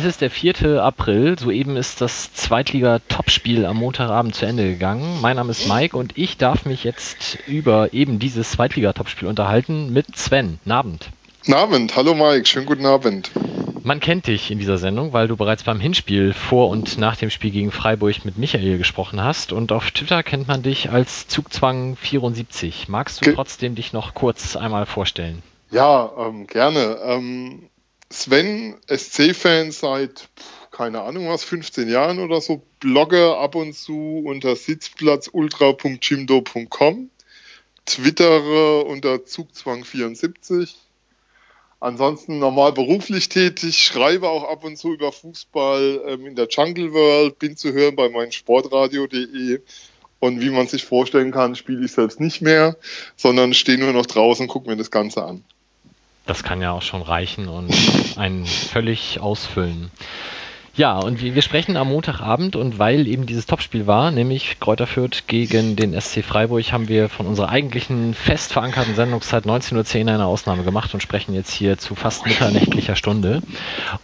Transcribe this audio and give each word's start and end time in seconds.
Es 0.00 0.06
ist 0.06 0.22
der 0.22 0.30
4. 0.30 0.82
April. 0.82 1.38
Soeben 1.38 1.76
ist 1.76 2.00
das 2.00 2.32
Zweitliga-Topspiel 2.32 3.66
am 3.66 3.76
Montagabend 3.76 4.34
zu 4.34 4.46
Ende 4.46 4.66
gegangen. 4.66 5.20
Mein 5.20 5.36
Name 5.36 5.50
ist 5.50 5.68
Mike 5.68 5.94
und 5.94 6.16
ich 6.16 6.38
darf 6.38 6.64
mich 6.64 6.84
jetzt 6.84 7.36
über 7.46 7.92
eben 7.92 8.18
dieses 8.18 8.52
Zweitliga-Topspiel 8.52 9.28
unterhalten 9.28 9.92
mit 9.92 10.16
Sven. 10.16 10.58
Guten 10.64 10.72
Abend. 10.72 11.10
Guten 11.40 11.52
Abend. 11.52 11.96
Hallo 11.96 12.14
Mike. 12.14 12.46
Schönen 12.46 12.64
guten 12.64 12.86
Abend. 12.86 13.30
Man 13.82 14.00
kennt 14.00 14.26
dich 14.26 14.50
in 14.50 14.58
dieser 14.58 14.78
Sendung, 14.78 15.12
weil 15.12 15.28
du 15.28 15.36
bereits 15.36 15.64
beim 15.64 15.80
Hinspiel 15.80 16.32
vor 16.32 16.70
und 16.70 16.96
nach 16.96 17.16
dem 17.16 17.28
Spiel 17.28 17.50
gegen 17.50 17.70
Freiburg 17.70 18.24
mit 18.24 18.38
Michael 18.38 18.78
gesprochen 18.78 19.22
hast. 19.22 19.52
Und 19.52 19.70
auf 19.70 19.90
Twitter 19.90 20.22
kennt 20.22 20.48
man 20.48 20.62
dich 20.62 20.88
als 20.88 21.28
Zugzwang74. 21.28 22.86
Magst 22.88 23.20
du 23.20 23.26
Ge 23.26 23.34
trotzdem 23.34 23.74
dich 23.74 23.92
noch 23.92 24.14
kurz 24.14 24.56
einmal 24.56 24.86
vorstellen? 24.86 25.42
Ja, 25.70 26.10
ähm, 26.18 26.46
gerne. 26.46 26.96
Ähm, 27.04 27.69
Sven, 28.12 28.76
SC-Fan 28.88 29.72
seit, 29.72 30.28
keine 30.70 31.02
Ahnung 31.02 31.28
was, 31.28 31.44
15 31.44 31.88
Jahren 31.88 32.18
oder 32.18 32.40
so, 32.40 32.62
blogge 32.80 33.36
ab 33.36 33.54
und 33.54 33.74
zu 33.74 34.22
unter 34.24 34.56
sitzplatzultra.jimdo.com, 34.56 37.10
twittere 37.86 38.84
unter 38.84 39.14
Zugzwang74 39.14 40.74
Ansonsten 41.82 42.38
normal 42.38 42.72
beruflich 42.72 43.30
tätig, 43.30 43.78
schreibe 43.78 44.28
auch 44.28 44.44
ab 44.44 44.64
und 44.64 44.76
zu 44.76 44.92
über 44.92 45.12
Fußball 45.12 46.02
ähm, 46.08 46.26
in 46.26 46.34
der 46.34 46.46
Jungle 46.48 46.92
World, 46.92 47.38
bin 47.38 47.56
zu 47.56 47.72
hören 47.72 47.96
bei 47.96 48.10
meinem 48.10 48.32
Sportradio.de. 48.32 49.60
Und 50.18 50.42
wie 50.42 50.50
man 50.50 50.66
sich 50.66 50.84
vorstellen 50.84 51.32
kann, 51.32 51.56
spiele 51.56 51.82
ich 51.82 51.92
selbst 51.92 52.20
nicht 52.20 52.42
mehr, 52.42 52.76
sondern 53.16 53.54
stehe 53.54 53.78
nur 53.78 53.94
noch 53.94 54.04
draußen 54.04 54.44
und 54.44 54.48
gucke 54.48 54.68
mir 54.68 54.76
das 54.76 54.90
Ganze 54.90 55.24
an. 55.24 55.42
Das 56.30 56.44
kann 56.44 56.62
ja 56.62 56.70
auch 56.70 56.82
schon 56.82 57.02
reichen 57.02 57.48
und 57.48 57.74
einen 58.16 58.46
völlig 58.46 59.18
ausfüllen. 59.18 59.90
Ja, 60.76 60.96
und 60.96 61.20
wir, 61.20 61.34
wir 61.34 61.42
sprechen 61.42 61.76
am 61.76 61.88
Montagabend 61.88 62.54
und 62.54 62.78
weil 62.78 63.08
eben 63.08 63.26
dieses 63.26 63.46
Topspiel 63.46 63.88
war, 63.88 64.12
nämlich 64.12 64.60
Kräuter 64.60 64.86
Fürth 64.86 65.24
gegen 65.26 65.74
den 65.74 66.00
SC 66.00 66.22
Freiburg, 66.22 66.70
haben 66.70 66.86
wir 66.86 67.08
von 67.08 67.26
unserer 67.26 67.48
eigentlichen 67.48 68.14
fest 68.14 68.52
verankerten 68.52 68.94
Sendungszeit 68.94 69.44
19.10 69.44 70.04
Uhr 70.04 70.12
eine 70.12 70.26
Ausnahme 70.26 70.62
gemacht 70.62 70.94
und 70.94 71.00
sprechen 71.02 71.34
jetzt 71.34 71.50
hier 71.50 71.78
zu 71.78 71.96
fast 71.96 72.24
mitternächtlicher 72.24 72.94
Stunde. 72.94 73.42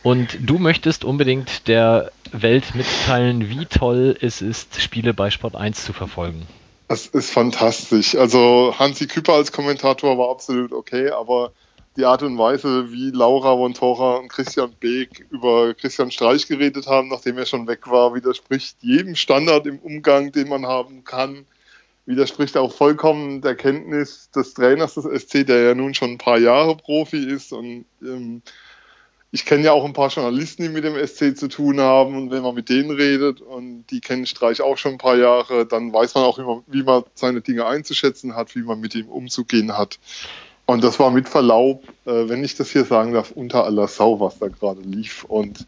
Und 0.03 0.37
du 0.41 0.59
möchtest 0.59 1.05
unbedingt 1.05 1.69
der 1.69 2.11
Welt 2.33 2.75
mitteilen, 2.75 3.49
wie 3.51 3.67
toll 3.67 4.19
es 4.21 4.43
ist, 4.43 4.83
Spiele 4.83 5.15
bei 5.15 5.31
Sport 5.31 5.55
1 5.55 5.85
zu 5.85 5.93
verfolgen. 5.93 6.45
Das 6.89 7.07
ist 7.07 7.31
fantastisch. 7.31 8.17
Also 8.17 8.75
Hansi 8.77 9.07
Küpper 9.07 9.35
als 9.35 9.53
Kommentator 9.53 10.19
war 10.19 10.31
absolut 10.31 10.73
okay, 10.73 11.11
aber 11.11 11.53
die 11.97 12.05
Art 12.05 12.23
und 12.23 12.37
Weise, 12.39 12.93
wie 12.93 13.11
Laura 13.11 13.57
von 13.57 13.75
Tora 13.75 14.17
und 14.17 14.29
Christian 14.29 14.73
Beek 14.79 15.27
über 15.31 15.75
Christian 15.75 16.11
Streich 16.11 16.47
geredet 16.47 16.87
haben, 16.87 17.09
nachdem 17.09 17.39
er 17.39 17.47
schon 17.47 17.67
weg 17.67 17.89
war, 17.91 18.15
widerspricht 18.15 18.77
jedem 18.81 19.17
Standard 19.17 19.67
im 19.67 19.79
Umgang, 19.79 20.31
den 20.33 20.49
man 20.49 20.67
haben 20.67 21.05
kann. 21.05 21.47
Widerspricht 22.05 22.57
auch 22.57 22.73
vollkommen 22.73 23.41
der 23.41 23.57
Kenntnis 23.57 24.31
des 24.31 24.55
Trainers 24.55 24.95
des 24.95 25.05
SC, 25.05 25.45
der 25.47 25.63
ja 25.63 25.75
nun 25.75 25.95
schon 25.95 26.13
ein 26.13 26.19
paar 26.19 26.39
Jahre 26.39 26.77
Profi 26.77 27.25
ist. 27.25 27.53
Und 27.53 27.87
ähm, 28.03 28.43
ich 29.33 29.45
kenne 29.45 29.65
ja 29.65 29.73
auch 29.73 29.85
ein 29.85 29.93
paar 29.93 30.11
Journalisten, 30.11 30.63
die 30.63 30.69
mit 30.69 30.85
dem 30.85 30.95
SC 31.05 31.37
zu 31.37 31.49
tun 31.49 31.81
haben. 31.81 32.17
Und 32.17 32.31
wenn 32.31 32.43
man 32.43 32.55
mit 32.55 32.69
denen 32.69 32.91
redet 32.91 33.41
und 33.41 33.87
die 33.91 34.01
kennen 34.01 34.27
Streich 34.27 34.61
auch 34.61 34.79
schon 34.79 34.93
ein 34.93 34.99
paar 34.99 35.17
Jahre, 35.17 35.67
dann 35.67 35.93
weiß 35.93 36.15
man 36.15 36.25
auch, 36.25 36.39
man, 36.39 36.63
wie 36.69 36.85
man 36.85 37.03
seine 37.15 37.41
Dinge 37.41 37.67
einzuschätzen 37.67 38.37
hat, 38.37 38.55
wie 38.55 38.63
man 38.63 38.79
mit 38.79 38.95
ihm 38.95 39.09
umzugehen 39.09 39.77
hat. 39.77 39.99
Und 40.67 40.83
das 40.83 40.99
war 40.99 41.11
mit 41.11 41.29
Verlaub, 41.29 41.85
äh, 42.07 42.29
wenn 42.29 42.43
ich 42.43 42.57
das 42.57 42.71
hier 42.71 42.85
sagen 42.85 43.13
darf, 43.13 43.31
unter 43.31 43.65
aller 43.65 43.87
Sau, 43.87 44.19
was 44.19 44.39
da 44.39 44.49
gerade 44.49 44.81
lief. 44.81 45.25
Und 45.25 45.65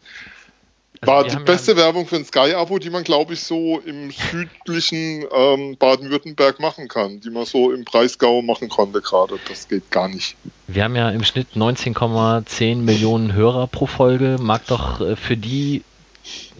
also 1.01 1.13
war 1.13 1.23
die 1.23 1.37
beste 1.37 1.71
ja 1.71 1.77
Werbung 1.77 2.05
für 2.05 2.17
ein 2.17 2.25
Sky-Abo, 2.25 2.77
die 2.79 2.89
man, 2.89 3.05
glaube 3.05 3.33
ich, 3.33 3.39
so 3.39 3.79
im 3.85 4.11
südlichen 4.11 5.25
ähm, 5.33 5.77
Baden-Württemberg 5.77 6.59
machen 6.59 6.89
kann, 6.89 7.21
die 7.21 7.29
man 7.29 7.45
so 7.45 7.71
im 7.71 7.85
Breisgau 7.85 8.41
machen 8.41 8.67
konnte 8.67 9.01
gerade. 9.01 9.39
Das 9.47 9.69
geht 9.69 9.89
gar 9.91 10.09
nicht. 10.09 10.35
Wir 10.67 10.83
haben 10.83 10.97
ja 10.97 11.09
im 11.09 11.23
Schnitt 11.23 11.47
19,10 11.55 12.77
Millionen 12.77 13.31
Hörer 13.31 13.67
pro 13.67 13.85
Folge. 13.85 14.35
Mag 14.41 14.67
doch 14.67 14.99
äh, 14.99 15.15
für 15.15 15.37
die 15.37 15.83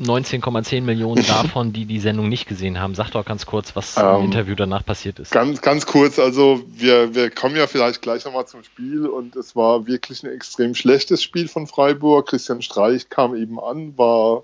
19,10 0.01 0.81
Millionen 0.81 1.23
davon, 1.27 1.73
die 1.73 1.85
die 1.85 1.99
Sendung 1.99 2.29
nicht 2.29 2.47
gesehen 2.47 2.79
haben. 2.79 2.95
Sag 2.95 3.11
doch 3.11 3.25
ganz 3.25 3.45
kurz, 3.45 3.75
was 3.75 3.97
ähm, 3.97 4.05
im 4.17 4.25
Interview 4.25 4.55
danach 4.55 4.85
passiert 4.85 5.19
ist. 5.19 5.31
Ganz, 5.31 5.61
ganz 5.61 5.85
kurz. 5.85 6.19
Also 6.19 6.63
wir, 6.67 7.15
wir 7.15 7.29
kommen 7.29 7.55
ja 7.55 7.67
vielleicht 7.67 8.01
gleich 8.01 8.25
nochmal 8.25 8.47
zum 8.47 8.63
Spiel 8.63 9.05
und 9.05 9.35
es 9.35 9.55
war 9.55 9.87
wirklich 9.87 10.23
ein 10.23 10.31
extrem 10.31 10.75
schlechtes 10.75 11.21
Spiel 11.21 11.47
von 11.47 11.67
Freiburg. 11.67 12.27
Christian 12.27 12.61
Streich 12.61 13.09
kam 13.09 13.35
eben 13.35 13.59
an, 13.59 13.97
war 13.97 14.43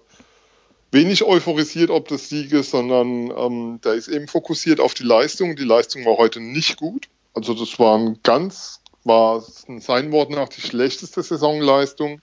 wenig 0.91 1.23
euphorisiert 1.23 1.89
ob 1.89 2.07
des 2.07 2.29
Sieges, 2.29 2.71
sondern 2.71 3.31
ähm, 3.37 3.79
der 3.83 3.93
ist 3.93 4.07
eben 4.07 4.27
fokussiert 4.27 4.79
auf 4.79 4.93
die 4.93 5.03
Leistung. 5.03 5.55
Die 5.55 5.63
Leistung 5.63 6.05
war 6.05 6.17
heute 6.17 6.39
nicht 6.39 6.77
gut. 6.77 7.07
Also 7.33 7.53
das 7.53 7.77
war 7.79 7.97
ein 7.97 8.19
ganz, 8.23 8.81
war 9.03 9.43
sein 9.79 10.11
Wort 10.11 10.31
nach 10.31 10.49
die 10.49 10.61
schlechteste 10.61 11.21
Saisonleistung. 11.21 12.21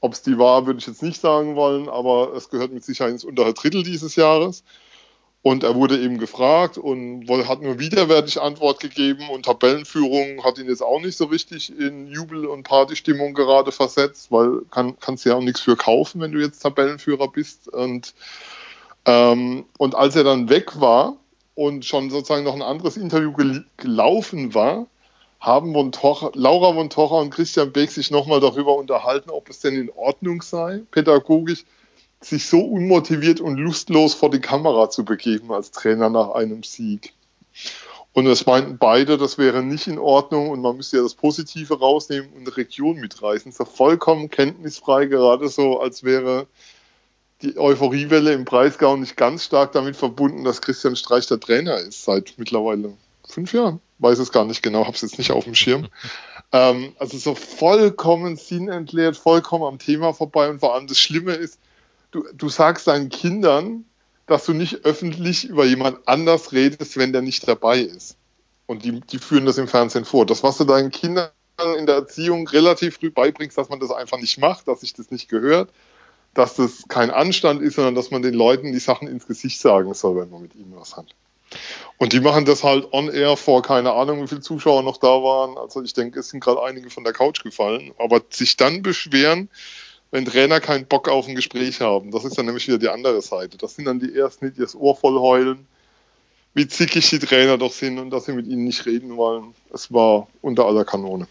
Ob 0.00 0.12
es 0.12 0.22
die 0.22 0.38
war, 0.38 0.66
würde 0.66 0.78
ich 0.78 0.86
jetzt 0.86 1.02
nicht 1.02 1.20
sagen 1.20 1.56
wollen, 1.56 1.88
aber 1.88 2.34
es 2.34 2.50
gehört 2.50 2.72
mit 2.72 2.84
Sicherheit 2.84 3.12
ins 3.12 3.24
untere 3.24 3.54
Drittel 3.54 3.82
dieses 3.82 4.16
Jahres. 4.16 4.62
Und 5.46 5.62
er 5.62 5.76
wurde 5.76 5.96
eben 6.00 6.18
gefragt 6.18 6.76
und 6.76 7.28
hat 7.46 7.62
nur 7.62 7.78
widerwärtig 7.78 8.40
Antwort 8.40 8.80
gegeben 8.80 9.30
und 9.30 9.44
Tabellenführung 9.44 10.42
hat 10.42 10.58
ihn 10.58 10.66
jetzt 10.66 10.82
auch 10.82 11.00
nicht 11.00 11.16
so 11.16 11.26
richtig 11.26 11.70
in 11.78 12.08
Jubel- 12.08 12.46
und 12.46 12.64
Partystimmung 12.64 13.32
gerade 13.32 13.70
versetzt, 13.70 14.32
weil 14.32 14.62
kann, 14.72 14.98
kannst 14.98 15.24
ja 15.24 15.36
auch 15.36 15.40
nichts 15.40 15.60
für 15.60 15.76
kaufen, 15.76 16.20
wenn 16.20 16.32
du 16.32 16.40
jetzt 16.40 16.58
Tabellenführer 16.58 17.28
bist. 17.28 17.68
Und, 17.68 18.12
ähm, 19.04 19.66
und 19.78 19.94
als 19.94 20.16
er 20.16 20.24
dann 20.24 20.48
weg 20.48 20.80
war 20.80 21.16
und 21.54 21.84
schon 21.84 22.10
sozusagen 22.10 22.42
noch 22.42 22.56
ein 22.56 22.62
anderes 22.62 22.96
Interview 22.96 23.32
gel 23.32 23.64
gelaufen 23.76 24.52
war, 24.52 24.88
haben 25.40 25.72
von 25.74 25.92
Tocha, 25.92 26.30
Laura 26.34 26.72
von 26.74 26.90
Tocha 26.90 27.20
und 27.20 27.30
Christian 27.30 27.72
Beck 27.72 27.90
sich 27.90 28.10
nochmal 28.10 28.40
darüber 28.40 28.76
unterhalten, 28.76 29.30
ob 29.30 29.48
es 29.48 29.60
denn 29.60 29.74
in 29.74 29.90
Ordnung 29.90 30.42
sei, 30.42 30.82
pädagogisch, 30.90 31.64
sich 32.20 32.46
so 32.46 32.60
unmotiviert 32.60 33.40
und 33.40 33.56
lustlos 33.56 34.14
vor 34.14 34.30
die 34.30 34.40
Kamera 34.40 34.90
zu 34.90 35.04
begeben 35.04 35.52
als 35.52 35.70
Trainer 35.70 36.08
nach 36.08 36.30
einem 36.30 36.62
Sieg. 36.62 37.12
Und 38.12 38.26
es 38.26 38.46
meinten 38.46 38.78
beide, 38.78 39.18
das 39.18 39.36
wäre 39.36 39.62
nicht 39.62 39.86
in 39.86 39.98
Ordnung 39.98 40.48
und 40.48 40.62
man 40.62 40.78
müsste 40.78 40.96
ja 40.96 41.02
das 41.02 41.14
Positive 41.14 41.78
rausnehmen 41.78 42.32
und 42.32 42.56
Region 42.56 42.96
mitreißen. 42.96 43.52
So 43.52 43.66
vollkommen 43.66 44.30
kenntnisfrei, 44.30 45.04
gerade 45.04 45.48
so, 45.48 45.80
als 45.80 46.02
wäre 46.02 46.46
die 47.42 47.58
Euphoriewelle 47.58 48.32
im 48.32 48.46
Breisgau 48.46 48.96
nicht 48.96 49.18
ganz 49.18 49.44
stark 49.44 49.72
damit 49.72 49.96
verbunden, 49.96 50.44
dass 50.44 50.62
Christian 50.62 50.96
Streich 50.96 51.26
der 51.26 51.38
Trainer 51.38 51.76
ist 51.76 52.04
seit 52.04 52.34
mittlerweile 52.38 52.94
fünf 53.28 53.52
Jahren 53.52 53.80
weiß 53.98 54.18
es 54.18 54.32
gar 54.32 54.44
nicht 54.44 54.62
genau, 54.62 54.86
habe 54.86 54.94
es 54.94 55.02
jetzt 55.02 55.18
nicht 55.18 55.32
auf 55.32 55.44
dem 55.44 55.54
Schirm. 55.54 55.88
ähm, 56.52 56.94
also 56.98 57.18
so 57.18 57.34
vollkommen 57.34 58.36
sinnentleert, 58.36 59.16
vollkommen 59.16 59.64
am 59.64 59.78
Thema 59.78 60.12
vorbei 60.12 60.48
und 60.48 60.60
vor 60.60 60.74
allem 60.74 60.86
das 60.86 60.98
Schlimme 60.98 61.32
ist, 61.32 61.58
du, 62.10 62.24
du 62.34 62.48
sagst 62.48 62.86
deinen 62.86 63.08
Kindern, 63.08 63.84
dass 64.26 64.44
du 64.44 64.52
nicht 64.52 64.84
öffentlich 64.84 65.44
über 65.44 65.64
jemand 65.64 66.06
anders 66.06 66.52
redest, 66.52 66.96
wenn 66.96 67.12
der 67.12 67.22
nicht 67.22 67.46
dabei 67.46 67.80
ist. 67.80 68.16
Und 68.66 68.84
die, 68.84 69.00
die 69.00 69.18
führen 69.18 69.46
das 69.46 69.58
im 69.58 69.68
Fernsehen 69.68 70.04
vor. 70.04 70.26
Das, 70.26 70.42
was 70.42 70.58
du 70.58 70.64
deinen 70.64 70.90
Kindern 70.90 71.30
in 71.78 71.86
der 71.86 71.94
Erziehung 71.94 72.48
relativ 72.48 72.96
früh 72.96 73.10
beibringst, 73.10 73.56
dass 73.56 73.68
man 73.68 73.80
das 73.80 73.92
einfach 73.92 74.18
nicht 74.18 74.38
macht, 74.38 74.68
dass 74.68 74.80
sich 74.80 74.92
das 74.94 75.10
nicht 75.10 75.28
gehört, 75.28 75.70
dass 76.34 76.54
das 76.54 76.84
kein 76.88 77.10
Anstand 77.10 77.62
ist, 77.62 77.76
sondern 77.76 77.94
dass 77.94 78.10
man 78.10 78.22
den 78.22 78.34
Leuten 78.34 78.72
die 78.72 78.78
Sachen 78.78 79.08
ins 79.08 79.26
Gesicht 79.26 79.60
sagen 79.60 79.94
soll, 79.94 80.16
wenn 80.16 80.30
man 80.30 80.42
mit 80.42 80.54
ihnen 80.54 80.74
was 80.76 80.96
hat. 80.96 81.14
Und 81.98 82.12
die 82.12 82.20
machen 82.20 82.44
das 82.44 82.62
halt 82.62 82.92
on 82.92 83.08
air 83.08 83.36
vor, 83.36 83.62
keine 83.62 83.92
Ahnung, 83.92 84.22
wie 84.22 84.28
viele 84.28 84.42
Zuschauer 84.42 84.82
noch 84.82 84.98
da 84.98 85.08
waren. 85.08 85.56
Also 85.56 85.82
ich 85.82 85.94
denke, 85.94 86.20
es 86.20 86.28
sind 86.28 86.40
gerade 86.40 86.62
einige 86.62 86.90
von 86.90 87.04
der 87.04 87.12
Couch 87.12 87.42
gefallen. 87.42 87.92
Aber 87.98 88.20
sich 88.28 88.56
dann 88.56 88.82
beschweren, 88.82 89.48
wenn 90.10 90.26
Trainer 90.26 90.60
keinen 90.60 90.86
Bock 90.86 91.08
auf 91.08 91.26
ein 91.26 91.34
Gespräch 91.34 91.80
haben, 91.80 92.10
das 92.10 92.24
ist 92.24 92.36
dann 92.36 92.46
nämlich 92.46 92.66
wieder 92.68 92.78
die 92.78 92.88
andere 92.88 93.22
Seite. 93.22 93.56
Das 93.56 93.76
sind 93.76 93.86
dann 93.86 93.98
die 93.98 94.14
ersten, 94.14 94.52
die 94.52 94.60
das 94.60 94.74
Ohr 94.74 94.96
voll 94.96 95.18
heulen, 95.18 95.66
wie 96.54 96.68
zickig 96.68 97.08
die 97.08 97.18
Trainer 97.18 97.58
doch 97.58 97.72
sind 97.72 97.98
und 97.98 98.10
dass 98.10 98.26
sie 98.26 98.32
mit 98.32 98.46
ihnen 98.46 98.64
nicht 98.64 98.84
reden 98.86 99.16
wollen. 99.16 99.54
Es 99.72 99.92
war 99.92 100.28
unter 100.42 100.66
aller 100.66 100.84
Kanone. 100.84 101.26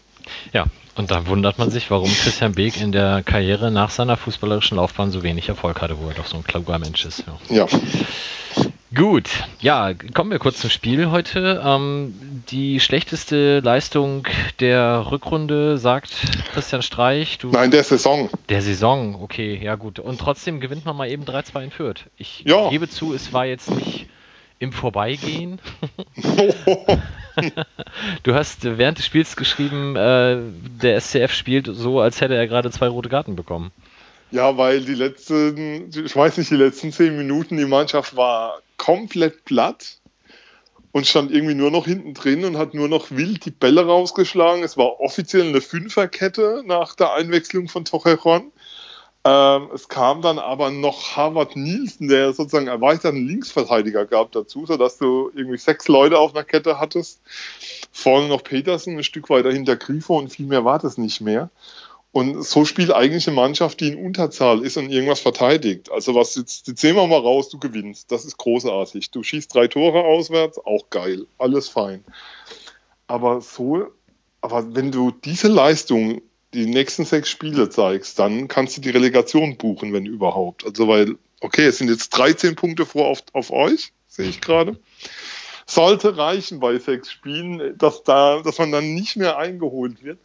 Ja, 0.52 0.66
und 0.96 1.10
da 1.12 1.26
wundert 1.28 1.58
man 1.58 1.70
sich, 1.70 1.90
warum 1.90 2.10
Christian 2.10 2.52
Beek 2.52 2.80
in 2.80 2.90
der 2.90 3.22
Karriere 3.22 3.70
nach 3.70 3.90
seiner 3.90 4.16
fußballerischen 4.16 4.76
Laufbahn 4.76 5.12
so 5.12 5.22
wenig 5.22 5.48
Erfolg 5.48 5.80
hatte, 5.80 5.98
wo 6.00 6.08
er 6.08 6.14
doch 6.14 6.26
so 6.26 6.36
ein 6.36 6.44
kluger 6.44 6.78
Mensch 6.78 7.04
ist. 7.04 7.24
ja. 7.48 7.66
ja. 7.66 7.66
Gut, 8.94 9.28
ja, 9.60 9.92
kommen 10.14 10.30
wir 10.30 10.38
kurz 10.38 10.60
zum 10.60 10.70
Spiel 10.70 11.10
heute. 11.10 11.60
Ähm, 11.64 12.14
die 12.48 12.78
schlechteste 12.78 13.58
Leistung 13.58 14.28
der 14.60 15.10
Rückrunde, 15.10 15.76
sagt 15.76 16.14
Christian 16.52 16.82
Streich. 16.82 17.38
Du, 17.38 17.50
Nein, 17.50 17.72
der 17.72 17.82
Saison. 17.82 18.30
Der 18.48 18.62
Saison, 18.62 19.20
okay, 19.20 19.58
ja 19.60 19.74
gut. 19.74 19.98
Und 19.98 20.20
trotzdem 20.20 20.60
gewinnt 20.60 20.84
man 20.84 20.96
mal 20.96 21.10
eben 21.10 21.24
3-2 21.24 21.64
in 21.64 21.70
Fürth. 21.72 22.04
Ich 22.16 22.44
ja. 22.46 22.70
gebe 22.70 22.88
zu, 22.88 23.12
es 23.12 23.32
war 23.32 23.44
jetzt 23.44 23.72
nicht 23.72 24.06
im 24.60 24.72
Vorbeigehen. 24.72 25.58
du 28.22 28.34
hast 28.34 28.78
während 28.78 28.98
des 28.98 29.06
Spiels 29.06 29.34
geschrieben, 29.34 29.96
äh, 29.96 30.38
der 30.80 31.00
SCF 31.00 31.32
spielt 31.32 31.66
so, 31.66 32.00
als 32.00 32.20
hätte 32.20 32.36
er 32.36 32.46
gerade 32.46 32.70
zwei 32.70 32.86
rote 32.86 33.08
Karten 33.08 33.34
bekommen. 33.34 33.72
Ja, 34.30 34.56
weil 34.56 34.80
die 34.80 34.94
letzten, 34.94 35.90
ich 35.90 36.16
weiß 36.16 36.38
nicht, 36.38 36.50
die 36.50 36.56
letzten 36.56 36.92
zehn 36.92 37.16
Minuten, 37.16 37.56
die 37.56 37.64
Mannschaft 37.64 38.16
war 38.16 38.60
komplett 38.76 39.44
platt 39.44 39.98
und 40.92 41.06
stand 41.06 41.30
irgendwie 41.30 41.54
nur 41.54 41.70
noch 41.70 41.84
hinten 41.84 42.14
drin 42.14 42.44
und 42.44 42.56
hat 42.56 42.74
nur 42.74 42.88
noch 42.88 43.10
wild 43.10 43.44
die 43.44 43.50
Bälle 43.50 43.86
rausgeschlagen. 43.86 44.64
Es 44.64 44.76
war 44.76 45.00
offiziell 45.00 45.46
eine 45.46 45.60
Fünferkette 45.60 46.62
nach 46.64 46.94
der 46.94 47.12
Einwechslung 47.12 47.68
von 47.68 47.84
Torrejon. 47.84 48.50
Ähm, 49.26 49.68
es 49.74 49.88
kam 49.88 50.22
dann 50.22 50.38
aber 50.38 50.70
noch 50.70 51.16
Harvard 51.16 51.56
Nielsen, 51.56 52.08
der 52.08 52.32
sozusagen 52.32 52.68
erweiterten 52.68 53.26
Linksverteidiger 53.26 54.06
gab 54.06 54.32
dazu, 54.32 54.66
sodass 54.66 54.98
du 54.98 55.32
irgendwie 55.34 55.58
sechs 55.58 55.88
Leute 55.88 56.18
auf 56.18 56.34
einer 56.34 56.44
Kette 56.44 56.78
hattest. 56.78 57.20
Vorne 57.90 58.28
noch 58.28 58.44
Petersen, 58.44 58.96
ein 58.96 59.02
Stück 59.04 59.28
weiter 59.28 59.50
hinter 59.50 59.74
Grifo 59.76 60.16
und 60.16 60.28
viel 60.28 60.46
mehr 60.46 60.64
war 60.64 60.78
das 60.78 60.96
nicht 60.96 61.20
mehr. 61.20 61.50
Und 62.16 62.42
so 62.46 62.64
spielt 62.64 62.94
eigentlich 62.94 63.28
eine 63.28 63.36
Mannschaft, 63.36 63.78
die 63.78 63.88
in 63.88 64.02
Unterzahl 64.02 64.64
ist 64.64 64.78
und 64.78 64.88
irgendwas 64.88 65.20
verteidigt. 65.20 65.92
Also 65.92 66.14
was 66.14 66.34
jetzt, 66.34 66.66
jetzt 66.66 66.80
sehen 66.80 66.96
wir 66.96 67.06
mal 67.06 67.20
raus, 67.20 67.50
du 67.50 67.58
gewinnst. 67.58 68.10
Das 68.10 68.24
ist 68.24 68.38
großartig. 68.38 69.10
Du 69.10 69.22
schießt 69.22 69.54
drei 69.54 69.68
Tore 69.68 70.02
auswärts, 70.02 70.58
auch 70.58 70.88
geil. 70.88 71.26
Alles 71.36 71.68
fein. 71.68 72.02
Aber 73.06 73.42
so, 73.42 73.88
aber 74.40 74.74
wenn 74.74 74.90
du 74.92 75.10
diese 75.10 75.48
Leistung 75.48 76.22
die 76.54 76.64
nächsten 76.64 77.04
sechs 77.04 77.28
Spiele 77.28 77.68
zeigst, 77.68 78.18
dann 78.18 78.48
kannst 78.48 78.78
du 78.78 78.80
die 78.80 78.88
Relegation 78.88 79.58
buchen, 79.58 79.92
wenn 79.92 80.06
überhaupt. 80.06 80.64
Also 80.64 80.88
weil, 80.88 81.18
okay, 81.42 81.66
es 81.66 81.76
sind 81.76 81.90
jetzt 81.90 82.08
13 82.16 82.56
Punkte 82.56 82.86
vor 82.86 83.08
auf, 83.08 83.24
auf 83.34 83.50
euch, 83.50 83.92
sehe 84.06 84.30
ich 84.30 84.40
gerade. 84.40 84.80
Sollte 85.66 86.16
reichen 86.16 86.60
bei 86.60 86.78
sechs 86.78 87.12
Spielen, 87.12 87.76
dass 87.76 88.04
da, 88.04 88.40
dass 88.40 88.56
man 88.56 88.72
dann 88.72 88.94
nicht 88.94 89.16
mehr 89.16 89.36
eingeholt 89.36 90.02
wird. 90.02 90.18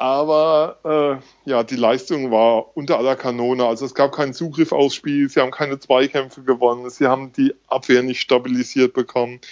Aber 0.00 1.20
äh, 1.44 1.50
ja, 1.50 1.62
die 1.62 1.76
Leistung 1.76 2.30
war 2.30 2.74
unter 2.74 2.96
aller 2.96 3.16
Kanone. 3.16 3.66
Also 3.66 3.84
es 3.84 3.94
gab 3.94 4.12
keinen 4.12 4.32
Zugriff 4.32 4.72
aufs 4.72 4.94
Spiel, 4.94 5.28
sie 5.28 5.40
haben 5.40 5.50
keine 5.50 5.78
Zweikämpfe 5.78 6.42
gewonnen, 6.42 6.88
sie 6.88 7.06
haben 7.06 7.32
die 7.34 7.52
Abwehr 7.68 8.02
nicht 8.02 8.22
stabilisiert 8.22 8.94
bekommen. 8.94 9.42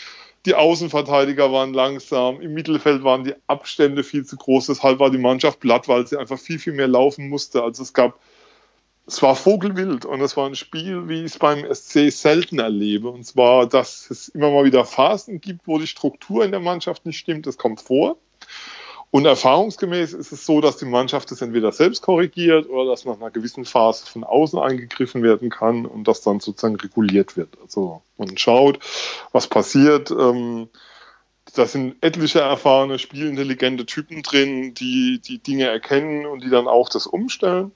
Die 0.46 0.54
Außenverteidiger 0.54 1.52
waren 1.52 1.74
langsam, 1.74 2.40
im 2.40 2.54
Mittelfeld 2.54 3.04
waren 3.04 3.24
die 3.24 3.34
Abstände 3.46 4.02
viel 4.02 4.24
zu 4.24 4.36
groß, 4.36 4.68
deshalb 4.68 5.00
war 5.00 5.10
die 5.10 5.18
Mannschaft 5.18 5.60
platt, 5.60 5.86
weil 5.86 6.06
sie 6.06 6.16
einfach 6.16 6.38
viel, 6.38 6.58
viel 6.58 6.72
mehr 6.72 6.88
laufen 6.88 7.28
musste. 7.28 7.62
Also 7.62 7.82
es 7.82 7.92
gab, 7.92 8.18
es 9.06 9.20
war 9.20 9.36
vogelwild 9.36 10.06
und 10.06 10.22
es 10.22 10.34
war 10.38 10.46
ein 10.46 10.54
Spiel, 10.54 11.10
wie 11.10 11.24
ich 11.24 11.32
es 11.32 11.38
beim 11.38 11.62
SC 11.70 12.10
selten 12.10 12.58
erlebe. 12.58 13.10
Und 13.10 13.26
zwar, 13.26 13.66
dass 13.66 14.10
es 14.10 14.28
immer 14.28 14.50
mal 14.50 14.64
wieder 14.64 14.86
Phasen 14.86 15.42
gibt, 15.42 15.66
wo 15.66 15.78
die 15.78 15.86
Struktur 15.86 16.42
in 16.42 16.52
der 16.52 16.60
Mannschaft 16.60 17.04
nicht 17.04 17.18
stimmt, 17.18 17.46
das 17.46 17.58
kommt 17.58 17.82
vor. 17.82 18.16
Und 19.10 19.24
erfahrungsgemäß 19.24 20.12
ist 20.12 20.32
es 20.32 20.44
so, 20.44 20.60
dass 20.60 20.76
die 20.76 20.84
Mannschaft 20.84 21.32
es 21.32 21.40
entweder 21.40 21.72
selbst 21.72 22.02
korrigiert 22.02 22.68
oder 22.68 22.90
dass 22.90 23.06
nach 23.06 23.16
einer 23.16 23.30
gewissen 23.30 23.64
Phase 23.64 24.04
von 24.06 24.22
außen 24.22 24.58
eingegriffen 24.58 25.22
werden 25.22 25.48
kann 25.48 25.86
und 25.86 26.06
das 26.06 26.20
dann 26.20 26.40
sozusagen 26.40 26.76
reguliert 26.76 27.36
wird. 27.36 27.56
Also 27.62 28.02
man 28.18 28.36
schaut, 28.36 28.80
was 29.32 29.46
passiert. 29.46 30.10
Ähm, 30.10 30.68
da 31.54 31.64
sind 31.64 31.96
etliche 32.02 32.40
erfahrene, 32.40 32.98
spielintelligente 32.98 33.86
Typen 33.86 34.22
drin, 34.22 34.74
die 34.74 35.20
die 35.26 35.38
Dinge 35.38 35.64
erkennen 35.64 36.26
und 36.26 36.44
die 36.44 36.50
dann 36.50 36.68
auch 36.68 36.90
das 36.90 37.06
umstellen. 37.06 37.72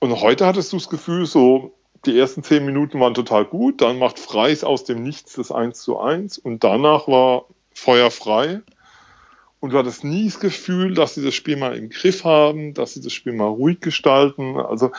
Und 0.00 0.20
heute 0.20 0.44
hattest 0.44 0.72
du 0.72 0.76
das 0.76 0.88
Gefühl, 0.88 1.24
so 1.24 1.72
die 2.04 2.18
ersten 2.18 2.42
zehn 2.42 2.66
Minuten 2.66 2.98
waren 2.98 3.14
total 3.14 3.44
gut, 3.44 3.80
dann 3.80 3.98
macht 3.98 4.18
Freis 4.18 4.64
aus 4.64 4.84
dem 4.84 5.04
Nichts 5.04 5.34
das 5.34 5.52
1 5.52 5.80
zu 5.80 5.98
1 5.98 6.38
und 6.38 6.64
danach 6.64 7.06
war 7.06 7.46
Feuer 7.72 8.10
frei 8.10 8.60
und 9.64 9.72
du 9.72 9.78
hattest 9.78 10.04
nie 10.04 10.26
das 10.26 10.40
Gefühl, 10.40 10.92
dass 10.92 11.14
sie 11.14 11.24
das 11.24 11.34
Spiel 11.34 11.56
mal 11.56 11.74
im 11.74 11.88
Griff 11.88 12.24
haben, 12.24 12.74
dass 12.74 12.92
sie 12.92 13.00
das 13.00 13.14
Spiel 13.14 13.32
mal 13.32 13.46
ruhig 13.46 13.80
gestalten. 13.80 14.58
Also 14.58 14.92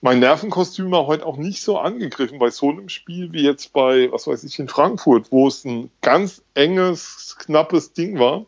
mein 0.00 0.20
Nervenkostüm 0.20 0.92
war 0.92 1.08
heute 1.08 1.26
auch 1.26 1.36
nicht 1.36 1.60
so 1.60 1.76
angegriffen 1.76 2.38
bei 2.38 2.50
so 2.50 2.70
einem 2.70 2.88
Spiel 2.88 3.32
wie 3.32 3.42
jetzt 3.42 3.72
bei, 3.72 4.12
was 4.12 4.28
weiß 4.28 4.44
ich, 4.44 4.60
in 4.60 4.68
Frankfurt, 4.68 5.32
wo 5.32 5.48
es 5.48 5.64
ein 5.64 5.90
ganz 6.02 6.40
enges, 6.54 7.34
knappes 7.40 7.94
Ding 7.94 8.20
war. 8.20 8.46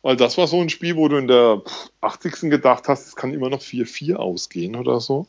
Weil 0.00 0.16
das 0.16 0.38
war 0.38 0.46
so 0.46 0.58
ein 0.58 0.70
Spiel, 0.70 0.96
wo 0.96 1.06
du 1.08 1.18
in 1.18 1.28
der 1.28 1.60
80. 2.00 2.48
gedacht 2.48 2.88
hast, 2.88 3.06
es 3.06 3.14
kann 3.14 3.34
immer 3.34 3.50
noch 3.50 3.60
4-4 3.60 4.14
ausgehen 4.14 4.74
oder 4.74 5.00
so. 5.00 5.26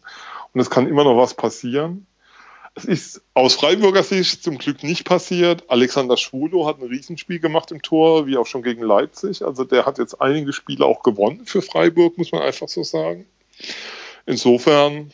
Und 0.54 0.62
es 0.62 0.70
kann 0.70 0.88
immer 0.88 1.04
noch 1.04 1.18
was 1.18 1.34
passieren. 1.34 2.08
Es 2.74 2.86
ist 2.86 3.22
aus 3.34 3.56
Freiburger 3.56 4.04
Sicht 4.04 4.44
zum 4.44 4.58
Glück 4.58 4.84
nicht 4.84 5.04
passiert. 5.04 5.70
Alexander 5.70 6.16
Schwulo 6.16 6.66
hat 6.66 6.80
ein 6.80 6.88
Riesenspiel 6.88 7.40
gemacht 7.40 7.72
im 7.72 7.82
Tor, 7.82 8.28
wie 8.28 8.38
auch 8.38 8.48
schon 8.48 8.64
gegen 8.64 8.82
Leipzig. 8.82 9.44
Also 9.44 9.66
der 9.66 9.86
hat 9.86 9.98
jetzt 9.98 10.22
einige 10.22 10.54
Spiele 10.54 10.86
auch 10.86 11.04
gewonnen 11.04 11.46
für 11.46 11.62
Freiburg, 11.62 12.18
muss 12.18 12.32
man 12.32 12.42
einfach 12.42 12.70
so 12.70 12.84
sagen. 12.84 13.26
Insofern 14.26 15.12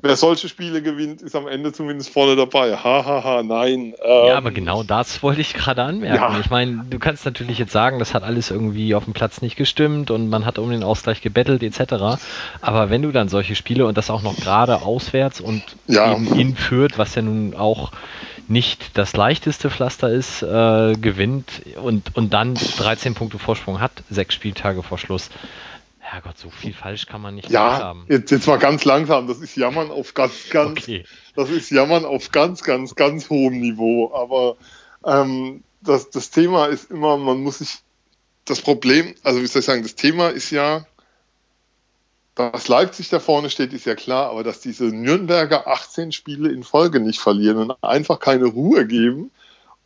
wer 0.00 0.16
solche 0.16 0.48
Spiele 0.48 0.80
gewinnt, 0.80 1.22
ist 1.22 1.34
am 1.34 1.48
Ende 1.48 1.72
zumindest 1.72 2.10
vorne 2.10 2.36
dabei. 2.36 2.76
Hahaha, 2.76 3.04
ha, 3.04 3.24
ha, 3.24 3.42
nein. 3.42 3.94
Ähm, 4.02 4.26
ja, 4.28 4.36
aber 4.36 4.52
genau 4.52 4.82
das 4.82 5.22
wollte 5.22 5.40
ich 5.40 5.54
gerade 5.54 5.82
anmerken. 5.82 6.34
Ja. 6.34 6.40
Ich 6.40 6.50
meine, 6.50 6.84
du 6.88 6.98
kannst 6.98 7.24
natürlich 7.24 7.58
jetzt 7.58 7.72
sagen, 7.72 7.98
das 7.98 8.14
hat 8.14 8.22
alles 8.22 8.50
irgendwie 8.50 8.94
auf 8.94 9.04
dem 9.04 9.12
Platz 9.12 9.42
nicht 9.42 9.56
gestimmt 9.56 10.10
und 10.10 10.28
man 10.28 10.46
hat 10.46 10.58
um 10.58 10.70
den 10.70 10.84
Ausgleich 10.84 11.20
gebettelt 11.20 11.62
etc. 11.62 12.20
Aber 12.60 12.90
wenn 12.90 13.02
du 13.02 13.10
dann 13.10 13.28
solche 13.28 13.56
Spiele 13.56 13.86
und 13.86 13.98
das 13.98 14.10
auch 14.10 14.22
noch 14.22 14.36
gerade 14.36 14.82
auswärts 14.82 15.40
und 15.40 15.62
ja. 15.86 16.12
eben 16.12 16.38
in 16.38 16.54
Fürth, 16.54 16.96
was 16.96 17.14
ja 17.16 17.22
nun 17.22 17.54
auch 17.54 17.90
nicht 18.46 18.96
das 18.96 19.14
leichteste 19.16 19.68
Pflaster 19.68 20.10
ist, 20.10 20.42
äh, 20.42 20.94
gewinnt 20.94 21.62
und, 21.82 22.16
und 22.16 22.32
dann 22.32 22.54
13 22.54 23.14
Punkte 23.14 23.38
Vorsprung 23.38 23.80
hat, 23.80 23.92
sechs 24.10 24.34
Spieltage 24.34 24.82
vor 24.82 24.96
Schluss. 24.96 25.28
Herrgott, 26.10 26.38
so 26.38 26.48
viel 26.48 26.72
falsch 26.72 27.06
kann 27.06 27.20
man 27.20 27.34
nicht 27.34 27.50
ja, 27.50 27.78
haben. 27.78 28.06
Jetzt, 28.08 28.30
jetzt 28.30 28.46
mal 28.46 28.58
ganz 28.58 28.86
langsam. 28.86 29.26
Das 29.26 29.38
ist 29.40 29.56
Jammern 29.56 29.90
auf 29.90 30.14
ganz, 30.14 30.48
ganz, 30.48 30.80
okay. 30.80 31.04
das 31.36 31.50
ist 31.50 31.70
Jammern 31.70 32.06
auf 32.06 32.30
ganz, 32.32 32.62
ganz, 32.62 32.94
ganz 32.94 33.28
hohem 33.28 33.60
Niveau. 33.60 34.14
Aber 34.14 34.56
ähm, 35.04 35.62
das, 35.82 36.08
das 36.08 36.30
Thema 36.30 36.66
ist 36.66 36.90
immer, 36.90 37.18
man 37.18 37.42
muss 37.42 37.58
sich, 37.58 37.78
das 38.46 38.62
Problem, 38.62 39.14
also 39.22 39.42
wie 39.42 39.46
soll 39.46 39.60
ich 39.60 39.66
sagen, 39.66 39.82
das 39.82 39.96
Thema 39.96 40.28
ist 40.30 40.50
ja, 40.50 40.86
dass 42.34 42.68
Leipzig 42.68 43.10
da 43.10 43.20
vorne 43.20 43.50
steht, 43.50 43.74
ist 43.74 43.84
ja 43.84 43.94
klar, 43.94 44.30
aber 44.30 44.44
dass 44.44 44.60
diese 44.60 44.84
Nürnberger 44.84 45.66
18 45.66 46.12
Spiele 46.12 46.50
in 46.50 46.62
Folge 46.62 47.00
nicht 47.00 47.20
verlieren 47.20 47.58
und 47.58 47.72
einfach 47.82 48.18
keine 48.18 48.46
Ruhe 48.46 48.86
geben, 48.86 49.30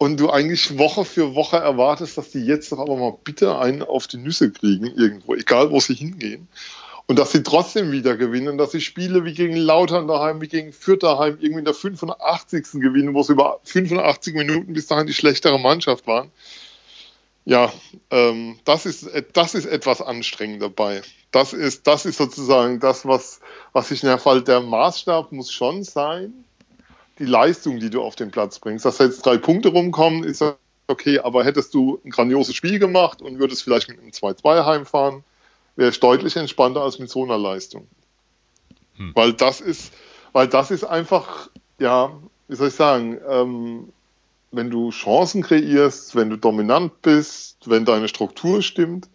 und 0.02 0.18
du 0.18 0.30
eigentlich 0.30 0.78
Woche 0.78 1.04
für 1.04 1.36
Woche 1.36 1.58
erwartest, 1.58 2.18
dass 2.18 2.32
die 2.32 2.44
jetzt 2.44 2.72
doch 2.72 2.80
aber 2.80 2.96
mal 2.96 3.16
bitte 3.22 3.56
einen 3.56 3.84
auf 3.84 4.08
die 4.08 4.16
Nüsse 4.16 4.50
kriegen 4.50 4.84
irgendwo, 4.84 5.36
egal 5.36 5.70
wo 5.70 5.78
sie 5.78 5.94
hingehen. 5.94 6.48
Und 7.06 7.20
dass 7.20 7.30
sie 7.30 7.44
trotzdem 7.44 7.92
wieder 7.92 8.16
gewinnen, 8.16 8.58
dass 8.58 8.72
sie 8.72 8.80
Spiele 8.80 9.24
wie 9.24 9.32
gegen 9.32 9.54
Lautern 9.54 10.08
daheim, 10.08 10.40
wie 10.40 10.48
gegen 10.48 10.72
Fürth 10.72 11.04
daheim 11.04 11.38
irgendwie 11.38 11.60
in 11.60 11.64
der 11.66 11.74
85. 11.74 12.80
gewinnen, 12.80 13.14
wo 13.14 13.22
sie 13.22 13.34
über 13.34 13.60
85 13.62 14.34
Minuten 14.34 14.72
bis 14.72 14.88
dahin 14.88 15.06
die 15.06 15.14
schlechtere 15.14 15.60
Mannschaft 15.60 16.04
waren. 16.08 16.32
Ja, 17.44 17.72
ähm, 18.10 18.58
das, 18.64 18.86
ist, 18.86 19.08
das 19.34 19.54
ist 19.54 19.66
etwas 19.66 20.02
anstrengend 20.02 20.62
dabei. 20.62 21.02
Das 21.30 21.52
ist, 21.52 21.86
das 21.86 22.06
ist 22.06 22.18
sozusagen 22.18 22.80
das, 22.80 23.06
was, 23.06 23.38
was 23.72 23.92
ich 23.92 24.02
in 24.02 24.08
der 24.08 24.18
Fall, 24.18 24.42
der 24.42 24.62
Maßstab 24.62 25.30
muss 25.30 25.52
schon 25.52 25.84
sein, 25.84 26.44
die 27.18 27.24
Leistung, 27.24 27.78
die 27.78 27.90
du 27.90 28.02
auf 28.02 28.16
den 28.16 28.30
Platz 28.30 28.58
bringst. 28.58 28.84
Dass 28.84 28.98
jetzt 28.98 29.24
drei 29.24 29.36
Punkte 29.36 29.68
rumkommen, 29.68 30.24
ist 30.24 30.42
okay, 30.88 31.18
aber 31.18 31.44
hättest 31.44 31.74
du 31.74 32.00
ein 32.04 32.10
grandioses 32.10 32.54
Spiel 32.54 32.78
gemacht 32.78 33.22
und 33.22 33.38
würdest 33.38 33.62
vielleicht 33.62 33.88
mit 33.88 33.98
einem 33.98 34.10
2-2 34.10 34.64
heimfahren, 34.64 35.24
wäre 35.76 35.90
es 35.90 36.00
deutlich 36.00 36.36
entspannter 36.36 36.82
als 36.82 36.98
mit 36.98 37.10
so 37.10 37.24
einer 37.24 37.38
Leistung. 37.38 37.86
Hm. 38.96 39.12
Weil 39.14 39.32
das 39.32 39.60
ist, 39.60 39.92
weil 40.32 40.48
das 40.48 40.70
ist 40.70 40.84
einfach, 40.84 41.48
ja, 41.78 42.12
wie 42.48 42.56
soll 42.56 42.68
ich 42.68 42.74
sagen, 42.74 43.18
ähm, 43.28 43.92
wenn 44.50 44.70
du 44.70 44.90
Chancen 44.90 45.42
kreierst, 45.42 46.14
wenn 46.14 46.28
du 46.28 46.36
dominant 46.36 47.00
bist, 47.00 47.56
wenn 47.66 47.84
deine 47.84 48.08
Struktur 48.08 48.60
stimmt, 48.62 49.08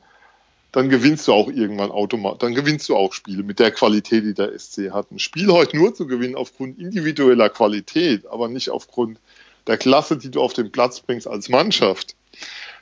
dann 0.77 0.89
gewinnst 0.89 1.27
du 1.27 1.34
auch 1.34 1.48
irgendwann 1.48 1.89
automatisch, 1.89 2.38
dann 2.38 2.53
gewinnst 2.53 2.88
du 2.88 2.96
auch 2.96 3.12
Spiele 3.12 3.41
mit 3.41 3.57
der 3.57 3.72
Qualität, 3.72 4.24
die 4.24 4.36
der 4.36 4.51
SC 4.60 4.91
hat. 4.91 5.12
Ein 5.12 5.17
Spiel 5.17 5.51
heute 5.51 5.75
nur 5.75 5.96
zu 5.96 6.05
gewinnen 6.05 6.36
aufgrund 6.36 6.77
individueller 6.77 7.50
Qualität, 7.50 8.27
aber 8.27 8.48
nicht 8.48 8.69
aufgrund 8.69 9.17
der 9.65 9.79
Klasse, 9.79 10.17
die 10.17 10.29
du 10.29 10.39
auf 10.39 10.53
den 10.53 10.72
Platz 10.72 11.00
bringst 11.00 11.27
als 11.27 11.50
Mannschaft. 11.50 12.15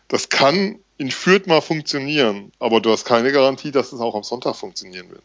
Das 0.10 0.28
kann 0.28 0.80
in 0.98 1.10
Fürth 1.10 1.48
mal 1.48 1.62
funktionieren, 1.62 2.52
aber 2.60 2.82
du 2.82 2.92
hast 2.92 3.06
keine 3.06 3.32
Garantie, 3.32 3.72
dass 3.72 3.94
es 3.94 4.02
auch 4.02 4.16
am 4.16 4.24
Sonntag 4.24 4.58
funktionieren 4.58 5.10
wird. 5.10 5.24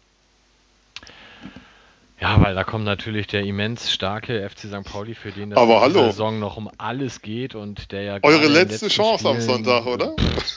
Ja, 2.21 2.39
weil 2.43 2.55
da 2.55 2.65
kommt 2.65 2.85
natürlich 2.85 3.27
der 3.29 3.43
immens 3.45 3.91
starke 3.91 4.47
FC 4.49 4.67
St. 4.69 4.85
Pauli, 4.85 5.15
für 5.15 5.33
den 5.33 5.51
das 5.51 5.59
Aber 5.59 5.81
hallo. 5.81 6.05
Saison 6.11 6.39
noch 6.39 6.59
um 6.59 6.71
alles 6.77 7.23
geht 7.23 7.55
und 7.55 7.93
der 7.93 8.03
ja 8.03 8.19
Eure 8.23 8.47
letzte 8.47 8.89
Chance 8.89 9.27
am 9.27 9.37
Spielen- 9.41 9.65
Sonntag, 9.65 9.87
oder? 9.87 10.15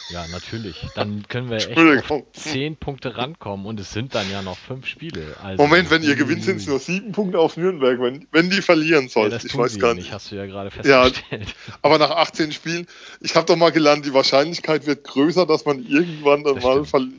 Ja, 0.10 0.28
natürlich. 0.28 0.92
Dann 0.94 1.26
können 1.30 1.50
wir 1.50 1.58
echt 1.58 2.12
auf 2.12 2.24
zehn 2.34 2.76
Punkte 2.76 3.16
rankommen 3.18 3.66
und 3.66 3.80
es 3.80 3.94
sind 3.94 4.14
dann 4.14 4.30
ja 4.30 4.42
noch 4.42 4.58
fünf 4.58 4.86
Spiele. 4.88 5.38
Also, 5.42 5.64
Moment, 5.64 5.90
wenn 5.90 6.04
ihr 6.04 6.16
gewinnt, 6.16 6.44
sind 6.44 6.58
es 6.58 6.68
nur 6.68 6.80
sieben 6.80 7.14
Punkte 7.14 7.40
auf 7.40 7.56
Nürnberg, 7.56 8.00
wenn, 8.02 8.28
wenn 8.32 8.50
die 8.50 8.62
verlieren 8.62 9.04
ja, 9.06 9.10
sollten. 9.10 9.32
das 9.32 9.46
ich 9.46 9.58
weiß 9.58 9.80
gar 9.80 9.92
ja 9.92 9.96
nicht. 9.96 10.12
hast 10.12 10.32
du 10.32 10.36
ja 10.36 10.46
gerade 10.46 10.70
Ja. 10.84 11.04
festgestellt. 11.06 11.56
Aber 11.82 11.98
nach 11.98 12.12
18 12.12 12.52
Spielen, 12.52 12.88
ich 13.22 13.36
habe 13.36 13.46
doch 13.48 13.56
mal 13.56 13.72
gelernt, 13.72 14.06
die 14.06 14.14
Wahrscheinlichkeit 14.14 14.86
wird 14.86 15.06
größer, 15.06 15.46
dass 15.46 15.64
man 15.66 15.84
irgendwann 15.88 16.44
dann 16.44 16.56
Das 16.56 16.64
mal 16.66 16.84
verliert. 16.84 17.14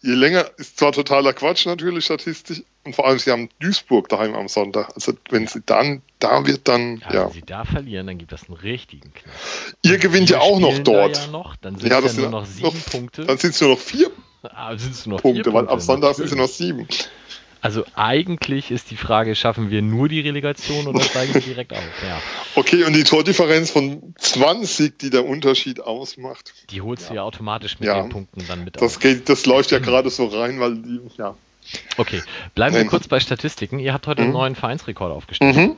Je 0.00 0.12
länger, 0.14 0.46
ist 0.56 0.78
zwar 0.78 0.92
totaler 0.92 1.32
Quatsch 1.34 1.66
natürlich 1.66 2.06
statistisch, 2.06 2.62
und 2.84 2.94
vor 2.94 3.06
allem 3.06 3.18
sie 3.18 3.30
haben 3.30 3.48
Duisburg 3.60 4.08
daheim 4.08 4.34
am 4.34 4.48
Sonntag. 4.48 4.92
Also 4.94 5.12
wenn 5.30 5.46
sie 5.46 5.60
dann, 5.64 6.02
da 6.18 6.46
wird 6.46 6.68
dann, 6.68 6.98
Ja, 6.98 7.12
ja. 7.14 7.24
Wenn 7.26 7.32
sie 7.32 7.42
da 7.42 7.64
verlieren, 7.64 8.06
dann 8.06 8.18
gibt 8.18 8.32
das 8.32 8.48
einen 8.48 8.56
richtigen 8.58 9.12
Knall. 9.14 9.34
Ihr 9.82 9.98
gewinnt 9.98 10.30
ja 10.30 10.40
auch 10.40 10.58
noch 10.60 10.78
dort. 10.80 11.16
Ja 11.16 11.26
noch, 11.28 11.56
dann 11.56 11.78
sind 11.78 11.90
Ja, 11.90 12.00
es 12.00 12.14
ja 12.16 12.22
nur 12.22 12.30
noch 12.30 12.46
sieben 12.46 12.66
noch- 12.68 12.86
Punkte. 12.90 13.24
Dann 13.24 13.38
sind 13.38 13.54
es 13.54 13.60
nur 13.60 13.70
noch 13.70 13.78
vier 13.80 14.10
Ah, 14.42 14.74
nur 15.06 15.14
noch 15.16 15.22
Punkte, 15.22 15.44
vier 15.44 15.52
weil 15.54 15.60
Punkte. 15.62 15.72
am 15.72 15.80
Sonntag 15.80 16.14
sind 16.16 16.26
es 16.26 16.34
noch 16.34 16.48
sieben. 16.48 16.86
Also 17.62 17.82
eigentlich 17.94 18.70
ist 18.70 18.90
die 18.90 18.96
Frage, 18.96 19.34
schaffen 19.34 19.70
wir 19.70 19.80
nur 19.80 20.06
die 20.10 20.20
Relegation 20.20 20.86
oder 20.86 21.00
steigen 21.00 21.32
wir 21.32 21.40
direkt 21.40 21.72
auf? 21.72 21.78
Ja, 22.06 22.20
Okay, 22.56 22.84
und 22.84 22.92
die 22.92 23.04
Tordifferenz 23.04 23.70
von 23.70 24.14
20, 24.18 24.98
die 24.98 25.08
der 25.08 25.24
Unterschied 25.24 25.80
ausmacht, 25.80 26.52
die 26.68 26.82
holst 26.82 27.08
du 27.08 27.14
ja 27.14 27.22
automatisch 27.22 27.80
mit 27.80 27.86
Ja. 27.88 28.02
den 28.02 28.10
Punkten 28.10 28.44
dann 28.46 28.64
mit 28.64 28.76
das 28.76 28.82
auf. 28.96 28.98
geht, 29.00 29.30
das 29.30 29.46
läuft 29.46 29.70
ja 29.70 29.78
gerade 29.78 30.10
so 30.10 30.26
rein, 30.26 30.60
weil 30.60 30.74
die, 30.76 31.00
ja. 31.16 31.34
Okay, 31.96 32.22
bleiben 32.54 32.74
wir 32.76 32.84
kurz 32.86 33.08
bei 33.08 33.20
Statistiken. 33.20 33.78
Ihr 33.78 33.92
habt 33.92 34.06
heute 34.06 34.22
einen 34.22 34.30
Mhm. 34.30 34.36
neuen 34.36 34.54
Vereinsrekord 34.54 35.12
aufgestellt. 35.12 35.56
Mhm. 35.56 35.76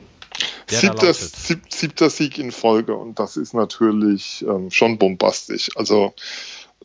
Siebter, 0.67 1.13
sieb, 1.13 1.61
siebter 1.69 2.09
Sieg 2.09 2.37
in 2.37 2.51
Folge 2.51 2.95
und 2.95 3.19
das 3.19 3.37
ist 3.37 3.53
natürlich 3.53 4.45
ähm, 4.47 4.69
schon 4.69 4.97
bombastisch. 4.97 5.69
Also 5.75 6.13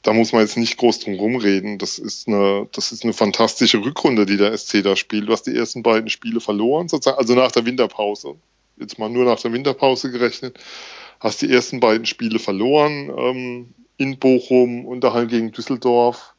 da 0.02 0.12
muss 0.12 0.32
man 0.32 0.42
jetzt 0.42 0.56
nicht 0.56 0.76
groß 0.78 1.00
drum 1.00 1.14
rumreden. 1.14 1.78
Das 1.78 1.98
ist 1.98 2.28
eine, 2.28 2.68
das 2.72 2.92
ist 2.92 3.04
eine 3.04 3.12
fantastische 3.12 3.78
Rückrunde, 3.84 4.24
die 4.26 4.36
der 4.36 4.56
SC 4.56 4.82
da 4.82 4.96
spielt. 4.96 5.28
Du 5.28 5.32
hast 5.32 5.42
die 5.46 5.56
ersten 5.56 5.82
beiden 5.82 6.08
Spiele 6.10 6.40
verloren, 6.40 6.88
sozusagen, 6.88 7.18
also 7.18 7.34
nach 7.34 7.52
der 7.52 7.66
Winterpause. 7.66 8.36
Jetzt 8.78 8.98
mal 8.98 9.10
nur 9.10 9.24
nach 9.24 9.40
der 9.40 9.52
Winterpause 9.52 10.10
gerechnet. 10.10 10.58
Hast 11.20 11.42
die 11.42 11.52
ersten 11.52 11.78
beiden 11.80 12.06
Spiele 12.06 12.38
verloren 12.38 13.12
ähm, 13.16 13.74
in 13.96 14.18
Bochum 14.18 14.86
und 14.86 15.02
daheim 15.02 15.28
gegen 15.28 15.52
Düsseldorf. 15.52 16.34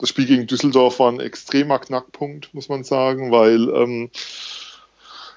Das 0.00 0.08
Spiel 0.08 0.24
gegen 0.24 0.46
Düsseldorf 0.46 0.98
war 0.98 1.12
ein 1.12 1.20
extremer 1.20 1.78
Knackpunkt, 1.78 2.54
muss 2.54 2.70
man 2.70 2.84
sagen, 2.84 3.30
weil 3.30 3.68
ähm, 3.68 4.10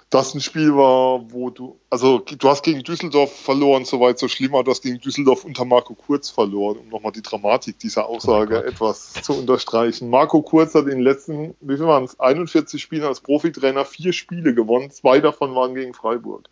das 0.10 0.34
ein 0.34 0.40
Spiel 0.40 0.74
war, 0.74 1.32
wo 1.32 1.50
du, 1.50 1.78
also 1.90 2.20
du 2.20 2.48
hast 2.48 2.64
gegen 2.64 2.82
Düsseldorf 2.82 3.36
verloren, 3.36 3.84
soweit 3.84 4.20
so 4.20 4.30
schlimm, 4.30 4.54
aber 4.54 4.64
du 4.64 4.72
hast 4.72 4.84
gegen 4.84 5.00
Düsseldorf 5.00 5.44
unter 5.44 5.66
Marco 5.66 5.96
Kurz 5.96 6.30
verloren, 6.30 6.78
um 6.78 6.88
nochmal 6.88 7.12
die 7.12 7.22
Dramatik 7.22 7.78
dieser 7.80 8.06
Aussage 8.06 8.64
Oh 8.64 8.70
etwas 8.70 9.14
zu 9.14 9.34
unterstreichen. 9.34 10.10
Marco 10.10 10.42
Kurz 10.42 10.76
hat 10.76 10.84
in 10.84 10.92
den 10.92 11.02
letzten, 11.02 11.56
wie 11.60 11.76
viel 11.76 11.88
waren 11.88 12.06
es, 12.06 12.18
41 12.20 12.82
Spielen 12.82 13.04
als 13.04 13.20
Profitrainer 13.20 13.84
vier 13.84 14.14
Spiele 14.14 14.54
gewonnen, 14.54 14.92
zwei 14.92 15.20
davon 15.20 15.56
waren 15.56 15.76
gegen 15.76 15.94
Freiburg. 15.94 16.48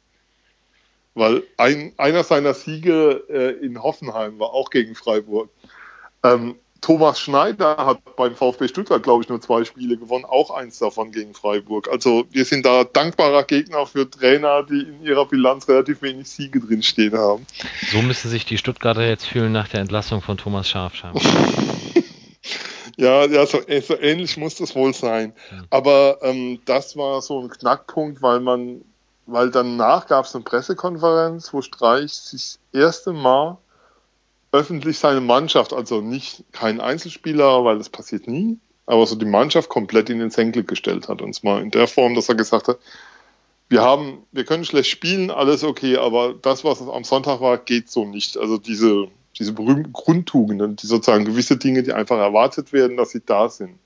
Weil 1.14 1.44
ein, 1.56 1.94
einer 1.98 2.26
seiner 2.26 2.54
Siege 2.54 3.24
äh, 3.30 3.66
in 3.66 3.82
Hoffenheim 3.82 4.38
war 4.40 4.54
auch 4.54 4.70
gegen 4.70 4.96
Freiburg. 4.96 5.50
Ähm, 6.24 6.56
Thomas 6.82 7.20
Schneider 7.20 7.78
hat 7.78 8.16
beim 8.16 8.36
VfB 8.36 8.68
Stuttgart, 8.68 9.04
glaube 9.04 9.24
ich, 9.24 9.30
nur 9.30 9.40
zwei 9.40 9.64
Spiele 9.64 9.98
gewonnen, 9.98 10.26
auch 10.26 10.50
eins 10.50 10.80
davon 10.80 11.12
gegen 11.12 11.36
Freiburg. 11.36 11.88
Also 11.92 12.26
wir 12.32 12.44
sind 12.44 12.66
da 12.66 12.84
dankbarer 12.84 13.44
Gegner 13.44 13.86
für 13.86 14.10
Trainer, 14.10 14.64
die 14.64 14.82
in 14.82 15.04
ihrer 15.04 15.28
Bilanz 15.28 15.68
relativ 15.70 16.02
wenig 16.02 16.28
Siege 16.28 16.60
drinstehen 16.60 17.16
haben. 17.16 17.46
So 17.92 18.02
müssen 18.02 18.30
sich 18.30 18.46
die 18.46 18.58
Stuttgarter 18.58 19.08
jetzt 19.08 19.28
fühlen 19.28 19.52
nach 19.52 19.68
der 19.68 19.82
Entlassung 19.82 20.22
von 20.22 20.38
Thomas 20.38 20.68
Schafscham. 20.68 21.16
Ja, 22.98 23.26
ja 23.26 23.46
so, 23.46 23.60
äh, 23.68 23.82
so 23.82 23.98
ähnlich 23.98 24.38
muss 24.38 24.56
das 24.56 24.76
wohl 24.76 24.94
sein. 24.94 25.34
Hm. 25.50 25.66
Aber 25.70 26.20
ähm, 26.22 26.60
das 26.66 26.96
war 26.96 27.22
so 27.22 27.42
ein 27.42 27.50
Knackpunkt, 27.50 28.22
weil 28.22 28.40
man, 28.40 28.82
weil 29.26 29.50
danach 29.50 30.08
gab 30.08 30.26
es 30.26 30.36
eine 30.36 30.44
Pressekonferenz, 30.44 31.52
wo 31.54 31.62
Streich 31.62 32.14
sich 32.14 32.42
das 32.42 32.60
erste 32.80 33.14
Mal 33.14 33.58
öffentlich 34.52 35.00
seine 35.00 35.22
Mannschaft, 35.22 35.74
also 35.74 36.02
nicht 36.02 36.44
kein 36.52 36.82
Einzelspieler, 36.82 37.64
weil 37.64 37.78
das 37.78 37.90
passiert 37.90 38.28
nie, 38.28 38.58
aber 38.86 39.06
so 39.06 39.16
die 39.16 39.26
Mannschaft 39.26 39.70
komplett 39.70 40.10
in 40.10 40.20
den 40.20 40.32
Senkel 40.32 40.64
gestellt 40.64 41.08
hat. 41.08 41.22
Und 41.22 41.34
zwar 41.34 41.62
in 41.62 41.72
der 41.72 41.88
Form, 41.88 42.16
dass 42.16 42.30
er 42.30 42.36
gesagt 42.36 42.68
hat, 42.68 42.78
wir 43.70 43.82
haben, 43.82 44.24
wir 44.34 44.44
können 44.44 44.66
schlecht 44.66 44.90
spielen, 44.90 45.32
alles 45.32 45.64
okay, 45.64 45.96
aber 45.96 46.34
das, 46.34 46.66
was 46.66 46.82
am 46.82 47.06
Sonntag 47.06 47.40
war, 47.40 47.58
geht 47.58 47.90
so 47.90 48.06
nicht. 48.06 48.38
Also 48.38 48.58
diese, 48.58 49.08
diese 49.40 49.54
berühmten 49.54 49.94
Grundtugenden, 49.94 50.76
die 50.76 50.88
sozusagen 50.88 51.24
gewisse 51.24 51.56
Dinge, 51.56 51.82
die 51.82 51.94
einfach 51.94 52.18
erwartet 52.18 52.74
werden, 52.74 52.98
dass 52.98 53.12
sie 53.12 53.22
da 53.26 53.48
sind. 53.48 53.80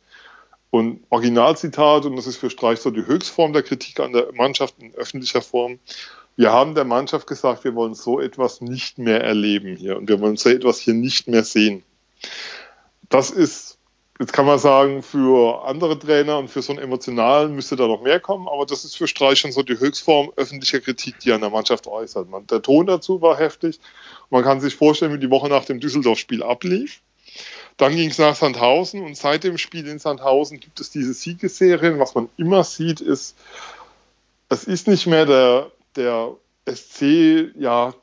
Und 0.71 1.03
Originalzitat, 1.09 2.05
und 2.05 2.15
das 2.15 2.25
ist 2.25 2.37
für 2.37 2.49
Streich 2.49 2.79
so 2.79 2.89
die 2.89 3.05
Höchstform 3.05 3.53
der 3.53 3.61
Kritik 3.61 3.99
an 3.99 4.11
der 4.11 4.33
Mannschaft 4.33 4.75
in 4.79 4.93
öffentlicher 4.95 5.43
Form. 5.43 5.77
Wir 6.35 6.51
haben 6.51 6.75
der 6.75 6.83
Mannschaft 6.83 7.27
gesagt, 7.27 7.63
wir 7.63 7.75
wollen 7.75 7.93
so 7.93 8.19
etwas 8.19 8.61
nicht 8.61 8.97
mehr 8.97 9.23
erleben 9.23 9.75
hier 9.75 9.97
und 9.97 10.09
wir 10.09 10.19
wollen 10.19 10.37
so 10.37 10.49
etwas 10.49 10.79
hier 10.79 10.93
nicht 10.93 11.27
mehr 11.27 11.43
sehen. 11.43 11.83
Das 13.09 13.29
ist, 13.29 13.77
jetzt 14.19 14.33
kann 14.33 14.45
man 14.45 14.59
sagen, 14.59 15.01
für 15.01 15.63
andere 15.65 15.97
Trainer 15.97 16.37
und 16.37 16.49
für 16.49 16.61
so 16.61 16.73
einen 16.73 16.81
emotionalen 16.81 17.55
müsste 17.55 17.77
da 17.77 17.87
noch 17.87 18.01
mehr 18.01 18.19
kommen, 18.19 18.47
aber 18.49 18.65
das 18.65 18.83
ist 18.83 18.97
für 18.97 19.07
Streich 19.07 19.39
schon 19.39 19.53
so 19.53 19.63
die 19.63 19.79
Höchstform 19.79 20.31
öffentlicher 20.35 20.81
Kritik, 20.81 21.19
die 21.19 21.29
er 21.29 21.35
an 21.35 21.41
der 21.41 21.49
Mannschaft 21.49 21.87
äußert. 21.87 22.29
Man, 22.29 22.45
der 22.47 22.61
Ton 22.61 22.85
dazu 22.87 23.21
war 23.21 23.37
heftig. 23.37 23.79
Man 24.29 24.43
kann 24.43 24.59
sich 24.59 24.75
vorstellen, 24.75 25.13
wie 25.13 25.19
die 25.19 25.31
Woche 25.31 25.47
nach 25.47 25.65
dem 25.65 25.79
Düsseldorf-Spiel 25.79 26.43
ablief. 26.43 27.01
Dann 27.77 27.95
ging 27.95 28.09
es 28.09 28.17
nach 28.17 28.35
Sandhausen 28.35 29.03
und 29.03 29.17
seit 29.17 29.43
dem 29.43 29.57
Spiel 29.57 29.87
in 29.87 29.99
Sandhausen 29.99 30.59
gibt 30.59 30.79
es 30.79 30.91
diese 30.91 31.13
Siegesserien. 31.13 31.99
Was 31.99 32.15
man 32.15 32.29
immer 32.37 32.63
sieht, 32.63 33.01
ist, 33.01 33.35
es 34.47 34.63
ist 34.63 34.87
nicht 34.87 35.07
mehr 35.07 35.25
der, 35.25 35.71
der 35.95 36.35
SC, 36.65 37.51
ja, 37.57 37.93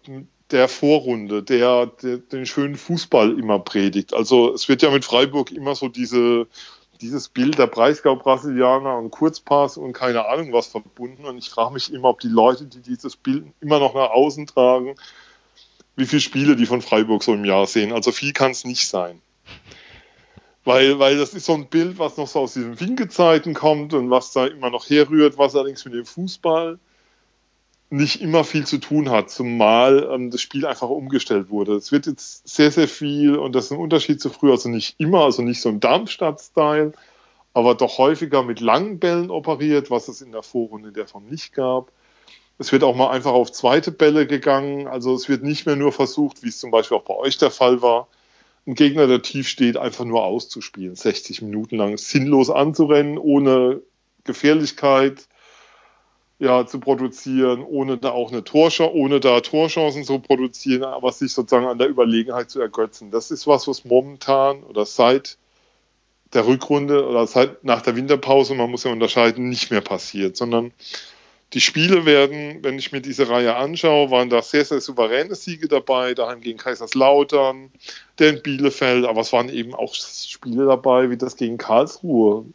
der 0.50 0.68
Vorrunde, 0.68 1.42
der, 1.42 1.86
der 1.86 2.18
den 2.18 2.46
schönen 2.46 2.76
Fußball 2.76 3.38
immer 3.38 3.58
predigt. 3.58 4.14
Also 4.14 4.52
es 4.52 4.68
wird 4.68 4.82
ja 4.82 4.90
mit 4.90 5.04
Freiburg 5.04 5.50
immer 5.50 5.74
so 5.74 5.88
diese, 5.88 6.46
dieses 7.00 7.28
Bild 7.28 7.58
der 7.58 7.66
Breisgau-Brasilianer 7.66 8.98
und 8.98 9.10
Kurzpass 9.10 9.76
und 9.76 9.94
keine 9.94 10.26
Ahnung 10.26 10.52
was 10.52 10.66
verbunden. 10.66 11.24
Und 11.24 11.38
ich 11.38 11.48
frage 11.48 11.72
mich 11.72 11.92
immer, 11.92 12.10
ob 12.10 12.20
die 12.20 12.28
Leute, 12.28 12.66
die 12.66 12.80
dieses 12.80 13.16
Bild 13.16 13.46
immer 13.60 13.78
noch 13.78 13.94
nach 13.94 14.10
außen 14.10 14.46
tragen, 14.46 14.94
wie 15.96 16.06
viele 16.06 16.20
Spiele 16.20 16.54
die 16.54 16.66
von 16.66 16.82
Freiburg 16.82 17.22
so 17.22 17.32
im 17.32 17.44
Jahr 17.44 17.66
sehen. 17.66 17.92
Also 17.92 18.12
viel 18.12 18.32
kann 18.32 18.52
es 18.52 18.64
nicht 18.64 18.86
sein. 18.86 19.20
Weil, 20.64 20.98
weil 20.98 21.16
das 21.16 21.34
ist 21.34 21.46
so 21.46 21.54
ein 21.54 21.66
Bild, 21.66 21.98
was 21.98 22.16
noch 22.18 22.28
so 22.28 22.40
aus 22.40 22.54
diesen 22.54 22.78
Winke-Zeiten 22.78 23.52
kommt 23.52 23.94
und 23.94 24.10
was 24.10 24.32
da 24.32 24.46
immer 24.46 24.70
noch 24.70 24.88
herrührt, 24.88 25.36
was 25.36 25.56
allerdings 25.56 25.84
mit 25.84 25.94
dem 25.94 26.06
Fußball 26.06 26.78
nicht 27.92 28.22
immer 28.22 28.42
viel 28.42 28.66
zu 28.66 28.78
tun 28.78 29.10
hat, 29.10 29.30
zumal 29.30 30.08
ähm, 30.10 30.30
das 30.30 30.40
Spiel 30.40 30.64
einfach 30.64 30.88
umgestellt 30.88 31.50
wurde. 31.50 31.74
Es 31.74 31.92
wird 31.92 32.06
jetzt 32.06 32.48
sehr, 32.48 32.70
sehr 32.70 32.88
viel, 32.88 33.36
und 33.36 33.54
das 33.54 33.66
ist 33.66 33.72
ein 33.72 33.78
Unterschied 33.78 34.18
zu 34.18 34.30
früher, 34.30 34.52
also 34.52 34.70
nicht 34.70 34.98
immer, 34.98 35.24
also 35.24 35.42
nicht 35.42 35.60
so 35.60 35.68
im 35.68 35.78
Darmstadt-Style, 35.78 36.92
aber 37.52 37.74
doch 37.74 37.98
häufiger 37.98 38.42
mit 38.42 38.60
langen 38.60 38.98
Bällen 38.98 39.30
operiert, 39.30 39.90
was 39.90 40.08
es 40.08 40.22
in 40.22 40.32
der 40.32 40.42
Vorrunde 40.42 40.88
in 40.88 40.94
der 40.94 41.06
Form 41.06 41.26
nicht 41.26 41.52
gab. 41.52 41.92
Es 42.56 42.72
wird 42.72 42.82
auch 42.82 42.96
mal 42.96 43.10
einfach 43.10 43.32
auf 43.32 43.52
zweite 43.52 43.92
Bälle 43.92 44.26
gegangen, 44.26 44.86
also 44.88 45.14
es 45.14 45.28
wird 45.28 45.42
nicht 45.42 45.66
mehr 45.66 45.76
nur 45.76 45.92
versucht, 45.92 46.42
wie 46.42 46.48
es 46.48 46.58
zum 46.58 46.70
Beispiel 46.70 46.96
auch 46.96 47.04
bei 47.04 47.14
euch 47.14 47.36
der 47.36 47.50
Fall 47.50 47.82
war, 47.82 48.08
einen 48.64 48.74
Gegner, 48.74 49.06
der 49.06 49.20
tief 49.20 49.48
steht, 49.48 49.76
einfach 49.76 50.06
nur 50.06 50.24
auszuspielen, 50.24 50.96
60 50.96 51.42
Minuten 51.42 51.76
lang 51.76 51.98
sinnlos 51.98 52.48
anzurennen, 52.48 53.18
ohne 53.18 53.82
Gefährlichkeit, 54.24 55.26
ja, 56.42 56.66
zu 56.66 56.80
produzieren, 56.80 57.62
ohne 57.62 57.98
da 57.98 58.10
auch 58.10 58.32
eine 58.32 58.42
Torchance, 58.42 58.92
ohne 58.92 59.20
da 59.20 59.40
Torchancen 59.40 60.02
zu 60.02 60.18
produzieren, 60.18 60.82
aber 60.82 61.12
sich 61.12 61.32
sozusagen 61.32 61.66
an 61.66 61.78
der 61.78 61.88
Überlegenheit 61.88 62.50
zu 62.50 62.60
ergötzen. 62.60 63.12
Das 63.12 63.30
ist 63.30 63.46
was, 63.46 63.68
was 63.68 63.84
momentan 63.84 64.64
oder 64.64 64.84
seit 64.84 65.38
der 66.34 66.44
Rückrunde 66.44 67.06
oder 67.06 67.28
seit 67.28 67.62
nach 67.62 67.82
der 67.82 67.94
Winterpause, 67.94 68.56
man 68.56 68.72
muss 68.72 68.82
ja 68.82 68.90
unterscheiden, 68.90 69.50
nicht 69.50 69.70
mehr 69.70 69.82
passiert, 69.82 70.36
sondern 70.36 70.72
die 71.52 71.60
Spiele 71.60 72.06
werden, 72.06 72.58
wenn 72.62 72.76
ich 72.76 72.90
mir 72.90 73.02
diese 73.02 73.28
Reihe 73.28 73.54
anschaue, 73.54 74.10
waren 74.10 74.28
da 74.28 74.42
sehr, 74.42 74.64
sehr 74.64 74.80
souveräne 74.80 75.36
Siege 75.36 75.68
dabei, 75.68 76.12
daheim 76.14 76.40
gegen 76.40 76.58
Kaiserslautern, 76.58 77.70
der 78.18 78.30
in 78.30 78.42
Bielefeld, 78.42 79.04
aber 79.04 79.20
es 79.20 79.32
waren 79.32 79.48
eben 79.48 79.76
auch 79.76 79.94
Spiele 79.94 80.66
dabei, 80.66 81.08
wie 81.08 81.16
das 81.16 81.36
gegen 81.36 81.56
Karlsruhe 81.56 82.46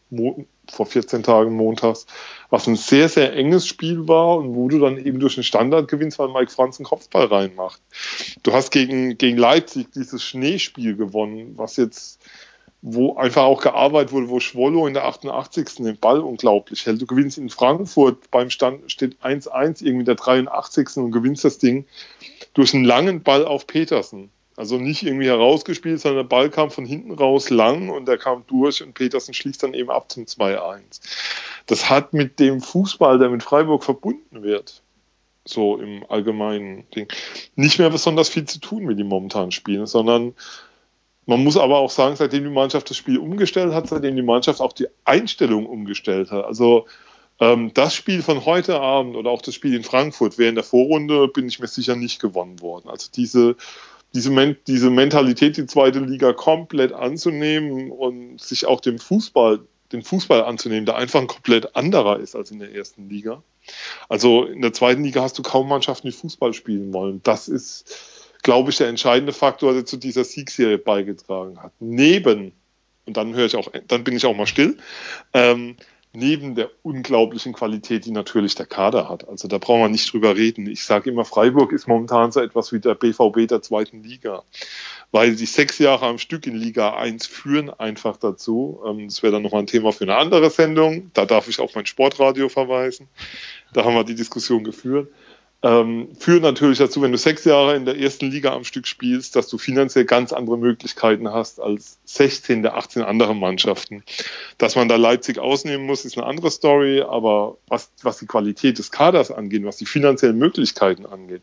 vor 0.72 0.86
14 0.86 1.24
Tagen 1.24 1.56
montags, 1.56 2.06
was 2.50 2.68
ein 2.68 2.76
sehr, 2.76 3.10
sehr 3.10 3.34
enges 3.34 3.68
Spiel 3.68 4.08
war 4.08 4.38
und 4.38 4.56
wo 4.56 4.68
du 4.68 4.80
dann 4.80 4.98
eben 4.98 5.20
durch 5.20 5.36
den 5.36 5.44
Standard 5.44 5.88
gewinnst, 5.88 6.20
weil 6.20 6.30
Mike 6.30 6.52
Franz 6.52 6.80
einen 6.80 6.86
Kopfball 6.86 7.26
reinmacht. 7.26 7.82
Du 8.44 8.54
hast 8.54 8.72
gegen, 8.72 9.18
gegen 9.18 9.38
Leipzig 9.38 9.92
dieses 9.92 10.24
Schneespiel 10.24 10.96
gewonnen, 10.96 11.54
was 11.58 11.78
jetzt 11.78 12.20
wo 12.82 13.16
einfach 13.16 13.44
auch 13.44 13.62
gearbeitet 13.62 14.12
wurde, 14.12 14.30
wo 14.30 14.40
Schwollo 14.40 14.88
in 14.88 14.94
der 14.94 15.06
88. 15.06 15.84
den 15.84 15.98
Ball 15.98 16.20
unglaublich 16.20 16.86
hält. 16.86 17.02
Du 17.02 17.08
gewinnst 17.08 17.38
in 17.38 17.50
Frankfurt, 17.50 18.30
beim 18.30 18.50
Stand 18.50 18.92
steht 18.92 19.18
1-1 19.24 19.84
irgendwie 19.84 20.02
in 20.02 20.06
der 20.06 20.16
83. 20.16 20.98
und 20.98 21.12
gewinnst 21.12 21.44
das 21.44 21.58
Ding 21.58 21.86
durch 22.54 22.74
einen 22.74 22.86
langen 22.86 23.24
Ball 23.24 23.46
auf 23.46 23.68
Petersen. 23.68 24.30
Also 24.58 24.80
nicht 24.80 25.04
irgendwie 25.04 25.28
herausgespielt, 25.28 26.02
sondern 26.02 26.26
der 26.26 26.36
Ball 26.36 26.50
kam 26.50 26.72
von 26.72 26.84
hinten 26.84 27.14
raus 27.14 27.52
lang 27.52 27.90
und 27.90 28.08
der 28.08 28.18
kam 28.18 28.44
durch 28.48 28.82
und 28.82 28.96
Petersen 28.96 29.36
schließt 29.36 29.62
dann 29.62 29.76
eben 29.76 29.92
ab 29.92 30.12
zum 30.12 30.24
2-1. 30.24 31.00
Das 31.68 31.92
hat 31.92 32.14
mit 32.14 32.40
dem 32.40 32.60
Fußball, 32.60 33.20
der 33.20 33.30
mit 33.30 33.44
Freiburg 33.44 33.84
verbunden 33.84 34.42
wird, 34.42 34.82
so 35.46 35.78
im 35.78 36.04
allgemeinen 36.10 36.90
Ding, 36.90 37.08
nicht 37.56 37.78
mehr 37.78 37.92
besonders 37.92 38.30
viel 38.30 38.46
zu 38.46 38.60
tun 38.60 38.86
mit 38.86 38.98
dem 38.98 39.08
momentanen 39.08 39.52
Spielen, 39.52 39.86
sondern 39.86 40.34
man 41.28 41.44
muss 41.44 41.56
aber 41.56 41.78
auch 41.78 41.92
sagen, 41.92 42.16
seitdem 42.16 42.46
die 42.46 42.50
Mannschaft 42.50 42.90
das 42.90 42.98
Spiel 42.98 43.20
umgestellt 43.20 43.74
hat, 43.74 43.88
seitdem 43.88 44.16
die 44.16 44.24
Mannschaft 44.24 44.60
auch 44.60 44.74
die 44.74 44.88
Einstellung 45.06 45.68
umgestellt 45.68 46.32
hat. 46.32 46.46
Also 46.46 46.88
ähm, 47.40 47.74
das 47.76 47.94
Spiel 47.94 48.24
von 48.24 48.46
heute 48.46 48.80
Abend 48.80 49.16
oder 49.16 49.30
auch 49.30 49.44
das 49.44 49.54
Spiel 49.54 49.76
in 49.76 49.84
Frankfurt 49.84 50.40
wäre 50.40 50.50
in 50.50 50.56
der 50.56 50.64
Vorrunde, 50.64 51.28
bin 51.28 51.48
ich 51.48 51.60
mir 51.60 51.68
sicher, 51.68 51.96
nicht 51.96 52.20
gewonnen 52.20 52.60
worden. 52.62 52.90
Also 52.90 53.10
diese 53.14 53.56
diese, 54.14 54.32
Men 54.32 54.58
diese 54.68 54.90
Mentalität, 54.90 55.58
die 55.58 55.66
zweite 55.66 56.00
Liga 56.00 56.34
komplett 56.34 56.94
anzunehmen 56.94 57.92
und 57.92 58.40
sich 58.42 58.66
auch 58.66 58.82
dem 58.82 59.00
Fußball, 59.00 59.60
den 59.92 60.04
Fußball 60.04 60.44
anzunehmen, 60.44 60.86
der 60.86 60.96
einfach 60.96 61.22
ein 61.22 61.28
komplett 61.28 61.76
anderer 61.76 62.20
ist 62.20 62.36
als 62.36 62.52
in 62.52 62.60
der 62.60 62.74
ersten 62.74 63.10
Liga. 63.10 63.44
Also 64.10 64.46
in 64.46 64.62
der 64.62 64.74
zweiten 64.74 65.04
Liga 65.04 65.22
hast 65.22 65.38
du 65.38 65.44
kaum 65.44 65.70
Mannschaften, 65.70 66.08
die 66.08 66.14
Fußball 66.14 66.54
spielen 66.54 66.94
wollen. 66.94 67.22
Das 67.24 67.48
ist, 67.48 68.34
glaube 68.44 68.72
ich, 68.72 68.78
der 68.78 68.88
entscheidende 68.88 69.34
Faktor, 69.34 69.74
der 69.74 69.86
zu 69.86 69.98
dieser 69.98 70.24
Siegserie 70.24 70.78
beigetragen 70.78 71.62
hat. 71.62 71.74
Neben, 71.80 72.54
und 73.06 73.18
dann 73.18 73.34
höre 73.34 73.46
ich 73.46 73.56
auch, 73.56 73.70
dann 73.88 74.04
bin 74.04 74.16
ich 74.16 74.26
auch 74.26 74.36
mal 74.36 74.48
still, 74.48 74.78
ähm, 75.34 75.76
neben 76.18 76.56
der 76.56 76.72
unglaublichen 76.82 77.54
Qualität, 77.54 78.06
die 78.06 78.12
natürlich 78.12 78.56
der 78.56 78.66
Kader 78.66 79.08
hat. 79.08 79.30
Also 79.30 79.48
da 79.48 79.60
brauchen 79.60 79.82
wir 79.82 79.90
nicht 79.90 80.12
drüber 80.12 80.36
reden. 80.36 80.66
Ich 80.68 80.84
sage 80.84 81.12
immer, 81.12 81.26
Freiburg 81.26 81.72
ist 81.72 81.88
momentan 81.88 82.32
so 82.32 82.42
etwas 82.42 82.74
wie 82.74 82.80
der 82.80 82.96
BVB 82.96 83.48
der 83.48 83.62
zweiten 83.62 84.02
Liga, 84.04 84.42
weil 85.12 85.36
die 85.36 85.46
sechs 85.46 85.78
Jahre 85.78 86.08
am 86.08 86.18
Stück 86.18 86.48
in 86.48 86.56
Liga 86.56 86.96
1 86.96 87.28
führen 87.28 87.70
einfach 87.70 88.18
dazu. 88.18 88.82
Ähm, 88.86 89.08
das 89.08 89.22
wäre 89.22 89.34
dann 89.34 89.44
nochmal 89.44 89.62
ein 89.62 89.68
Thema 89.68 89.92
für 89.92 90.06
eine 90.06 90.16
andere 90.16 90.50
Sendung. 90.50 91.12
Da 91.14 91.26
darf 91.26 91.48
ich 91.48 91.60
auf 91.60 91.76
mein 91.76 91.86
Sportradio 91.86 92.50
verweisen. 92.50 93.08
Da 93.74 93.86
haben 93.86 93.94
wir 93.94 94.04
die 94.04 94.16
Diskussion 94.16 94.64
geführt 94.64 95.10
ähm, 95.64 96.10
führt 96.20 96.44
natürlich 96.44 96.78
dazu, 96.78 97.02
wenn 97.02 97.12
du 97.12 97.18
sechs 97.18 97.44
Jahre 97.44 97.76
in 97.76 97.86
der 97.86 97.98
ersten 97.98 98.30
Liga 98.30 98.54
am 98.54 98.64
Stück 98.64 98.86
spielst, 98.86 99.36
dass 99.36 99.48
du 99.48 99.58
finanziell 99.58 100.06
ganz 100.06 100.32
andere 100.32 100.58
Möglichkeiten 100.58 101.32
hast 101.32 101.60
als 101.60 101.98
16 102.06 102.62
der 102.62 102.76
18 102.76 103.02
anderen 103.02 103.40
Mannschaften. 103.40 104.04
Dass 104.60 104.76
man 104.76 104.88
da 104.88 104.98
Leipzig 104.98 105.40
ausnehmen 105.40 105.86
muss, 105.86 106.06
ist 106.06 106.18
eine 106.18 106.28
andere 106.28 106.52
Story, 106.52 107.02
aber 107.02 107.58
was, 107.68 107.90
was 108.04 108.20
die 108.20 108.28
Qualität 108.28 108.78
des 108.78 108.92
Kaders 108.92 109.32
angeht, 109.32 109.66
was 109.66 109.78
die 109.78 109.88
finanziellen 109.88 110.38
Möglichkeiten 110.38 111.08
angeht, 111.08 111.42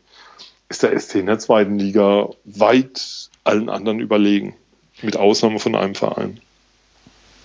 ist 0.69 0.83
der 0.83 0.97
SC 0.97 1.15
in 1.15 1.25
der 1.25 1.39
zweiten 1.39 1.77
Liga 1.77 2.29
weit 2.45 3.29
allen 3.43 3.69
anderen 3.69 3.99
überlegen, 3.99 4.55
mit 5.01 5.17
Ausnahme 5.17 5.59
von 5.59 5.75
einem 5.75 5.93
Verein. 5.93 6.39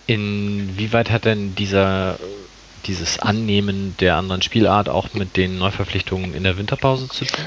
Inwieweit 0.06 1.10
hat 1.10 1.24
denn 1.24 1.54
dieser 1.56 2.18
dieses 2.86 3.18
Annehmen 3.18 3.96
der 4.00 4.16
anderen 4.16 4.42
Spielart 4.42 4.88
auch 4.88 5.14
mit 5.14 5.36
den 5.36 5.58
Neuverpflichtungen 5.58 6.34
in 6.34 6.44
der 6.44 6.58
Winterpause 6.58 7.08
zu 7.08 7.24
tun? 7.24 7.44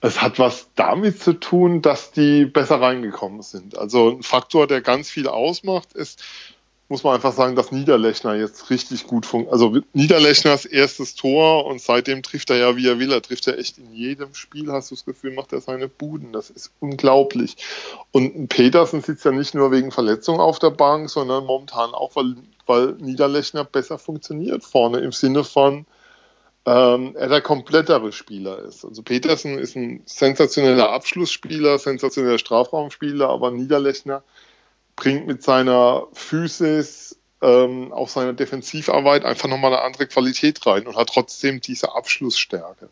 Es 0.00 0.22
hat 0.22 0.38
was 0.38 0.68
damit 0.74 1.20
zu 1.22 1.32
tun, 1.32 1.82
dass 1.82 2.12
die 2.12 2.44
besser 2.44 2.80
reingekommen 2.80 3.42
sind. 3.42 3.76
Also 3.78 4.10
ein 4.10 4.22
Faktor, 4.22 4.66
der 4.66 4.80
ganz 4.80 5.10
viel 5.10 5.26
ausmacht, 5.26 5.94
ist, 5.94 6.22
muss 6.88 7.02
man 7.02 7.14
einfach 7.14 7.32
sagen, 7.32 7.56
dass 7.56 7.72
Niederlechner 7.72 8.34
jetzt 8.36 8.70
richtig 8.70 9.06
gut 9.06 9.26
funktioniert. 9.26 9.52
Also 9.52 9.82
Niederlechners 9.92 10.64
erstes 10.66 11.16
Tor 11.16 11.66
und 11.66 11.80
seitdem 11.80 12.22
trifft 12.22 12.50
er 12.50 12.56
ja, 12.56 12.76
wie 12.76 12.86
er 12.86 12.98
will. 13.00 13.12
Er 13.12 13.22
trifft 13.22 13.46
ja 13.46 13.54
echt 13.54 13.78
in 13.78 13.92
jedem 13.92 14.34
Spiel, 14.34 14.70
hast 14.70 14.90
du 14.90 14.94
das 14.94 15.04
Gefühl, 15.04 15.32
macht 15.32 15.52
er 15.52 15.60
seine 15.60 15.88
Buden. 15.88 16.32
Das 16.32 16.48
ist 16.50 16.70
unglaublich. 16.78 17.56
Und 18.12 18.48
Petersen 18.48 19.02
sitzt 19.02 19.24
ja 19.24 19.32
nicht 19.32 19.54
nur 19.54 19.72
wegen 19.72 19.90
Verletzung 19.90 20.38
auf 20.38 20.60
der 20.60 20.70
Bank, 20.70 21.10
sondern 21.10 21.44
momentan 21.44 21.92
auch, 21.92 22.14
weil, 22.14 22.36
weil 22.66 22.92
Niederlechner 23.00 23.64
besser 23.64 23.98
funktioniert 23.98 24.62
vorne 24.62 24.98
im 24.98 25.12
Sinne 25.12 25.42
von, 25.42 25.86
ähm, 26.66 27.14
er 27.16 27.28
der 27.28 27.40
komplettere 27.40 28.12
Spieler 28.12 28.60
ist. 28.60 28.84
Also 28.84 29.02
Petersen 29.02 29.58
ist 29.58 29.76
ein 29.76 30.02
sensationeller 30.04 30.90
Abschlussspieler, 30.90 31.78
sensationeller 31.78 32.38
Strafraumspieler, 32.38 33.28
aber 33.28 33.50
Niederlechner 33.50 34.22
bringt 34.96 35.26
mit 35.26 35.42
seiner 35.42 36.08
Physis, 36.12 37.18
ähm, 37.42 37.92
auch 37.92 38.08
seiner 38.08 38.32
Defensivarbeit 38.32 39.24
einfach 39.24 39.48
nochmal 39.48 39.72
eine 39.74 39.82
andere 39.82 40.06
Qualität 40.06 40.64
rein 40.66 40.86
und 40.86 40.96
hat 40.96 41.10
trotzdem 41.10 41.60
diese 41.60 41.94
Abschlussstärke. 41.94 42.88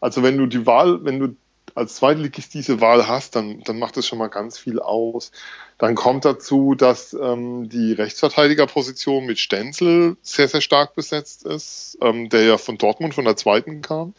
Also 0.00 0.22
wenn 0.22 0.36
du 0.36 0.46
die 0.46 0.66
Wahl, 0.66 1.04
wenn 1.04 1.18
du 1.20 1.36
als 1.74 1.96
Zweitligist 1.96 2.54
diese 2.54 2.80
Wahl 2.80 3.06
hast, 3.06 3.36
dann, 3.36 3.60
dann 3.62 3.78
macht 3.78 3.96
das 3.96 4.06
schon 4.06 4.18
mal 4.18 4.28
ganz 4.28 4.58
viel 4.58 4.80
aus. 4.80 5.30
Dann 5.78 5.94
kommt 5.94 6.24
dazu, 6.24 6.74
dass 6.74 7.12
ähm, 7.12 7.68
die 7.68 7.92
Rechtsverteidigerposition 7.92 9.26
mit 9.26 9.38
Stenzel 9.38 10.16
sehr, 10.22 10.48
sehr 10.48 10.62
stark 10.62 10.94
besetzt 10.94 11.44
ist, 11.44 11.98
ähm, 12.00 12.30
der 12.30 12.44
ja 12.44 12.58
von 12.58 12.78
Dortmund 12.78 13.14
von 13.14 13.26
der 13.26 13.36
zweiten 13.36 13.82
kam. 13.82 14.14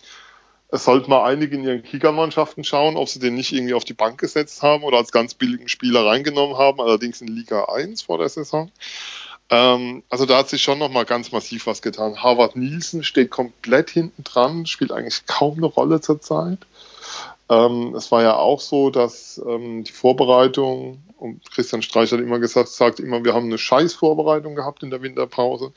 Es 0.69 0.83
sollten 0.83 1.09
mal 1.09 1.23
einige 1.23 1.55
in 1.55 1.63
ihren 1.63 1.83
Kickermannschaften 1.83 2.63
schauen, 2.63 2.97
ob 2.97 3.07
sie 3.07 3.19
den 3.19 3.35
nicht 3.35 3.53
irgendwie 3.53 3.73
auf 3.73 3.85
die 3.85 3.93
Bank 3.93 4.19
gesetzt 4.19 4.61
haben 4.61 4.83
oder 4.83 4.97
als 4.97 5.11
ganz 5.11 5.33
billigen 5.33 5.69
Spieler 5.69 6.05
reingenommen 6.05 6.57
haben, 6.57 6.81
allerdings 6.81 7.21
in 7.21 7.27
Liga 7.27 7.65
1 7.65 8.01
vor 8.01 8.17
der 8.17 8.27
Saison. 8.27 8.69
Ähm, 9.49 10.03
also 10.09 10.25
da 10.25 10.39
hat 10.39 10.49
sich 10.49 10.61
schon 10.61 10.79
nochmal 10.79 11.05
ganz 11.05 11.31
massiv 11.31 11.67
was 11.67 11.81
getan. 11.81 12.21
Harvard 12.21 12.57
Nielsen 12.57 13.03
steht 13.03 13.29
komplett 13.29 13.89
hinten 13.89 14.23
dran, 14.23 14.65
spielt 14.65 14.91
eigentlich 14.91 15.25
kaum 15.25 15.57
eine 15.57 15.67
Rolle 15.67 16.01
zurzeit. 16.01 16.59
Ähm, 17.49 17.95
es 17.95 18.11
war 18.11 18.23
ja 18.23 18.35
auch 18.35 18.59
so, 18.59 18.89
dass 18.89 19.41
ähm, 19.47 19.85
die 19.85 19.91
Vorbereitung, 19.93 21.01
und 21.17 21.49
Christian 21.49 21.81
Streich 21.81 22.11
hat 22.11 22.19
immer 22.19 22.39
gesagt, 22.39 22.67
sagt 22.67 22.99
immer, 22.99 23.23
wir 23.23 23.33
haben 23.33 23.45
eine 23.45 23.57
scheiß 23.57 23.93
Vorbereitung 23.93 24.55
gehabt 24.55 24.83
in 24.83 24.89
der 24.89 25.01
Winterpause. 25.01 25.71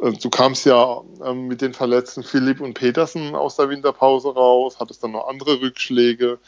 Äh, 0.00 0.12
du 0.12 0.30
kamst 0.30 0.66
ja 0.66 1.02
ähm, 1.24 1.46
mit 1.46 1.60
den 1.60 1.74
verletzten 1.74 2.22
Philipp 2.22 2.60
und 2.60 2.74
Petersen 2.74 3.34
aus 3.34 3.56
der 3.56 3.68
Winterpause 3.68 4.34
raus, 4.34 4.78
hattest 4.80 5.02
dann 5.04 5.12
noch 5.12 5.28
andere 5.28 5.60
Rückschläge. 5.60 6.38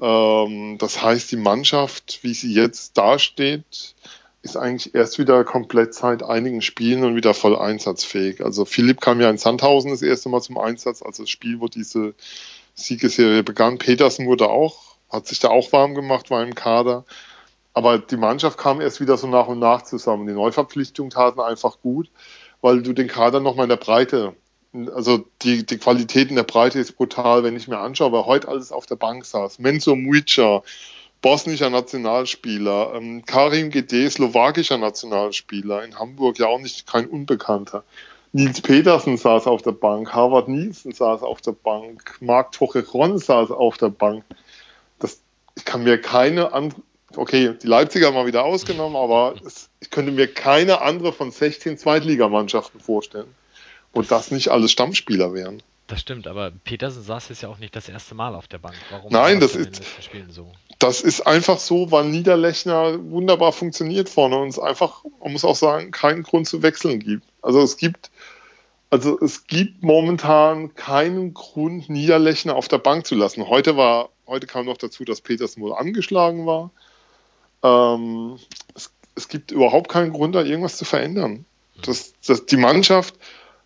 Ähm, 0.00 0.78
das 0.78 1.02
heißt, 1.02 1.30
die 1.30 1.36
Mannschaft, 1.36 2.20
wie 2.22 2.34
sie 2.34 2.52
jetzt 2.52 2.98
dasteht, 2.98 3.94
ist 4.42 4.56
eigentlich 4.56 4.94
erst 4.94 5.18
wieder 5.18 5.44
komplett 5.44 5.94
seit 5.94 6.22
einigen 6.22 6.62
Spielen 6.62 7.04
und 7.04 7.16
wieder 7.16 7.34
voll 7.34 7.56
einsatzfähig. 7.56 8.44
Also 8.44 8.64
Philipp 8.64 9.00
kam 9.00 9.20
ja 9.20 9.28
in 9.28 9.38
Sandhausen 9.38 9.90
das 9.90 10.02
erste 10.02 10.28
Mal 10.28 10.40
zum 10.40 10.58
Einsatz, 10.58 11.02
also 11.02 11.24
das 11.24 11.30
Spiel, 11.30 11.60
wo 11.60 11.66
diese 11.68 12.14
Siegesserie 12.74 13.42
begann. 13.42 13.78
Petersen 13.78 14.26
wurde 14.26 14.48
auch, 14.48 14.96
hat 15.10 15.26
sich 15.26 15.40
da 15.40 15.48
auch 15.48 15.72
warm 15.72 15.94
gemacht, 15.94 16.30
war 16.30 16.42
im 16.42 16.54
Kader. 16.54 17.04
Aber 17.72 17.98
die 17.98 18.16
Mannschaft 18.16 18.56
kam 18.56 18.80
erst 18.80 19.00
wieder 19.00 19.16
so 19.16 19.26
nach 19.26 19.48
und 19.48 19.58
nach 19.58 19.82
zusammen. 19.82 20.26
Die 20.26 20.32
Neuverpflichtungen 20.32 21.10
taten 21.10 21.40
einfach 21.40 21.80
gut 21.82 22.08
weil 22.66 22.82
du 22.82 22.92
den 22.92 23.06
Kader 23.06 23.38
nochmal 23.38 23.66
in 23.66 23.70
der 23.70 23.76
Breite, 23.76 24.34
also 24.92 25.24
die, 25.42 25.64
die 25.64 25.78
Qualität 25.78 26.30
in 26.30 26.34
der 26.34 26.42
Breite 26.42 26.80
ist 26.80 26.96
brutal, 26.96 27.44
wenn 27.44 27.54
ich 27.54 27.68
mir 27.68 27.78
anschaue, 27.78 28.10
weil 28.10 28.26
heute 28.26 28.48
alles 28.48 28.72
auf 28.72 28.86
der 28.86 28.96
Bank 28.96 29.24
saß. 29.24 29.60
Menzo 29.60 29.94
Muica, 29.94 30.64
bosnischer 31.22 31.70
Nationalspieler, 31.70 32.94
ähm, 32.96 33.24
Karim 33.24 33.70
Gede, 33.70 34.10
slowakischer 34.10 34.78
Nationalspieler, 34.78 35.84
in 35.84 35.96
Hamburg 35.96 36.40
ja 36.40 36.48
auch 36.48 36.58
nicht 36.58 36.88
kein 36.88 37.06
Unbekannter. 37.06 37.84
Nils 38.32 38.60
Petersen 38.60 39.16
saß 39.16 39.46
auf 39.46 39.62
der 39.62 39.70
Bank, 39.70 40.12
Harvard 40.12 40.48
Nielsen 40.48 40.90
saß 40.90 41.22
auf 41.22 41.40
der 41.42 41.52
Bank, 41.52 42.16
Marc 42.20 42.50
Tocheron 42.50 43.18
saß 43.18 43.52
auf 43.52 43.78
der 43.78 43.90
Bank. 43.90 44.24
Das, 44.98 45.20
ich 45.54 45.64
kann 45.64 45.84
mir 45.84 46.00
keine 46.00 46.52
andere, 46.52 46.82
okay, 47.18 47.54
die 47.62 47.66
Leipziger 47.66 48.12
mal 48.12 48.26
wieder 48.26 48.44
ausgenommen, 48.44 48.96
aber 48.96 49.34
es, 49.44 49.68
ich 49.80 49.90
könnte 49.90 50.12
mir 50.12 50.32
keine 50.32 50.80
andere 50.80 51.12
von 51.12 51.30
16 51.30 51.78
Zweitligamannschaften 51.78 52.80
vorstellen, 52.80 53.34
wo 53.92 54.02
das 54.02 54.30
nicht 54.30 54.48
alles 54.48 54.72
Stammspieler 54.72 55.32
wären. 55.32 55.62
Das 55.86 56.00
stimmt, 56.00 56.26
aber 56.26 56.50
Petersen 56.50 57.02
saß 57.02 57.28
jetzt 57.28 57.42
ja 57.42 57.48
auch 57.48 57.58
nicht 57.58 57.76
das 57.76 57.88
erste 57.88 58.16
Mal 58.16 58.34
auf 58.34 58.48
der 58.48 58.58
Bank. 58.58 58.74
Warum 58.90 59.12
Nein, 59.12 59.38
das 59.38 59.54
ist, 59.54 59.82
so? 60.30 60.50
das 60.80 61.00
ist 61.00 61.20
einfach 61.20 61.58
so, 61.58 61.92
weil 61.92 62.06
Niederlechner 62.06 62.98
wunderbar 63.10 63.52
funktioniert 63.52 64.08
vorne 64.08 64.36
und 64.36 64.48
es 64.48 64.58
einfach, 64.58 65.04
man 65.22 65.32
muss 65.32 65.44
auch 65.44 65.54
sagen, 65.54 65.92
keinen 65.92 66.24
Grund 66.24 66.48
zu 66.48 66.62
wechseln 66.62 66.98
gibt. 66.98 67.24
Also 67.40 67.62
es 67.62 67.76
gibt, 67.76 68.10
also 68.90 69.16
es 69.20 69.46
gibt 69.46 69.84
momentan 69.84 70.74
keinen 70.74 71.34
Grund, 71.34 71.88
Niederlechner 71.88 72.56
auf 72.56 72.66
der 72.66 72.78
Bank 72.78 73.06
zu 73.06 73.14
lassen. 73.14 73.48
Heute 73.48 73.76
war, 73.76 74.08
heute 74.26 74.48
kam 74.48 74.66
noch 74.66 74.78
dazu, 74.78 75.04
dass 75.04 75.20
Petersen 75.20 75.62
wohl 75.62 75.72
angeschlagen 75.72 76.46
war. 76.46 76.72
Ähm, 77.66 78.38
es, 78.74 78.92
es, 79.14 79.28
gibt 79.28 79.50
überhaupt 79.50 79.88
keinen 79.88 80.12
Grund, 80.12 80.34
da 80.34 80.42
irgendwas 80.42 80.76
zu 80.76 80.84
verändern. 80.84 81.44
Das, 81.82 82.14
das, 82.26 82.46
die 82.46 82.56
Mannschaft, 82.56 83.14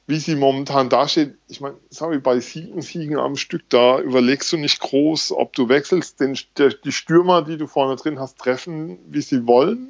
wie 0.06 0.18
sie 0.18 0.34
momentan 0.34 0.88
dasteht, 0.88 1.34
ich 1.48 1.60
meine, 1.60 1.76
sorry, 1.90 2.18
bei 2.18 2.40
sieben 2.40 2.82
Siegen 2.82 3.18
am 3.18 3.36
Stück, 3.36 3.62
da 3.68 4.00
überlegst 4.00 4.52
du 4.52 4.56
nicht 4.56 4.80
groß, 4.80 5.32
ob 5.32 5.52
du 5.52 5.68
wechselst. 5.68 6.20
Den, 6.20 6.36
der, 6.56 6.70
die 6.70 6.92
Stürmer, 6.92 7.42
die 7.42 7.56
du 7.56 7.66
vorne 7.66 7.96
drin 7.96 8.18
hast, 8.18 8.38
treffen, 8.38 8.98
wie 9.06 9.22
sie 9.22 9.46
wollen. 9.46 9.88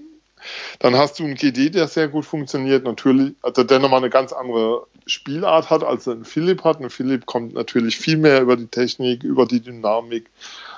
Dann 0.78 0.96
hast 0.96 1.18
du 1.18 1.24
einen 1.24 1.34
GD, 1.34 1.70
der 1.70 1.86
sehr 1.86 2.08
gut 2.08 2.24
funktioniert, 2.24 2.84
natürlich, 2.84 3.34
also 3.42 3.62
der 3.62 3.78
nochmal 3.78 4.00
eine 4.00 4.10
ganz 4.10 4.32
andere 4.32 4.86
Spielart 5.06 5.68
hat, 5.68 5.84
als 5.84 6.08
ein 6.08 6.24
Philipp 6.24 6.64
hat. 6.64 6.80
Ein 6.80 6.90
Philipp 6.90 7.26
kommt 7.26 7.52
natürlich 7.52 7.98
viel 7.98 8.16
mehr 8.16 8.40
über 8.40 8.56
die 8.56 8.68
Technik, 8.68 9.22
über 9.22 9.46
die 9.46 9.60
Dynamik, 9.60 10.30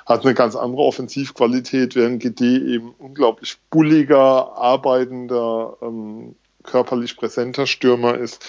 hat 0.07 0.25
eine 0.25 0.35
ganz 0.35 0.57
andere 0.57 0.83
Offensivqualität, 0.83 1.95
während 1.95 2.23
GD 2.23 2.57
eben 2.57 2.95
unglaublich 2.99 3.59
bulliger, 3.71 4.57
arbeitender, 4.57 5.77
ähm, 5.83 6.35
körperlich 6.63 7.17
präsenter 7.17 7.67
Stürmer 7.67 8.17
ist, 8.17 8.45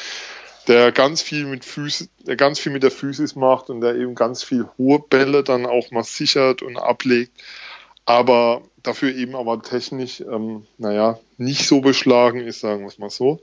der 0.67 0.91
ganz 0.91 1.21
viel 1.21 1.45
mit 1.45 1.65
Füßen, 1.65 2.09
der 2.19 2.35
ganz 2.35 2.59
viel 2.59 2.71
mit 2.71 2.83
der 2.83 2.91
Physis 2.91 3.35
macht 3.35 3.69
und 3.69 3.81
der 3.81 3.95
eben 3.95 4.15
ganz 4.15 4.43
viel 4.43 4.67
hohe 4.77 4.99
Bälle 4.99 5.43
dann 5.43 5.65
auch 5.65 5.91
mal 5.91 6.03
sichert 6.03 6.61
und 6.61 6.77
ablegt, 6.77 7.31
aber 8.05 8.61
dafür 8.81 9.13
eben 9.15 9.35
aber 9.35 9.61
technisch, 9.61 10.21
ähm, 10.21 10.65
naja, 10.77 11.19
nicht 11.37 11.67
so 11.67 11.81
beschlagen 11.81 12.39
ist, 12.41 12.59
sagen 12.59 12.81
wir 12.81 12.87
es 12.87 12.99
mal 12.99 13.09
so. 13.09 13.39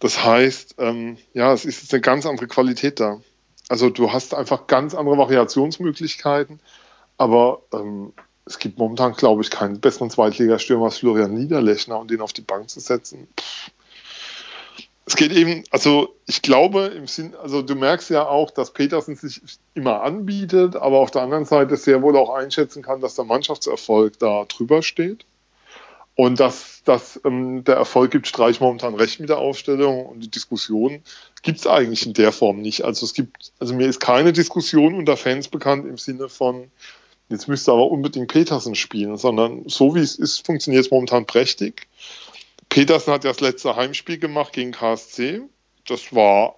Das 0.00 0.24
heißt, 0.24 0.76
ähm, 0.78 1.18
ja, 1.32 1.52
es 1.52 1.64
ist 1.64 1.92
eine 1.92 2.00
ganz 2.00 2.24
andere 2.26 2.46
Qualität 2.46 3.00
da. 3.00 3.20
Also 3.68 3.90
du 3.90 4.12
hast 4.12 4.34
einfach 4.34 4.66
ganz 4.66 4.94
andere 4.94 5.18
Variationsmöglichkeiten, 5.18 6.60
aber 7.18 7.62
ähm, 7.72 8.12
es 8.46 8.58
gibt 8.58 8.78
momentan, 8.78 9.12
glaube 9.12 9.42
ich, 9.42 9.50
keinen 9.50 9.80
besseren 9.80 10.10
Zweitligastürmer 10.10 10.86
als 10.86 10.98
Florian 10.98 11.34
Niederlechner 11.34 11.98
und 11.98 12.10
den 12.10 12.22
auf 12.22 12.32
die 12.32 12.40
Bank 12.40 12.70
zu 12.70 12.80
setzen. 12.80 13.28
Es 15.04 15.16
geht 15.16 15.32
eben, 15.32 15.64
also 15.70 16.14
ich 16.26 16.42
glaube 16.42 16.86
im 16.86 17.06
Sinn, 17.06 17.34
also 17.34 17.62
du 17.62 17.74
merkst 17.74 18.10
ja 18.10 18.26
auch, 18.26 18.50
dass 18.50 18.72
Petersen 18.72 19.16
sich 19.16 19.40
immer 19.74 20.02
anbietet, 20.02 20.76
aber 20.76 20.98
auf 20.98 21.10
der 21.10 21.22
anderen 21.22 21.46
Seite 21.46 21.76
sehr 21.76 22.02
wohl 22.02 22.16
auch 22.16 22.34
einschätzen 22.34 22.82
kann, 22.82 23.00
dass 23.00 23.14
der 23.14 23.24
Mannschaftserfolg 23.24 24.18
da 24.18 24.44
drüber 24.44 24.82
steht. 24.82 25.24
Und 26.14 26.40
dass, 26.40 26.82
dass 26.84 27.20
ähm, 27.24 27.62
der 27.62 27.76
Erfolg 27.76 28.10
gibt 28.10 28.26
Streich 28.26 28.60
momentan 28.60 28.96
recht 28.96 29.20
mit 29.20 29.28
der 29.28 29.38
Aufstellung 29.38 30.04
und 30.04 30.20
die 30.20 30.30
Diskussion 30.30 31.00
gibt 31.42 31.60
es 31.60 31.66
eigentlich 31.66 32.04
in 32.06 32.12
der 32.12 32.32
Form 32.32 32.60
nicht. 32.60 32.84
Also 32.84 33.06
es 33.06 33.14
gibt, 33.14 33.52
also 33.60 33.72
mir 33.72 33.86
ist 33.86 34.00
keine 34.00 34.32
Diskussion 34.32 34.94
unter 34.94 35.16
Fans 35.16 35.46
bekannt 35.46 35.86
im 35.86 35.96
Sinne 35.96 36.28
von, 36.28 36.72
jetzt 37.28 37.48
müsste 37.48 37.72
aber 37.72 37.90
unbedingt 37.90 38.28
Petersen 38.28 38.74
spielen, 38.74 39.16
sondern 39.16 39.68
so 39.68 39.94
wie 39.94 40.00
es 40.00 40.16
ist, 40.16 40.44
funktioniert 40.46 40.84
es 40.84 40.90
momentan 40.90 41.26
prächtig. 41.26 41.86
Petersen 42.68 43.12
hat 43.12 43.24
ja 43.24 43.30
das 43.30 43.40
letzte 43.40 43.76
Heimspiel 43.76 44.18
gemacht 44.18 44.52
gegen 44.52 44.72
KSC. 44.72 45.42
Das 45.86 46.14
war, 46.14 46.56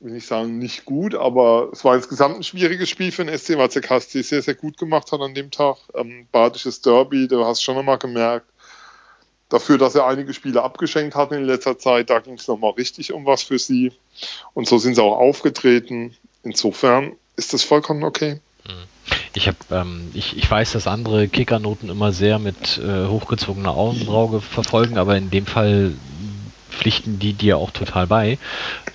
will 0.00 0.16
ich 0.16 0.26
sagen, 0.26 0.58
nicht 0.58 0.84
gut, 0.84 1.14
aber 1.14 1.70
es 1.72 1.84
war 1.84 1.96
insgesamt 1.96 2.36
ein 2.36 2.42
schwieriges 2.42 2.88
Spiel 2.88 3.12
für 3.12 3.24
den 3.24 3.36
SC, 3.36 3.56
weil 3.56 3.68
der 3.68 3.82
KSC 3.82 4.22
sehr, 4.22 4.42
sehr 4.42 4.54
gut 4.54 4.78
gemacht 4.78 5.12
hat 5.12 5.20
an 5.20 5.34
dem 5.34 5.50
Tag. 5.50 5.76
Ähm, 5.94 6.26
Badisches 6.32 6.80
Derby, 6.80 7.28
du 7.28 7.44
hast 7.44 7.62
schon 7.62 7.76
nochmal 7.76 7.98
gemerkt, 7.98 8.46
dafür, 9.48 9.78
dass 9.78 9.94
er 9.94 10.06
einige 10.06 10.34
Spiele 10.34 10.62
abgeschenkt 10.62 11.14
hat 11.14 11.32
in 11.32 11.44
letzter 11.44 11.78
Zeit, 11.78 12.10
da 12.10 12.20
ging 12.20 12.34
es 12.34 12.48
nochmal 12.48 12.72
richtig 12.72 13.12
um 13.12 13.26
was 13.26 13.42
für 13.42 13.58
sie. 13.58 13.92
Und 14.54 14.66
so 14.66 14.78
sind 14.78 14.94
sie 14.94 15.02
auch 15.02 15.16
aufgetreten. 15.16 16.16
Insofern 16.42 17.16
ist 17.36 17.52
das 17.52 17.62
vollkommen 17.62 18.02
okay. 18.02 18.40
Ich 19.34 19.46
habe, 19.48 19.58
ähm, 19.70 20.10
ich, 20.14 20.36
ich 20.36 20.50
weiß, 20.50 20.72
dass 20.72 20.86
andere 20.86 21.28
Kickernoten 21.28 21.90
immer 21.90 22.12
sehr 22.12 22.38
mit 22.38 22.78
äh, 22.78 23.06
hochgezogener 23.06 23.70
Augenbraue 23.70 24.40
verfolgen, 24.40 24.98
aber 24.98 25.16
in 25.16 25.30
dem 25.30 25.46
Fall 25.46 25.92
pflichten 26.70 27.18
die 27.18 27.32
dir 27.32 27.58
auch 27.58 27.70
total 27.70 28.06
bei. 28.06 28.38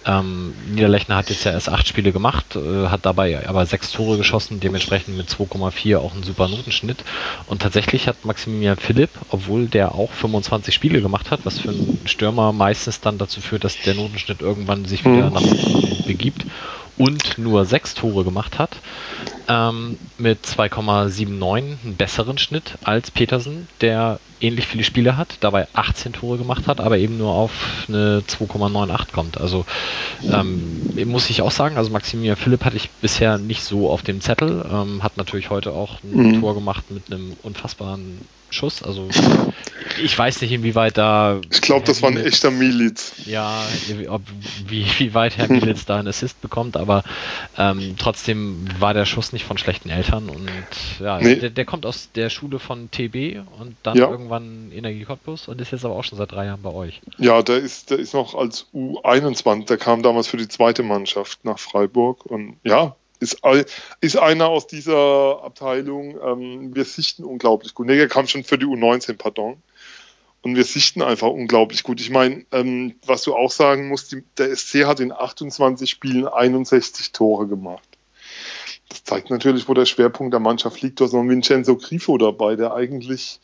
Ähm, 0.05 0.53
Niederlechner 0.69 1.15
hat 1.15 1.29
jetzt 1.29 1.43
ja 1.43 1.51
erst 1.51 1.69
acht 1.69 1.87
Spiele 1.87 2.11
gemacht, 2.11 2.55
äh, 2.55 2.87
hat 2.87 3.05
dabei 3.05 3.47
aber 3.47 3.65
sechs 3.65 3.91
Tore 3.91 4.17
geschossen, 4.17 4.59
dementsprechend 4.59 5.17
mit 5.17 5.29
2,4 5.29 5.97
auch 5.97 6.13
einen 6.13 6.23
super 6.23 6.47
Notenschnitt. 6.47 7.03
Und 7.47 7.61
tatsächlich 7.61 8.07
hat 8.07 8.25
Maximilian 8.25 8.77
Philipp, 8.77 9.09
obwohl 9.29 9.67
der 9.67 9.93
auch 9.93 10.11
25 10.11 10.73
Spiele 10.73 11.01
gemacht 11.01 11.31
hat, 11.31 11.41
was 11.43 11.59
für 11.59 11.69
einen 11.69 11.99
Stürmer 12.05 12.51
meistens 12.51 13.01
dann 13.01 13.17
dazu 13.17 13.41
führt, 13.41 13.63
dass 13.63 13.79
der 13.81 13.95
Notenschnitt 13.95 14.41
irgendwann 14.41 14.85
sich 14.85 15.03
wieder 15.05 15.29
nach 15.29 15.41
unten 15.41 16.03
begibt 16.05 16.45
und 16.97 17.37
nur 17.37 17.65
sechs 17.65 17.93
Tore 17.93 18.23
gemacht 18.23 18.59
hat, 18.59 18.77
ähm, 19.51 19.97
mit 20.17 20.45
2,79 20.45 21.57
einen 21.83 21.95
besseren 21.97 22.37
Schnitt 22.37 22.77
als 22.83 23.11
Petersen, 23.11 23.67
der 23.81 24.19
ähnlich 24.39 24.65
viele 24.65 24.83
Spiele 24.83 25.17
hat, 25.17 25.37
dabei 25.41 25.67
18 25.73 26.13
Tore 26.13 26.37
gemacht 26.37 26.67
hat, 26.67 26.79
aber 26.79 26.97
eben 26.97 27.17
nur 27.17 27.33
auf 27.33 27.85
eine 27.87 28.23
2,98 28.27 29.11
kommt. 29.11 29.39
Also 29.39 29.65
ähm, 30.31 30.81
muss 31.05 31.29
ich 31.29 31.41
auch 31.41 31.51
sagen, 31.51 31.77
also 31.77 31.91
Maximilian 31.91 32.37
Philipp 32.37 32.63
hatte 32.63 32.77
ich 32.77 32.89
bisher 33.01 33.37
nicht 33.37 33.63
so 33.63 33.89
auf 33.89 34.01
dem 34.03 34.21
Zettel, 34.21 34.65
ähm, 34.71 35.03
hat 35.03 35.17
natürlich 35.17 35.49
heute 35.49 35.73
auch 35.73 36.01
ein 36.03 36.35
mhm. 36.35 36.41
Tor 36.41 36.55
gemacht 36.55 36.89
mit 36.89 37.11
einem 37.11 37.33
unfassbaren 37.43 38.19
Schuss. 38.51 38.83
Also 38.83 39.09
ich 40.03 40.17
weiß 40.17 40.41
nicht, 40.41 40.51
inwieweit 40.51 40.97
da. 40.97 41.41
Ich 41.51 41.61
glaube, 41.61 41.85
das 41.85 42.01
war 42.01 42.09
ein 42.09 42.17
echter 42.17 42.51
Miliz. 42.51 43.13
Ja, 43.25 43.63
ob, 44.07 44.21
wie, 44.67 44.85
wie 44.97 45.13
weit 45.13 45.37
Herr 45.37 45.47
Miliz 45.49 45.85
da 45.85 45.97
einen 45.97 46.07
Assist 46.07 46.41
bekommt, 46.41 46.77
aber 46.77 47.03
ähm, 47.57 47.95
trotzdem 47.97 48.67
war 48.79 48.93
der 48.93 49.05
Schuss 49.05 49.33
nicht 49.33 49.45
von 49.45 49.57
schlechten 49.57 49.89
Eltern 49.89 50.29
und 50.29 50.49
ja, 50.99 51.19
nee. 51.19 51.35
der, 51.35 51.49
der, 51.49 51.65
kommt 51.65 51.85
aus 51.85 52.09
der 52.13 52.29
Schule 52.29 52.59
von 52.59 52.89
TB 52.91 53.41
und 53.59 53.75
dann 53.83 53.97
ja. 53.97 54.09
irgendwann 54.09 54.71
Energie 54.73 55.03
Cottbus 55.03 55.47
und 55.47 55.59
ist 55.61 55.71
jetzt 55.71 55.85
aber 55.85 55.95
auch 55.95 56.03
schon 56.03 56.17
seit 56.17 56.31
drei 56.31 56.45
Jahren 56.45 56.61
bei 56.61 56.71
euch. 56.71 57.01
Ja, 57.17 57.41
der 57.41 57.57
ist, 57.57 57.89
der 57.89 57.99
ist 57.99 58.13
noch 58.13 58.35
als 58.35 58.67
U21, 58.73 59.65
der 59.65 59.77
kam 59.77 60.03
damals 60.03 60.27
für 60.27 60.37
die 60.37 60.47
zweite 60.47 60.83
Mannschaft 60.83 61.43
nach 61.43 61.59
Freiburg 61.59 62.25
und 62.25 62.57
ja, 62.63 62.95
ist, 63.21 63.41
ist 64.01 64.17
einer 64.17 64.47
aus 64.47 64.67
dieser 64.67 65.43
Abteilung. 65.43 66.17
Ähm, 66.21 66.75
wir 66.75 66.85
sichten 66.85 67.23
unglaublich 67.23 67.73
gut. 67.75 67.87
Nee, 67.87 68.07
kam 68.07 68.27
schon 68.27 68.43
für 68.43 68.57
die 68.57 68.65
U19, 68.65 69.17
pardon. 69.17 69.61
Und 70.41 70.55
wir 70.55 70.63
sichten 70.63 71.03
einfach 71.03 71.27
unglaublich 71.27 71.83
gut. 71.83 72.01
Ich 72.01 72.09
meine, 72.09 72.45
ähm, 72.51 72.95
was 73.05 73.21
du 73.23 73.35
auch 73.35 73.51
sagen 73.51 73.87
musst, 73.87 74.11
die, 74.11 74.23
der 74.37 74.55
SC 74.55 74.85
hat 74.85 74.99
in 74.99 75.11
28 75.11 75.89
Spielen 75.89 76.27
61 76.27 77.11
Tore 77.11 77.47
gemacht. 77.47 77.87
Das 78.89 79.03
zeigt 79.03 79.29
natürlich, 79.29 79.69
wo 79.69 79.75
der 79.75 79.85
Schwerpunkt 79.85 80.33
der 80.33 80.39
Mannschaft 80.39 80.81
liegt. 80.81 80.99
Du 80.99 81.05
hast 81.05 81.13
noch 81.13 81.23
Vincenzo 81.23 81.77
Grifo 81.77 82.17
dabei, 82.17 82.55
der 82.55 82.73
eigentlich 82.73 83.39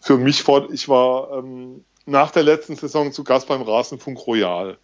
für 0.00 0.18
mich 0.18 0.42
vor, 0.42 0.68
ich 0.72 0.88
war 0.88 1.38
ähm, 1.38 1.84
nach 2.06 2.32
der 2.32 2.42
letzten 2.42 2.74
Saison 2.74 3.12
zu 3.12 3.22
Gast 3.22 3.46
beim 3.46 3.62
Rasenfunk 3.62 4.26
Royal. 4.26 4.78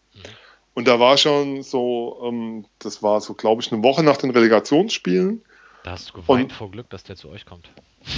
Und 0.78 0.86
da 0.86 1.00
war 1.00 1.16
schon 1.16 1.64
so, 1.64 2.20
ähm, 2.22 2.64
das 2.78 3.02
war 3.02 3.20
so, 3.20 3.34
glaube 3.34 3.60
ich, 3.60 3.72
eine 3.72 3.82
Woche 3.82 4.04
nach 4.04 4.16
den 4.16 4.30
Relegationsspielen. 4.30 5.42
Da 5.82 5.90
hast 5.90 6.10
du 6.10 6.12
geweint 6.12 6.52
und, 6.52 6.52
vor 6.52 6.70
Glück, 6.70 6.88
dass 6.88 7.02
der 7.02 7.16
zu 7.16 7.28
euch 7.30 7.44
kommt. 7.44 7.68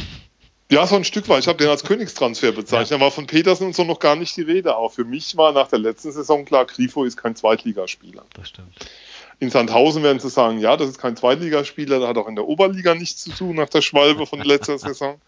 Ja, 0.73 0.87
so 0.87 0.95
ein 0.95 1.03
Stück 1.03 1.29
weit. 1.29 1.41
Ich 1.41 1.49
habe 1.49 1.59
den 1.59 1.69
als 1.69 1.83
Königstransfer 1.83 2.53
bezeichnet. 2.53 2.91
Ja. 2.91 2.99
Da 2.99 3.03
war 3.03 3.11
von 3.11 3.27
Petersen 3.27 3.67
und 3.67 3.75
so 3.75 3.83
noch 3.83 3.99
gar 3.99 4.15
nicht 4.15 4.37
die 4.37 4.43
Rede. 4.43 4.77
Auch 4.77 4.93
für 4.93 5.05
mich 5.05 5.37
war 5.37 5.51
nach 5.51 5.67
der 5.67 5.81
letzten 5.81 6.13
Saison 6.13 6.45
klar, 6.45 6.65
Grifo 6.65 7.03
ist 7.03 7.17
kein 7.17 7.35
Zweitligaspieler. 7.35 8.25
Das 8.35 8.51
stimmt. 8.51 8.77
In 9.41 9.51
Sandhausen 9.51 10.05
werden 10.05 10.21
sie 10.21 10.31
sagen, 10.31 10.61
ja, 10.61 10.77
das 10.77 10.91
ist 10.91 10.99
kein 10.99 11.17
Zweitligaspieler, 11.17 11.99
der 11.99 12.07
hat 12.07 12.19
auch 12.19 12.29
in 12.29 12.37
der 12.37 12.47
Oberliga 12.47 12.95
nichts 12.95 13.25
zu 13.25 13.31
tun 13.33 13.57
nach 13.57 13.69
der 13.69 13.83
Schwalbe 13.83 14.27
von 14.27 14.39
letzter 14.43 14.79
Saison. 14.79 15.21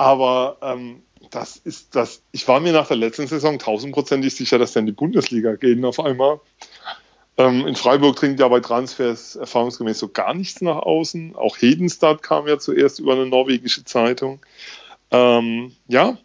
Aber 0.00 0.56
ähm, 0.62 1.02
das 1.30 1.58
ist 1.58 1.94
das. 1.94 2.22
Ich 2.32 2.48
war 2.48 2.58
mir 2.58 2.72
nach 2.72 2.88
der 2.88 2.96
letzten 2.96 3.26
Saison 3.26 3.58
tausendprozentig 3.58 4.34
sicher, 4.34 4.58
dass 4.58 4.74
in 4.74 4.86
die 4.86 4.92
Bundesliga 4.92 5.56
gehen 5.56 5.84
auf 5.84 6.00
einmal. 6.00 6.40
Ähm, 7.36 7.66
in 7.66 7.76
Freiburg 7.76 8.16
dringt 8.16 8.40
ja 8.40 8.48
bei 8.48 8.60
Transfers 8.60 9.36
erfahrungsgemäß 9.36 9.98
so 9.98 10.08
gar 10.08 10.32
nichts 10.32 10.62
nach 10.62 10.78
außen. 10.78 11.36
Auch 11.36 11.58
Hedenstad 11.58 12.22
kam 12.22 12.48
ja 12.48 12.58
zuerst 12.58 12.98
über 12.98 13.12
eine 13.12 13.26
norwegische 13.26 13.84
Zeitung. 13.84 14.40
Ähm, 15.10 15.72
ja, 15.86 16.16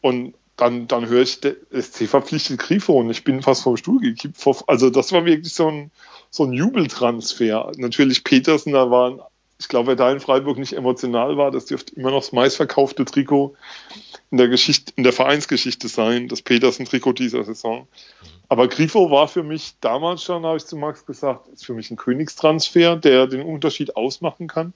und 0.00 0.32
dann, 0.56 0.88
dann 0.88 1.06
höre 1.06 1.20
ich, 1.20 1.38
der 1.40 1.56
SC 1.70 2.08
verpflichtet 2.08 2.60
Grifo 2.60 2.94
und 2.94 3.10
ich 3.10 3.24
bin 3.24 3.42
fast 3.42 3.62
vom 3.62 3.76
Stuhl 3.76 4.00
gekippt. 4.00 4.38
Also 4.68 4.88
das 4.88 5.12
war 5.12 5.26
wirklich 5.26 5.52
so 5.52 5.68
ein, 5.68 5.90
so 6.30 6.44
ein 6.44 6.54
Jubeltransfer. 6.54 7.72
Natürlich 7.76 8.24
Petersen, 8.24 8.72
da 8.72 8.90
waren 8.90 9.20
ich 9.62 9.68
glaube, 9.68 9.88
wer 9.88 9.96
da 9.96 10.10
in 10.10 10.18
Freiburg 10.18 10.58
nicht 10.58 10.72
emotional 10.72 11.36
war, 11.36 11.52
das 11.52 11.66
dürfte 11.66 11.94
immer 11.94 12.10
noch 12.10 12.20
das 12.20 12.32
meistverkaufte 12.32 13.04
Trikot 13.04 13.54
in 14.32 14.38
der 14.38 14.48
Geschichte, 14.48 14.92
in 14.96 15.04
der 15.04 15.12
Vereinsgeschichte 15.12 15.86
sein, 15.86 16.26
das 16.26 16.42
Petersen-Trikot 16.42 17.12
dieser 17.12 17.44
Saison. 17.44 17.86
Aber 18.48 18.66
Grifo 18.66 19.10
war 19.12 19.28
für 19.28 19.44
mich 19.44 19.74
damals 19.80 20.24
schon, 20.24 20.44
habe 20.44 20.56
ich 20.56 20.66
zu 20.66 20.76
Max 20.76 21.06
gesagt, 21.06 21.46
ist 21.48 21.64
für 21.64 21.74
mich 21.74 21.92
ein 21.92 21.96
Königstransfer, 21.96 22.96
der 22.96 23.28
den 23.28 23.42
Unterschied 23.42 23.96
ausmachen 23.96 24.48
kann, 24.48 24.72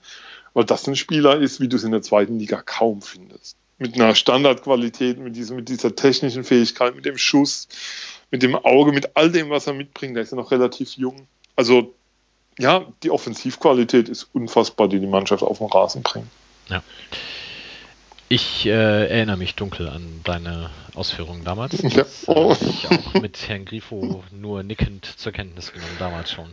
weil 0.54 0.64
das 0.64 0.86
ein 0.86 0.94
Spieler 0.94 1.36
ist, 1.36 1.60
wie 1.60 1.68
du 1.68 1.76
es 1.76 1.84
in 1.84 1.90
der 1.90 2.02
zweiten 2.02 2.38
Liga 2.38 2.62
kaum 2.62 3.02
findest. 3.02 3.56
Mit 3.78 3.96
einer 3.96 4.14
Standardqualität, 4.14 5.18
mit, 5.18 5.34
diesem, 5.34 5.56
mit 5.56 5.68
dieser 5.68 5.96
technischen 5.96 6.44
Fähigkeit, 6.44 6.94
mit 6.94 7.04
dem 7.04 7.18
Schuss, 7.18 7.66
mit 8.30 8.44
dem 8.44 8.54
Auge, 8.54 8.92
mit 8.92 9.16
all 9.16 9.32
dem, 9.32 9.50
was 9.50 9.66
er 9.66 9.74
mitbringt. 9.74 10.14
Der 10.14 10.22
ist 10.22 10.30
ja 10.30 10.36
noch 10.36 10.52
relativ 10.52 10.92
jung. 10.92 11.26
Also 11.56 11.92
ja, 12.58 12.84
die 13.02 13.10
Offensivqualität 13.10 14.08
ist 14.08 14.28
unfassbar, 14.32 14.88
die 14.88 14.98
die 15.00 15.06
Mannschaft 15.06 15.42
auf 15.42 15.58
den 15.58 15.66
Rasen 15.68 16.02
bringt. 16.02 16.26
Ja. 16.68 16.82
Ich 18.28 18.66
äh, 18.66 18.70
erinnere 19.08 19.36
mich 19.36 19.54
dunkel 19.54 19.88
an 19.88 20.20
deine 20.24 20.70
Ausführungen 20.96 21.44
damals. 21.44 21.80
Ja. 21.80 21.90
Das 21.90 22.24
Oh. 22.26 22.50
habe 22.54 22.64
ich 22.64 22.88
auch 22.90 23.14
mit 23.22 23.48
Herrn 23.48 23.64
Grifo 23.64 24.24
nur 24.32 24.64
nickend 24.64 25.04
zur 25.16 25.30
Kenntnis 25.30 25.72
genommen, 25.72 25.92
damals 26.00 26.32
schon. 26.32 26.46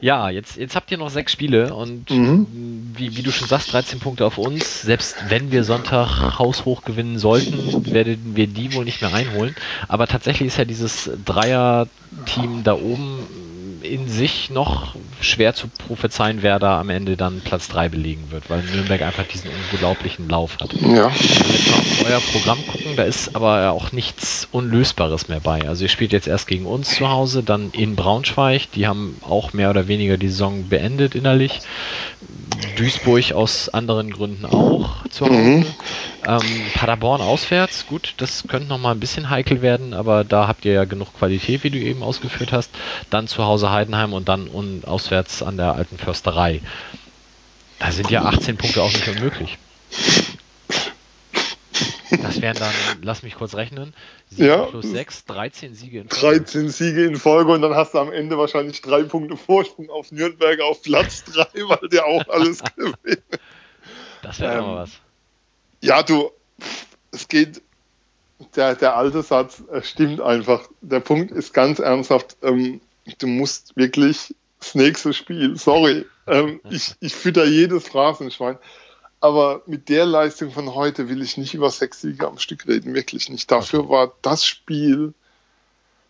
Ja, 0.00 0.30
jetzt, 0.30 0.56
jetzt 0.56 0.76
habt 0.76 0.90
ihr 0.90 0.96
noch 0.96 1.10
sechs 1.10 1.32
Spiele 1.32 1.74
und 1.74 2.08
Mhm. 2.08 2.46
wie, 2.96 3.14
wie 3.18 3.22
du 3.22 3.30
schon 3.30 3.46
sagst, 3.46 3.70
13 3.74 3.98
Punkte 3.98 4.24
auf 4.24 4.38
uns. 4.38 4.80
Selbst 4.80 5.16
wenn 5.28 5.52
wir 5.52 5.64
Sonntag 5.64 6.38
haushoch 6.38 6.82
gewinnen 6.82 7.18
sollten, 7.18 7.92
werden 7.92 8.34
wir 8.34 8.46
die 8.46 8.72
wohl 8.72 8.86
nicht 8.86 9.02
mehr 9.02 9.12
einholen. 9.12 9.54
Aber 9.88 10.06
tatsächlich 10.06 10.48
ist 10.48 10.56
ja 10.56 10.64
dieses 10.64 11.10
Dreier-Team 11.26 12.64
da 12.64 12.72
oben 12.72 13.18
in 13.82 14.08
sich 14.08 14.50
noch 14.50 14.94
schwer 15.20 15.54
zu 15.54 15.68
prophezeien, 15.68 16.42
wer 16.42 16.58
da 16.58 16.80
am 16.80 16.90
Ende 16.90 17.16
dann 17.16 17.40
Platz 17.40 17.68
3 17.68 17.88
belegen 17.88 18.30
wird, 18.30 18.50
weil 18.50 18.62
Nürnberg 18.62 19.02
einfach 19.02 19.24
diesen 19.24 19.50
unglaublichen 19.72 20.28
Lauf 20.28 20.58
hat. 20.60 20.72
Ja. 20.74 21.10
Wenn 21.10 21.66
wir 21.66 21.74
auf 21.74 22.04
euer 22.06 22.20
Programm 22.20 22.58
gucken, 22.66 22.96
da 22.96 23.04
ist 23.04 23.34
aber 23.34 23.72
auch 23.72 23.92
nichts 23.92 24.48
Unlösbares 24.52 25.28
mehr 25.28 25.40
bei. 25.40 25.66
Also 25.66 25.84
ihr 25.84 25.88
spielt 25.88 26.12
jetzt 26.12 26.28
erst 26.28 26.46
gegen 26.46 26.66
uns 26.66 26.96
zu 26.96 27.10
Hause, 27.10 27.42
dann 27.42 27.70
in 27.72 27.96
Braunschweig, 27.96 28.70
die 28.74 28.86
haben 28.86 29.16
auch 29.22 29.52
mehr 29.52 29.70
oder 29.70 29.88
weniger 29.88 30.16
die 30.16 30.28
Saison 30.28 30.68
beendet 30.68 31.14
innerlich. 31.14 31.60
Duisburg 32.76 33.32
aus 33.32 33.68
anderen 33.68 34.10
Gründen 34.10 34.44
auch 34.46 35.06
zu 35.10 35.26
Hause. 35.26 35.34
Mhm. 35.34 35.66
Ähm, 36.26 36.42
Paderborn 36.74 37.20
auswärts, 37.22 37.86
gut, 37.86 38.14
das 38.18 38.44
könnte 38.46 38.68
noch 38.68 38.78
mal 38.78 38.92
ein 38.92 39.00
bisschen 39.00 39.30
heikel 39.30 39.62
werden, 39.62 39.94
aber 39.94 40.22
da 40.24 40.46
habt 40.48 40.64
ihr 40.66 40.72
ja 40.72 40.84
genug 40.84 41.14
Qualität, 41.14 41.64
wie 41.64 41.70
du 41.70 41.78
eben 41.78 42.02
ausgeführt 42.02 42.52
hast. 42.52 42.70
Dann 43.08 43.26
zu 43.26 43.44
Hause 43.44 43.70
Heidenheim 43.70 44.12
und 44.12 44.28
dann 44.28 44.48
un 44.48 44.82
auswärts 44.84 45.42
an 45.42 45.56
der 45.56 45.74
alten 45.74 45.96
Försterei. 45.96 46.60
Da 47.78 47.90
sind 47.90 48.10
ja 48.10 48.24
18 48.24 48.58
Punkte 48.58 48.82
auch 48.82 48.92
nicht 48.92 49.08
unmöglich. 49.08 49.56
Das 52.22 52.42
wären 52.42 52.56
dann, 52.58 52.74
lass 53.02 53.22
mich 53.22 53.36
kurz 53.36 53.54
rechnen, 53.54 53.94
7 54.28 54.44
Ja. 54.48 54.62
plus 54.64 54.84
6, 54.90 55.24
13 55.26 55.74
Siege 55.74 56.00
in 56.00 56.08
Folge. 56.10 56.40
13 56.40 56.68
Siege 56.68 57.04
in 57.06 57.16
Folge 57.16 57.52
und 57.52 57.62
dann 57.62 57.74
hast 57.74 57.94
du 57.94 57.98
am 57.98 58.12
Ende 58.12 58.36
wahrscheinlich 58.36 58.82
drei 58.82 59.04
Punkte 59.04 59.36
Vorsprung 59.36 59.88
auf 59.90 60.10
Nürnberg 60.12 60.60
auf 60.60 60.82
Platz 60.82 61.24
3, 61.24 61.46
weil 61.68 61.88
der 61.88 62.04
auch 62.06 62.28
alles 62.28 62.62
gewinnt. 62.76 63.22
Das 64.22 64.38
wäre 64.40 64.58
Ähm, 64.58 64.64
mal 64.64 64.76
was. 64.82 64.90
Ja, 65.80 66.02
du, 66.02 66.30
es 67.10 67.28
geht, 67.28 67.62
der, 68.56 68.74
der 68.74 68.96
alte 68.96 69.22
Satz 69.22 69.62
äh, 69.72 69.82
stimmt 69.82 70.20
einfach. 70.20 70.68
Der 70.80 71.00
Punkt 71.00 71.30
ist 71.30 71.52
ganz 71.52 71.78
ernsthaft, 71.78 72.36
ähm, 72.42 72.80
du 73.18 73.26
musst 73.26 73.76
wirklich 73.76 74.34
das 74.58 74.74
nächste 74.74 75.12
Spiel, 75.12 75.56
sorry, 75.56 76.06
ähm, 76.26 76.60
ich, 76.70 76.94
ich 77.00 77.14
fütter 77.14 77.44
jedes 77.44 77.88
Phrasenschwein, 77.88 78.58
aber 79.20 79.62
mit 79.66 79.88
der 79.88 80.06
Leistung 80.06 80.50
von 80.50 80.74
heute 80.74 81.08
will 81.08 81.22
ich 81.22 81.36
nicht 81.36 81.54
über 81.54 81.70
sechs 81.70 82.00
Siege 82.00 82.26
am 82.26 82.38
Stück 82.38 82.66
reden, 82.66 82.94
wirklich 82.94 83.28
nicht. 83.28 83.50
Dafür 83.50 83.88
war 83.88 84.12
das 84.22 84.44
Spiel 84.46 85.14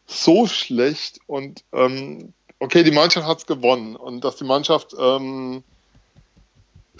so 0.06 0.46
schlecht 0.46 1.20
und 1.26 1.62
ähm, 1.72 2.32
okay, 2.58 2.82
die 2.82 2.90
Mannschaft 2.90 3.26
hat 3.26 3.38
es 3.38 3.46
gewonnen 3.46 3.96
und 3.96 4.22
dass 4.24 4.36
die 4.36 4.44
Mannschaft 4.44 4.94
ähm, 4.98 5.62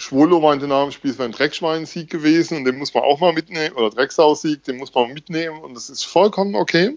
Schwolo 0.01 0.41
meinte 0.41 0.67
nach 0.67 0.85
dem 0.85 0.93
Spiel, 0.93 1.11
es 1.11 1.19
wäre 1.19 1.29
ein 1.29 1.33
Dreckschwein-Sieg 1.33 2.09
gewesen 2.09 2.57
und 2.57 2.65
den 2.65 2.79
muss 2.79 2.95
man 2.95 3.03
auch 3.03 3.21
mal 3.21 3.35
mitnehmen, 3.35 3.77
oder 3.77 3.91
Drecksau-Sieg, 3.91 4.65
den 4.65 4.79
muss 4.79 4.95
man 4.95 5.13
mitnehmen 5.13 5.61
und 5.61 5.75
das 5.75 5.91
ist 5.91 6.05
vollkommen 6.05 6.55
okay. 6.55 6.97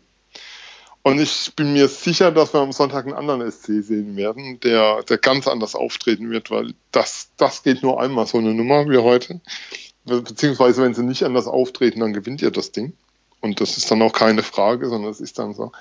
Und 1.02 1.20
ich 1.20 1.54
bin 1.54 1.74
mir 1.74 1.90
sicher, 1.90 2.32
dass 2.32 2.54
wir 2.54 2.62
am 2.62 2.72
Sonntag 2.72 3.06
einen 3.06 3.14
anderen 3.14 3.52
SC 3.52 3.84
sehen 3.84 4.16
werden, 4.16 4.62
der, 4.62 5.04
der 5.04 5.18
ganz 5.18 5.50
anders 5.50 5.76
auftreten 5.76 6.32
wird, 6.32 6.50
weil 6.50 6.76
das, 6.92 7.30
das 7.36 7.64
geht 7.64 7.84
nur 7.84 8.00
einmal 8.02 8.26
so 8.26 8.38
eine 8.38 8.54
Nummer 8.54 8.90
wie 8.90 8.98
heute. 8.98 9.42
Beziehungsweise, 10.06 10.82
wenn 10.82 10.94
sie 10.94 11.04
nicht 11.04 11.24
anders 11.24 11.48
auftreten, 11.48 12.00
dann 12.00 12.14
gewinnt 12.14 12.42
ihr 12.42 12.52
das 12.52 12.72
Ding. 12.72 12.94
Und 13.42 13.60
das 13.60 13.76
ist 13.76 13.92
dann 13.92 14.02
auch 14.02 14.14
keine 14.14 14.44
Frage, 14.44 14.88
sondern 14.88 15.12
es 15.12 15.20
ist 15.20 15.40
dann 15.40 15.54
so. 15.54 15.74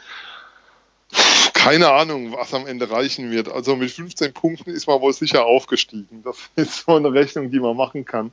Keine 1.62 1.92
Ahnung, 1.92 2.32
was 2.32 2.52
am 2.54 2.66
Ende 2.66 2.90
reichen 2.90 3.30
wird. 3.30 3.48
Also 3.48 3.76
mit 3.76 3.92
15 3.92 4.32
Punkten 4.32 4.70
ist 4.70 4.88
man 4.88 5.00
wohl 5.00 5.12
sicher 5.12 5.44
aufgestiegen. 5.44 6.22
Das 6.24 6.36
ist 6.56 6.84
so 6.84 6.96
eine 6.96 7.12
Rechnung, 7.12 7.52
die 7.52 7.60
man 7.60 7.76
machen 7.76 8.04
kann. 8.04 8.32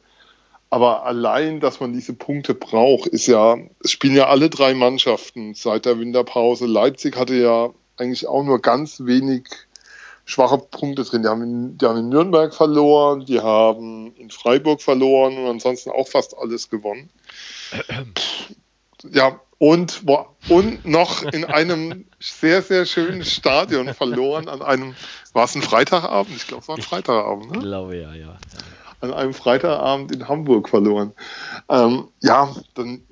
Aber 0.72 1.06
allein, 1.06 1.60
dass 1.60 1.80
man 1.80 1.94
diese 1.94 2.13
Punkte 2.13 2.56
braucht, 2.56 3.08
ist 3.08 3.28
ja, 3.28 3.58
es 3.84 3.92
spielen 3.92 4.15
ja 4.15 4.28
alle 4.28 4.50
drei 4.50 4.74
Mannschaften 4.74 5.54
seit 5.54 5.86
der 5.86 6.00
Winterpause. 6.00 6.65
Leipzig 6.65 7.18
hatte 7.18 7.36
ja 7.36 7.70
eigentlich 7.98 8.28
auch 8.28 8.44
nur 8.44 8.60
ganz 8.62 9.02
wenig 9.06 9.44
schwache 10.26 10.58
Punkte 10.58 11.04
drin. 11.04 11.22
Die 11.22 11.28
haben 11.28 11.44
in, 11.44 11.78
die 11.78 11.86
haben 11.86 12.00
in 12.00 12.10
Nürnberg 12.10 12.54
verloren, 12.54 13.26
die 13.26 13.42
haben 13.42 14.15
in 14.15 14.32
Freiburg 14.32 14.82
verloren 14.82 15.38
und 15.38 15.46
ansonsten 15.46 15.92
auch 15.92 16.08
fast 16.08 16.36
alles 16.36 16.70
gewonnen. 16.70 17.10
Ja, 19.13 19.39
und, 19.60 20.08
wo- 20.08 20.26
und 20.48 20.86
noch 20.86 21.22
in 21.32 21.45
einem 21.45 22.06
sehr, 22.19 22.63
sehr 22.63 22.86
schönen 22.86 23.24
Stadion 23.24 23.93
verloren, 23.93 24.50
an 24.50 24.63
einem, 24.63 24.95
war 25.34 25.45
es 25.45 25.54
ein 25.54 25.62
Freitagabend? 25.62 26.36
Ich 26.36 26.48
glaube, 26.48 26.63
es 26.63 26.67
war 26.67 26.78
ein 26.78 26.82
Freitagabend, 26.82 27.52
ne? 27.52 27.60
glaube 27.60 27.98
ja, 27.98 28.13
ja. 28.15 28.38
an 29.02 29.13
einem 29.13 29.34
Freitagabend 29.34 30.12
in 30.12 30.28
Hamburg 30.28 30.69
verloren. 30.69 31.13
Ähm, 31.69 32.08
ja, 32.22 32.56
dann, 32.74 33.04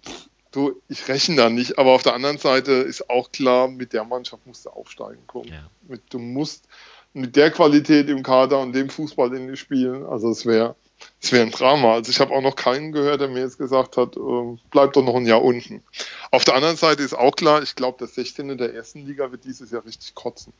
du, 0.51 0.81
ich 0.87 1.07
rechne 1.07 1.35
da 1.35 1.49
nicht, 1.49 1.77
aber 1.77 1.91
auf 1.91 2.03
der 2.03 2.15
anderen 2.15 2.37
Seite 2.37 2.71
ist 2.71 3.09
auch 3.09 3.31
klar, 3.31 3.67
mit 3.67 3.93
der 3.93 4.05
Mannschaft 4.05 4.47
musst 4.47 4.65
du 4.65 4.69
aufsteigen 4.69 5.27
kommen. 5.27 5.49
Ja. 5.49 5.69
Mit, 5.87 6.01
du 6.09 6.17
musst 6.17 6.67
mit 7.13 7.35
der 7.35 7.51
Qualität 7.51 8.09
im 8.09 8.23
Kader 8.23 8.59
und 8.59 8.73
dem 8.73 8.89
Fußball 8.89 9.33
in 9.33 9.47
die 9.47 9.57
spielen, 9.57 10.05
also 10.05 10.29
es 10.29 10.45
wäre 10.45 10.75
es 11.21 11.31
wäre 11.31 11.43
ein 11.43 11.51
Drama. 11.51 11.93
Also 11.93 12.11
ich 12.11 12.19
habe 12.19 12.33
auch 12.33 12.41
noch 12.41 12.55
keinen 12.55 12.91
gehört, 12.91 13.21
der 13.21 13.27
mir 13.27 13.41
jetzt 13.41 13.57
gesagt 13.57 13.97
hat, 13.97 14.15
äh, 14.17 14.57
bleib 14.71 14.93
doch 14.93 15.03
noch 15.03 15.15
ein 15.15 15.25
Jahr 15.25 15.43
unten. 15.43 15.83
Auf 16.31 16.43
der 16.45 16.55
anderen 16.55 16.77
Seite 16.77 17.03
ist 17.03 17.13
auch 17.13 17.35
klar, 17.35 17.61
ich 17.63 17.75
glaube, 17.75 17.97
der 17.99 18.07
16. 18.07 18.57
der 18.57 18.73
ersten 18.73 19.05
Liga 19.05 19.31
wird 19.31 19.43
dieses 19.45 19.71
Jahr 19.71 19.85
richtig 19.85 20.15
kotzen. 20.15 20.53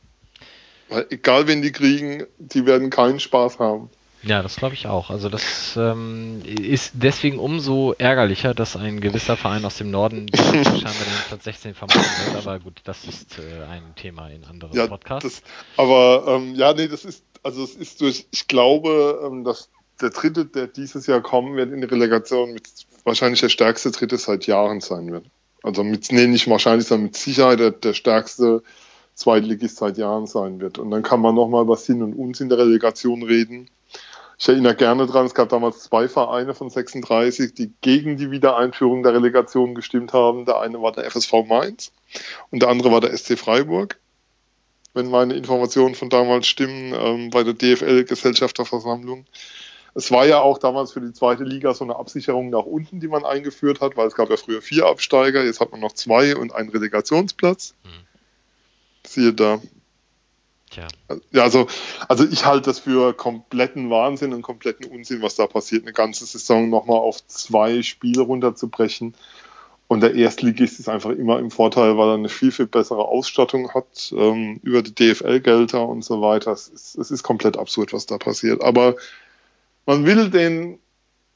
Weil 0.88 1.06
egal 1.10 1.46
wen 1.46 1.62
die 1.62 1.72
kriegen, 1.72 2.26
die 2.38 2.64
werden 2.66 2.90
keinen 2.90 3.20
Spaß 3.20 3.58
haben. 3.58 3.90
Ja, 4.22 4.42
das 4.42 4.56
glaube 4.56 4.74
ich 4.74 4.88
auch. 4.88 5.10
Also 5.10 5.28
das 5.28 5.76
ähm, 5.76 6.42
ist 6.44 6.90
deswegen 6.94 7.38
umso 7.38 7.92
ärgerlicher, 7.98 8.52
dass 8.52 8.74
ein 8.74 9.00
gewisser 9.00 9.36
Verein 9.36 9.64
aus 9.64 9.76
dem 9.76 9.92
Norden 9.92 10.26
scheinbar 10.34 10.82
den 10.82 11.22
Platz 11.28 11.44
16 11.44 11.74
vermachen 11.74 12.00
wird. 12.26 12.36
Aber 12.36 12.58
gut, 12.58 12.80
das 12.84 13.04
ist 13.04 13.38
äh, 13.38 13.62
ein 13.70 13.94
Thema 13.94 14.28
in 14.28 14.44
anderen 14.44 14.74
Ja, 14.76 14.88
Podcasts. 14.88 15.42
das, 15.42 15.50
aber 15.76 16.24
ähm, 16.26 16.56
ja, 16.56 16.72
nee, 16.72 16.88
das 16.88 17.04
ist, 17.04 17.22
also 17.44 17.62
es 17.62 17.76
ist 17.76 18.00
durch, 18.00 18.26
ich 18.32 18.48
glaube, 18.48 19.20
ähm, 19.24 19.44
dass 19.44 19.68
der 20.00 20.10
dritte, 20.10 20.44
der 20.44 20.66
dieses 20.66 21.06
Jahr 21.06 21.20
kommen 21.20 21.56
wird 21.56 21.72
in 21.72 21.80
die 21.80 21.86
Relegation, 21.86 22.52
mit 22.52 22.68
wahrscheinlich 23.04 23.40
der 23.40 23.48
stärkste 23.48 23.90
dritte 23.90 24.18
seit 24.18 24.46
Jahren 24.46 24.80
sein 24.80 25.10
wird. 25.10 25.26
Also 25.62 25.82
mit, 25.82 26.12
nee, 26.12 26.26
nicht 26.26 26.48
wahrscheinlich, 26.48 26.86
sondern 26.86 27.06
mit 27.06 27.16
Sicherheit 27.16 27.60
der, 27.60 27.72
der 27.72 27.94
stärkste 27.94 28.62
Zweitligist 29.14 29.76
seit 29.78 29.98
Jahren 29.98 30.26
sein 30.26 30.60
wird. 30.60 30.78
Und 30.78 30.90
dann 30.90 31.02
kann 31.02 31.20
man 31.20 31.34
nochmal 31.34 31.62
über 31.62 31.76
Sinn 31.76 32.02
und 32.02 32.14
Unsinn 32.14 32.48
der 32.48 32.58
Relegation 32.58 33.22
reden. 33.22 33.68
Ich 34.38 34.48
erinnere 34.48 34.76
gerne 34.76 35.06
dran, 35.06 35.26
es 35.26 35.34
gab 35.34 35.48
damals 35.48 35.80
zwei 35.80 36.06
Vereine 36.06 36.54
von 36.54 36.70
36, 36.70 37.54
die 37.54 37.72
gegen 37.80 38.16
die 38.16 38.30
Wiedereinführung 38.30 39.02
der 39.02 39.14
Relegation 39.14 39.74
gestimmt 39.74 40.12
haben. 40.12 40.44
Der 40.44 40.60
eine 40.60 40.80
war 40.80 40.92
der 40.92 41.10
FSV 41.10 41.32
Mainz 41.48 41.90
und 42.50 42.62
der 42.62 42.68
andere 42.68 42.92
war 42.92 43.00
der 43.00 43.16
SC 43.16 43.36
Freiburg 43.36 43.98
wenn 44.94 45.10
meine 45.10 45.34
Informationen 45.34 45.94
von 45.94 46.10
damals 46.10 46.46
stimmen, 46.46 46.92
ähm, 46.94 47.30
bei 47.30 47.44
der 47.44 47.54
DFL-Gesellschafterversammlung. 47.54 49.26
Es 49.98 50.12
war 50.12 50.26
ja 50.26 50.40
auch 50.40 50.58
damals 50.58 50.92
für 50.92 51.00
die 51.00 51.12
zweite 51.12 51.42
Liga 51.42 51.74
so 51.74 51.82
eine 51.82 51.96
Absicherung 51.96 52.50
nach 52.50 52.64
unten, 52.64 53.00
die 53.00 53.08
man 53.08 53.24
eingeführt 53.24 53.80
hat, 53.80 53.96
weil 53.96 54.06
es 54.06 54.14
gab 54.14 54.30
ja 54.30 54.36
früher 54.36 54.62
vier 54.62 54.86
Absteiger, 54.86 55.42
jetzt 55.42 55.58
hat 55.58 55.72
man 55.72 55.80
noch 55.80 55.90
zwei 55.90 56.36
und 56.36 56.54
einen 56.54 56.68
Relegationsplatz. 56.68 57.74
Mhm. 57.82 58.06
Siehe 59.04 59.32
da. 59.32 59.60
Tja, 60.70 60.86
Ja, 61.32 61.42
also, 61.42 61.66
also 62.06 62.24
ich 62.24 62.44
halte 62.44 62.66
das 62.66 62.78
für 62.78 63.12
kompletten 63.12 63.90
Wahnsinn 63.90 64.32
und 64.32 64.42
kompletten 64.42 64.86
Unsinn, 64.86 65.20
was 65.20 65.34
da 65.34 65.48
passiert, 65.48 65.82
eine 65.82 65.92
ganze 65.92 66.26
Saison 66.26 66.70
nochmal 66.70 66.98
auf 66.98 67.26
zwei 67.26 67.82
Spiele 67.82 68.22
runterzubrechen. 68.22 69.14
Und 69.88 70.00
der 70.00 70.14
Erstligist 70.14 70.78
ist 70.78 70.88
einfach 70.88 71.10
immer 71.10 71.40
im 71.40 71.50
Vorteil, 71.50 71.98
weil 71.98 72.10
er 72.10 72.14
eine 72.14 72.28
viel, 72.28 72.52
viel 72.52 72.68
bessere 72.68 73.08
Ausstattung 73.08 73.74
hat, 73.74 74.14
ähm, 74.16 74.60
über 74.62 74.82
die 74.82 74.94
DFL-Gelder 74.94 75.88
und 75.88 76.04
so 76.04 76.20
weiter. 76.20 76.52
Es 76.52 76.68
ist, 76.68 76.94
es 76.96 77.10
ist 77.10 77.24
komplett 77.24 77.56
absurd, 77.56 77.92
was 77.92 78.06
da 78.06 78.16
passiert. 78.16 78.62
Aber 78.62 78.94
man 79.88 80.04
will 80.04 80.28
den 80.28 80.78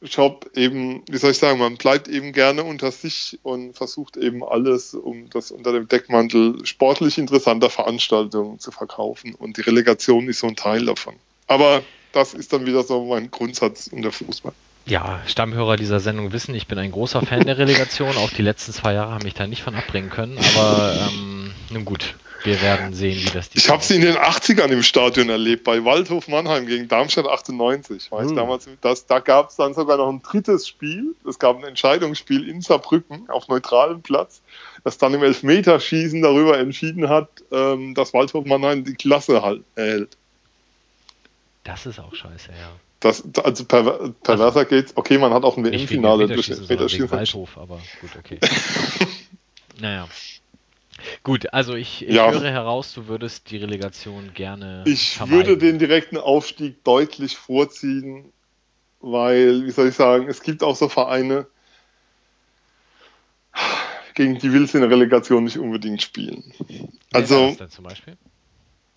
Job 0.02 0.50
eben, 0.54 1.02
wie 1.08 1.16
soll 1.16 1.30
ich 1.30 1.38
sagen, 1.38 1.58
man 1.58 1.76
bleibt 1.76 2.06
eben 2.06 2.32
gerne 2.32 2.64
unter 2.64 2.92
sich 2.92 3.38
und 3.42 3.74
versucht 3.74 4.18
eben 4.18 4.44
alles, 4.44 4.92
um 4.92 5.30
das 5.30 5.50
unter 5.50 5.72
dem 5.72 5.88
Deckmantel 5.88 6.66
sportlich 6.66 7.16
interessanter 7.16 7.70
Veranstaltungen 7.70 8.58
zu 8.58 8.70
verkaufen. 8.70 9.34
Und 9.34 9.56
die 9.56 9.62
Relegation 9.62 10.28
ist 10.28 10.40
so 10.40 10.48
ein 10.48 10.56
Teil 10.56 10.84
davon. 10.84 11.14
Aber 11.46 11.82
das 12.12 12.34
ist 12.34 12.52
dann 12.52 12.66
wieder 12.66 12.82
so 12.82 13.06
mein 13.06 13.30
Grundsatz 13.30 13.86
unter 13.86 14.12
Fußball. 14.12 14.52
Ja, 14.84 15.22
Stammhörer 15.26 15.76
dieser 15.76 16.00
Sendung 16.00 16.32
wissen, 16.32 16.54
ich 16.54 16.66
bin 16.66 16.78
ein 16.78 16.92
großer 16.92 17.22
Fan 17.22 17.46
der 17.46 17.56
Relegation. 17.56 18.16
Auch 18.18 18.30
die 18.30 18.42
letzten 18.42 18.72
zwei 18.72 18.92
Jahre 18.92 19.12
haben 19.12 19.24
mich 19.24 19.34
da 19.34 19.46
nicht 19.46 19.62
von 19.62 19.74
abbringen 19.74 20.10
können. 20.10 20.36
Aber 20.36 21.08
ähm, 21.08 21.52
nun 21.70 21.86
gut, 21.86 22.16
wir 22.44 22.60
werden 22.60 22.92
sehen, 22.94 23.18
wie 23.18 23.30
das 23.30 23.50
die 23.50 23.58
Ich 23.58 23.70
habe 23.70 23.82
sie 23.82 23.96
in 23.96 24.02
den 24.02 24.16
80ern 24.16 24.68
im 24.68 24.82
Stadion 24.82 25.28
erlebt, 25.28 25.64
bei 25.64 25.84
Waldhof 25.84 26.28
Mannheim 26.28 26.66
gegen 26.66 26.88
Darmstadt 26.88 27.26
98. 27.26 28.10
Weiß 28.10 28.30
uh. 28.30 28.34
damals, 28.34 28.68
das, 28.80 29.06
da 29.06 29.20
gab 29.20 29.50
es 29.50 29.56
dann 29.56 29.74
sogar 29.74 29.96
noch 29.96 30.08
ein 30.08 30.22
drittes 30.22 30.66
Spiel. 30.66 31.14
Es 31.28 31.38
gab 31.38 31.58
ein 31.58 31.64
Entscheidungsspiel 31.64 32.48
in 32.48 32.60
Saarbrücken 32.60 33.28
auf 33.30 33.48
neutralem 33.48 34.02
Platz, 34.02 34.42
das 34.84 34.98
dann 34.98 35.14
im 35.14 35.22
Elfmeterschießen 35.22 36.20
darüber 36.22 36.58
entschieden 36.58 37.08
hat, 37.08 37.28
ähm, 37.52 37.94
dass 37.94 38.12
Waldhof 38.12 38.44
Mannheim 38.44 38.84
die 38.84 38.94
Klasse 38.94 39.42
halt 39.42 39.62
erhält. 39.76 40.16
Das 41.64 41.86
ist 41.86 42.00
auch 42.00 42.14
scheiße, 42.14 42.48
ja. 42.48 42.70
Das, 42.98 43.24
also 43.42 43.64
per, 43.64 44.10
perverser 44.22 44.60
also, 44.60 44.68
geht's. 44.68 44.92
Okay, 44.96 45.18
man 45.18 45.32
hat 45.34 45.42
auch 45.42 45.56
ein 45.56 45.64
WM-Finale 45.64 46.28
durch 46.28 46.48
Elfmeterschießen. 46.50 47.10
Waldhof, 47.10 47.58
aber 47.58 47.80
gut, 48.00 48.10
okay. 48.16 48.38
naja. 49.80 50.08
Gut, 51.22 51.52
also 51.52 51.74
ich, 51.74 52.06
ich 52.06 52.14
ja. 52.14 52.30
höre 52.30 52.50
heraus, 52.50 52.92
du 52.94 53.08
würdest 53.08 53.50
die 53.50 53.56
Relegation 53.56 54.32
gerne. 54.34 54.84
Ich 54.86 55.16
vermeiden. 55.16 55.46
würde 55.46 55.58
den 55.58 55.78
direkten 55.78 56.16
Aufstieg 56.16 56.82
deutlich 56.84 57.36
vorziehen, 57.36 58.32
weil, 59.00 59.66
wie 59.66 59.70
soll 59.70 59.88
ich 59.88 59.94
sagen, 59.94 60.28
es 60.28 60.42
gibt 60.42 60.62
auch 60.62 60.76
so 60.76 60.88
Vereine, 60.88 61.46
gegen 64.14 64.38
die 64.38 64.52
willst 64.52 64.74
du 64.74 64.78
in 64.78 64.82
der 64.82 64.90
Relegation 64.90 65.44
nicht 65.44 65.58
unbedingt 65.58 66.02
spielen. 66.02 66.52
Also, 67.12 67.56
zum 67.68 67.84
Beispiel? 67.84 68.16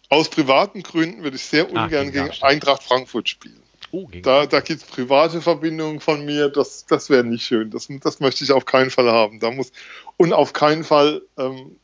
aus 0.09 0.29
privaten 0.29 0.83
Gründen 0.83 1.23
würde 1.23 1.35
ich 1.35 1.43
sehr 1.43 1.67
ungern 1.67 2.07
Ach, 2.07 2.11
gegen, 2.11 2.29
gegen 2.29 2.43
Eintracht 2.43 2.83
Frankfurt 2.83 3.29
spielen. 3.29 3.61
Oh, 3.91 4.09
da 4.23 4.45
da 4.45 4.59
gibt 4.59 4.81
es 4.81 4.87
private 4.87 5.41
Verbindungen 5.41 5.99
von 5.99 6.25
mir, 6.25 6.49
das, 6.49 6.85
das 6.85 7.09
wäre 7.09 7.23
nicht 7.23 7.45
schön. 7.45 7.69
Das, 7.69 7.87
das 8.01 8.19
möchte 8.19 8.43
ich 8.43 8.51
auf 8.51 8.65
keinen 8.65 8.89
Fall 8.89 9.09
haben. 9.09 9.39
Da 9.39 9.51
muss, 9.51 9.71
und 10.17 10.33
auf 10.33 10.53
keinen 10.53 10.83
Fall 10.83 11.21
ähm, 11.37 11.77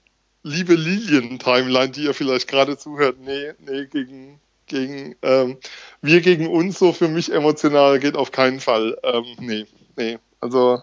liebe 0.44 0.76
Lilien-Timeline, 0.76 1.92
die 1.92 2.04
ihr 2.04 2.14
vielleicht 2.14 2.48
gerade 2.48 2.78
zuhört, 2.78 3.18
nee, 3.20 3.54
nee, 3.60 3.86
gegen, 3.86 4.40
gegen 4.66 5.16
ähm, 5.22 5.58
wir 6.02 6.22
gegen 6.22 6.48
uns, 6.48 6.80
so 6.80 6.94
für 6.94 7.08
mich 7.08 7.32
emotional, 7.32 8.00
geht 8.00 8.16
auf 8.16 8.32
keinen 8.32 8.60
Fall. 8.60 8.98
Ähm, 9.04 9.26
nee, 9.40 9.66
nee. 9.96 10.18
Also, 10.40 10.82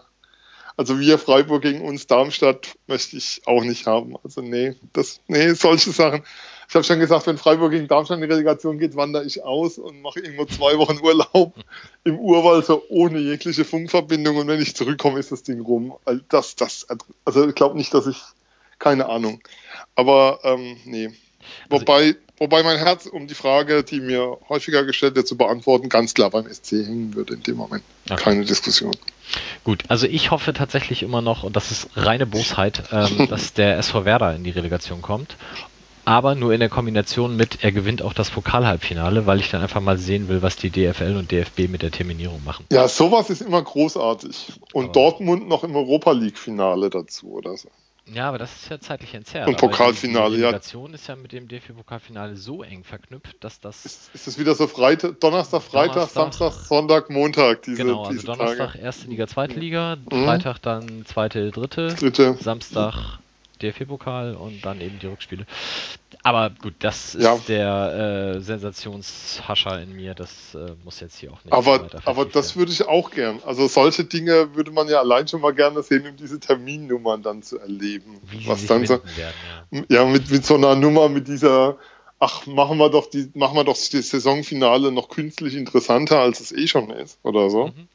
also 0.77 0.99
wir 0.99 1.17
Freiburg 1.19 1.61
gegen 1.61 1.81
uns 1.81 2.07
Darmstadt 2.07 2.75
möchte 2.87 3.17
ich 3.17 3.41
auch 3.45 3.63
nicht 3.63 3.85
haben. 3.85 4.15
Also 4.23 4.41
nee, 4.41 4.75
das, 4.93 5.19
nee, 5.27 5.51
solche 5.53 5.91
Sachen. 5.91 6.23
Ich 6.69 6.75
habe 6.75 6.85
schon 6.85 6.99
gesagt, 6.99 7.25
wenn 7.25 7.37
Freiburg 7.37 7.71
gegen 7.71 7.87
Darmstadt 7.87 8.19
in 8.19 8.21
die 8.21 8.31
Relegation 8.31 8.77
geht, 8.77 8.95
wandere 8.95 9.25
ich 9.25 9.43
aus 9.43 9.79
und 9.79 10.01
mache 10.01 10.19
irgendwo 10.19 10.45
zwei 10.45 10.77
Wochen 10.77 10.99
Urlaub 11.03 11.55
im 12.05 12.19
Urwald, 12.19 12.65
so 12.65 12.83
ohne 12.89 13.19
jegliche 13.19 13.65
Funkverbindung. 13.65 14.37
Und 14.37 14.47
wenn 14.47 14.61
ich 14.61 14.75
zurückkomme, 14.75 15.19
ist 15.19 15.31
das 15.31 15.43
Ding 15.43 15.61
rum. 15.61 15.95
Das, 16.29 16.55
das, 16.55 16.87
also 17.25 17.49
ich 17.49 17.55
glaube 17.55 17.75
nicht, 17.75 17.93
dass 17.93 18.05
ich 18.07 18.21
keine 18.79 19.07
Ahnung. 19.07 19.41
Aber 19.95 20.39
ähm, 20.43 20.77
nee. 20.85 21.11
Also 21.69 21.81
wobei, 21.81 22.15
wobei 22.37 22.63
mein 22.63 22.77
Herz, 22.77 23.05
um 23.05 23.27
die 23.27 23.33
Frage, 23.35 23.83
die 23.83 23.99
mir 23.99 24.37
häufiger 24.47 24.83
gestellt 24.83 25.15
wird, 25.15 25.27
zu 25.27 25.37
beantworten, 25.37 25.89
ganz 25.89 26.13
klar 26.13 26.29
beim 26.29 26.51
SC 26.51 26.71
hängen 26.71 27.13
würde 27.15 27.35
in 27.35 27.43
dem 27.43 27.57
Moment. 27.57 27.83
Okay. 28.09 28.23
Keine 28.23 28.45
Diskussion. 28.45 28.95
Gut, 29.63 29.83
also 29.89 30.07
ich 30.07 30.31
hoffe 30.31 30.53
tatsächlich 30.53 31.03
immer 31.03 31.21
noch, 31.21 31.43
und 31.43 31.55
das 31.55 31.71
ist 31.71 31.89
reine 31.95 32.25
Bosheit, 32.25 32.83
ähm, 32.91 33.27
dass 33.29 33.53
der 33.53 33.77
SV 33.77 34.05
Werder 34.05 34.35
in 34.35 34.43
die 34.43 34.51
Relegation 34.51 35.01
kommt. 35.01 35.35
Aber 36.05 36.33
nur 36.33 36.53
in 36.53 36.59
der 36.59 36.69
Kombination 36.69 37.35
mit, 37.35 37.63
er 37.63 37.71
gewinnt 37.71 38.01
auch 38.01 38.13
das 38.13 38.31
Pokalhalbfinale, 38.31 39.27
weil 39.27 39.39
ich 39.39 39.51
dann 39.51 39.61
einfach 39.61 39.81
mal 39.81 39.99
sehen 39.99 40.27
will, 40.27 40.41
was 40.41 40.55
die 40.55 40.71
DFL 40.71 41.15
und 41.17 41.29
DFB 41.29 41.67
mit 41.69 41.83
der 41.83 41.91
Terminierung 41.91 42.43
machen. 42.43 42.65
Ja, 42.71 42.87
sowas 42.87 43.29
ist 43.29 43.41
immer 43.41 43.61
großartig. 43.61 44.53
Und 44.73 44.85
aber 44.85 44.93
Dortmund 44.93 45.47
noch 45.47 45.63
im 45.63 45.75
Europa 45.75 46.11
League-Finale 46.13 46.89
dazu 46.89 47.33
oder 47.33 47.55
so. 47.57 47.69
Ja, 48.13 48.29
aber 48.29 48.37
das 48.37 48.55
ist 48.55 48.69
ja 48.69 48.79
zeitlich 48.79 49.13
entzerrt. 49.13 49.47
Und 49.47 49.57
Pokalfinale, 49.57 50.31
die, 50.31 50.37
die 50.37 50.43
Relegation 50.43 50.93
ist 50.93 51.07
ja 51.07 51.15
mit 51.15 51.31
dem 51.31 51.47
DFB-Pokalfinale 51.47 52.35
so 52.35 52.63
eng 52.63 52.83
verknüpft, 52.83 53.43
dass 53.43 53.59
das. 53.59 53.85
Ist, 53.85 54.09
ist 54.13 54.27
das 54.27 54.39
wieder 54.39 54.55
so 54.55 54.67
Freitag, 54.67 55.19
Donnerstag, 55.19 55.61
Freitag, 55.61 55.93
Donnerstag, 55.93 56.33
Samstag, 56.33 56.51
Sonntag, 56.51 57.09
Montag, 57.09 57.63
diese 57.63 57.77
Genau, 57.77 57.99
also 58.01 58.11
diese 58.11 58.25
Donnerstag 58.25 58.73
Tage. 58.73 58.83
erste 58.83 59.07
Liga, 59.07 59.27
zweite 59.27 59.59
Liga, 59.59 59.97
mhm. 60.11 60.25
Freitag 60.25 60.59
dann 60.61 61.05
zweite, 61.05 61.51
dritte, 61.51 61.95
dritte. 61.95 62.37
Samstag 62.39 63.19
DFB-Pokal 63.61 64.35
und 64.35 64.65
dann 64.65 64.81
eben 64.81 64.99
die 64.99 65.07
Rückspiele. 65.07 65.45
Aber 66.23 66.49
gut, 66.49 66.73
das 66.79 67.15
ist 67.15 67.23
ja. 67.23 67.37
der 67.47 68.35
äh, 68.35 68.41
Sensationshascher 68.41 69.81
in 69.81 69.95
mir, 69.95 70.13
das 70.15 70.53
äh, 70.53 70.73
muss 70.83 70.99
jetzt 70.99 71.17
hier 71.17 71.31
auch 71.31 71.43
nicht. 71.43 71.53
Aber, 71.53 71.87
aber 72.05 72.25
das 72.25 72.55
würde 72.55 72.71
ich 72.71 72.87
auch 72.87 73.11
gern. 73.11 73.39
Also 73.45 73.67
solche 73.67 74.03
Dinge 74.03 74.55
würde 74.55 74.71
man 74.71 74.89
ja 74.89 74.99
allein 74.99 75.27
schon 75.27 75.41
mal 75.41 75.53
gerne 75.53 75.81
sehen, 75.81 76.05
um 76.07 76.17
diese 76.17 76.39
Terminnummern 76.39 77.21
dann 77.21 77.41
zu 77.41 77.59
erleben. 77.59 78.19
Wie 78.23 78.47
was 78.47 78.65
dann 78.65 78.85
so, 78.85 78.99
werden, 79.15 79.35
ja, 79.71 79.83
ja 79.89 80.05
mit, 80.05 80.29
mit 80.29 80.45
so 80.45 80.55
einer 80.55 80.75
Nummer, 80.75 81.07
mit 81.07 81.27
dieser, 81.27 81.77
ach, 82.19 82.45
machen 82.47 82.77
wir 82.77 82.89
doch 82.89 83.09
die, 83.09 83.31
machen 83.33 83.55
wir 83.55 83.63
doch 83.63 83.77
das 83.77 84.09
Saisonfinale 84.09 84.91
noch 84.91 85.09
künstlich 85.09 85.55
interessanter, 85.55 86.19
als 86.19 86.41
es 86.41 86.51
eh 86.51 86.67
schon 86.67 86.89
ist, 86.89 87.19
oder 87.23 87.49
so. 87.49 87.67
Mhm 87.67 87.87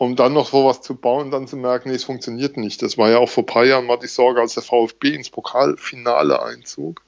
um 0.00 0.16
dann 0.16 0.32
noch 0.32 0.48
sowas 0.48 0.80
zu 0.80 0.94
bauen, 0.94 1.30
dann 1.30 1.46
zu 1.46 1.58
merken, 1.58 1.90
nee, 1.90 1.94
es 1.94 2.04
funktioniert 2.04 2.56
nicht. 2.56 2.80
Das 2.80 2.96
war 2.96 3.10
ja 3.10 3.18
auch 3.18 3.28
vor 3.28 3.42
ein 3.42 3.46
paar 3.46 3.66
Jahren 3.66 3.84
mal 3.84 3.98
die 3.98 4.06
Sorge, 4.06 4.40
als 4.40 4.54
der 4.54 4.62
VfB 4.62 5.14
ins 5.14 5.28
Pokalfinale 5.28 6.42
einzog. 6.42 7.02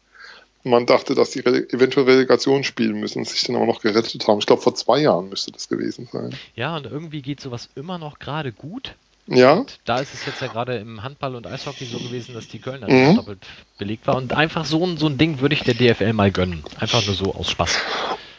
Man 0.63 0.85
dachte, 0.85 1.15
dass 1.15 1.31
die 1.31 1.41
eventuell 1.41 2.05
Relegation 2.05 2.65
spielen 2.65 3.01
müssen 3.01 3.21
und 3.21 3.29
sich 3.29 3.45
dann 3.45 3.57
aber 3.57 3.65
noch 3.65 3.81
gerettet 3.81 4.29
haben. 4.29 4.41
Ich 4.41 4.47
glaube, 4.47 4.61
vor 4.61 4.75
zwei 4.75 5.01
Jahren 5.01 5.31
müsste 5.31 5.51
das 5.51 5.71
gewesen 5.71 6.07
sein. 6.13 6.37
Ja, 6.55 6.77
und 6.77 6.85
irgendwie 6.85 7.23
geht 7.23 7.41
sowas 7.41 7.71
immer 7.77 7.97
noch 7.97 8.19
gerade 8.19 8.53
gut. 8.53 8.95
Ja. 9.27 9.55
Und 9.55 9.81
da 9.87 9.99
ist 9.99 10.13
es 10.13 10.27
jetzt 10.27 10.43
ja 10.43 10.49
gerade 10.49 10.77
im 10.77 11.03
Handball 11.03 11.35
und 11.35 11.47
Eishockey 11.47 11.87
so 11.87 11.99
gewesen, 11.99 12.35
dass 12.35 12.49
die 12.49 12.59
Kölner 12.59 12.91
mhm. 12.91 13.17
doppelt 13.17 13.39
belegt 13.79 14.07
war. 14.07 14.17
Und 14.17 14.35
einfach 14.35 14.67
so 14.67 14.85
ein, 14.85 14.99
so 14.99 15.07
ein 15.07 15.17
Ding 15.17 15.41
würde 15.41 15.55
ich 15.55 15.63
der 15.63 15.73
DFL 15.73 16.13
mal 16.13 16.31
gönnen. 16.31 16.63
Einfach 16.79 17.07
nur 17.07 17.15
so 17.15 17.35
aus 17.35 17.51
Spaß. 17.51 17.79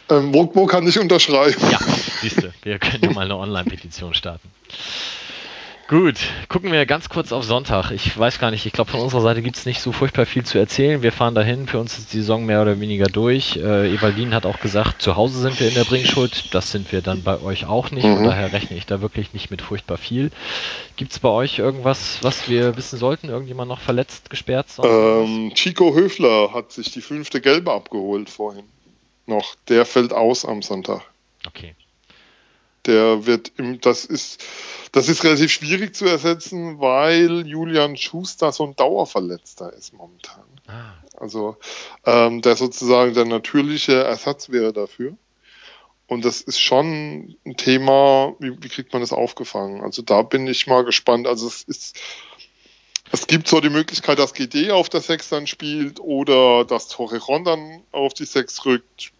Ähm, 0.10 0.34
wo, 0.34 0.50
wo, 0.54 0.66
kann 0.66 0.88
ich 0.88 1.00
unterschreiben? 1.00 1.62
Ja, 1.72 1.80
siehst 2.22 2.44
du, 2.44 2.54
wir 2.64 2.80
können 2.80 3.04
ja 3.04 3.12
mal 3.12 3.26
eine 3.26 3.38
Online-Petition 3.38 4.14
starten. 4.14 4.50
Gut, 5.90 6.16
gucken 6.48 6.72
wir 6.72 6.86
ganz 6.86 7.10
kurz 7.10 7.34
auf 7.34 7.44
Sonntag. 7.44 7.92
Ich 7.92 8.18
weiß 8.18 8.40
gar 8.40 8.52
nicht, 8.52 8.66
ich 8.66 8.72
glaube 8.72 8.90
von 8.90 9.02
unserer 9.02 9.22
Seite 9.22 9.42
gibt 9.42 9.58
es 9.58 9.66
nicht 9.66 9.82
so 9.82 9.92
furchtbar 9.92 10.26
viel 10.26 10.44
zu 10.44 10.58
erzählen. 10.58 11.04
Wir 11.04 11.12
fahren 11.12 11.36
dahin, 11.36 11.68
für 11.68 11.78
uns 11.78 11.98
ist 11.98 12.14
die 12.14 12.18
Saison 12.18 12.46
mehr 12.46 12.62
oder 12.62 12.80
weniger 12.80 13.06
durch. 13.06 13.58
Äh, 13.58 13.94
Evalin 13.94 14.34
hat 14.34 14.46
auch 14.46 14.60
gesagt, 14.60 15.02
zu 15.02 15.18
Hause 15.18 15.40
sind 15.40 15.60
wir 15.60 15.68
in 15.68 15.74
der 15.74 15.84
Bringschuld. 15.84 16.54
Das 16.54 16.72
sind 16.72 16.92
wir 16.94 17.02
dann 17.02 17.22
bei 17.22 17.40
euch 17.42 17.66
auch 17.66 17.92
nicht. 17.92 18.06
Mhm. 18.06 18.16
Von 18.16 18.24
daher 18.24 18.54
rechne 18.54 18.78
ich 18.78 18.86
da 18.86 19.02
wirklich 19.02 19.34
nicht 19.34 19.52
mit 19.52 19.62
furchtbar 19.62 19.98
viel. 19.98 20.32
Gibt 20.96 21.12
es 21.12 21.20
bei 21.20 21.30
euch 21.30 21.60
irgendwas, 21.60 22.18
was 22.22 22.50
wir 22.50 22.78
wissen 22.78 22.98
sollten? 22.98 23.28
Irgendjemand 23.28 23.68
noch 23.68 23.82
verletzt, 23.82 24.30
gesperrt? 24.30 24.68
Ähm, 24.82 25.52
Chico 25.54 25.94
Höfler 25.94 26.54
hat 26.54 26.72
sich 26.72 26.92
die 26.92 27.02
fünfte 27.02 27.42
Gelbe 27.42 27.74
abgeholt 27.74 28.30
vorhin 28.30 28.64
noch. 29.26 29.56
Der 29.68 29.86
fällt 29.86 30.14
aus 30.14 30.46
am 30.46 30.62
Sonntag. 30.62 31.02
Okay. 31.48 31.76
Der 32.86 33.26
wird 33.26 33.54
im, 33.58 33.80
das 33.80 34.06
ist, 34.06 34.44
das 34.92 35.08
ist 35.08 35.24
relativ 35.24 35.52
schwierig 35.52 35.96
zu 35.96 36.06
ersetzen, 36.06 36.80
weil 36.80 37.48
Julian 37.48 37.96
Schuster 37.96 38.52
so 38.52 38.66
ein 38.66 38.76
Dauerverletzter 38.76 39.72
ist 39.74 39.94
momentan. 39.94 40.44
Ah. 40.68 40.94
Also, 41.16 41.58
ähm, 42.06 42.42
der 42.42 42.56
sozusagen 42.56 43.14
der 43.14 43.26
natürliche 43.26 44.04
Ersatz 44.04 44.50
wäre 44.50 44.74
dafür. 44.74 45.16
Und 46.08 46.26
das 46.26 46.42
ist 46.42 46.60
schon 46.60 47.38
ein 47.46 47.56
Thema, 47.56 48.36
wie, 48.40 48.62
wie 48.62 48.70
kriegt 48.70 48.92
man 48.94 49.02
das 49.02 49.14
aufgefangen? 49.14 49.82
Also 49.82 50.02
da 50.02 50.22
bin 50.22 50.46
ich 50.48 50.68
mal 50.68 50.84
gespannt. 50.84 51.28
Also 51.28 51.48
es 51.48 51.64
ist, 51.64 52.00
es 53.14 53.28
gibt 53.28 53.48
so 53.48 53.62
die 53.62 53.70
Möglichkeit, 53.70 54.18
dass 54.18 54.34
GD 54.34 54.72
auf 54.72 54.90
der 54.90 55.00
6 55.02 55.30
dann 55.30 55.46
spielt 55.48 56.00
oder 56.00 56.66
dass 56.66 56.88
Torrejon 56.88 57.44
dann 57.44 57.84
auf 57.92 58.16
die 58.16 58.26
6 58.26 58.66
rückt. 58.66 59.12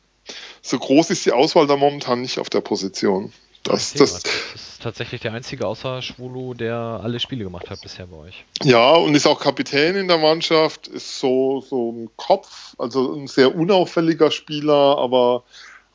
So 0.64 0.80
groß 0.80 1.12
ist 1.12 1.26
die 1.28 1.32
Auswahl 1.32 1.68
da 1.68 1.78
momentan 1.78 2.22
nicht 2.22 2.40
auf 2.40 2.50
der 2.50 2.62
Position. 2.62 3.32
Das, 3.62 3.94
das, 3.94 4.24
das, 4.24 4.34
ist 4.56 4.82
tatsächlich 4.82 5.22
der 5.22 5.34
einzige 5.34 5.68
außer 5.68 6.02
Schwulu, 6.02 6.56
der 6.56 6.76
alle 6.76 7.20
Spiele 7.20 7.44
gemacht 7.44 7.70
hat 7.70 7.82
bisher 7.82 8.08
bei 8.08 8.18
euch. 8.18 8.44
Ja, 8.64 8.94
und 8.96 9.14
ist 9.14 9.28
auch 9.28 9.40
Kapitän 9.40 9.96
in 9.96 10.08
der 10.08 10.18
Mannschaft, 10.18 10.88
ist 10.88 11.20
so, 11.20 11.62
so 11.62 11.92
ein 11.92 12.10
Kopf, 12.18 12.74
also 12.80 13.14
ein 13.14 13.28
sehr 13.28 13.56
unauffälliger 13.56 14.32
Spieler, 14.32 14.98
aber 14.98 15.44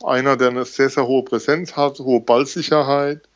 einer, 0.05 0.37
der 0.37 0.51
eine 0.51 0.65
sehr, 0.65 0.89
sehr 0.89 1.07
hohe 1.07 1.25
Präsenz 1.25 1.77
hat, 1.77 1.99
hohe 1.99 2.21
Ballsicherheit 2.21 3.28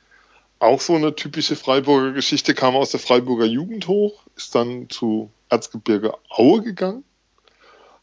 auch 0.63 0.81
so 0.81 0.95
eine 0.95 1.15
typische 1.15 1.57
Freiburger 1.57 2.13
Geschichte, 2.13 2.55
kam 2.55 2.77
aus 2.77 2.93
der 2.93 3.01
Freiburger 3.01 3.47
Jugend 3.47 3.89
hoch, 3.89 4.23
ist 4.37 4.55
dann 4.55 4.89
zu 4.89 5.31
Erzgebirge 5.49 6.15
Aue 6.29 6.63
gegangen, 6.63 7.05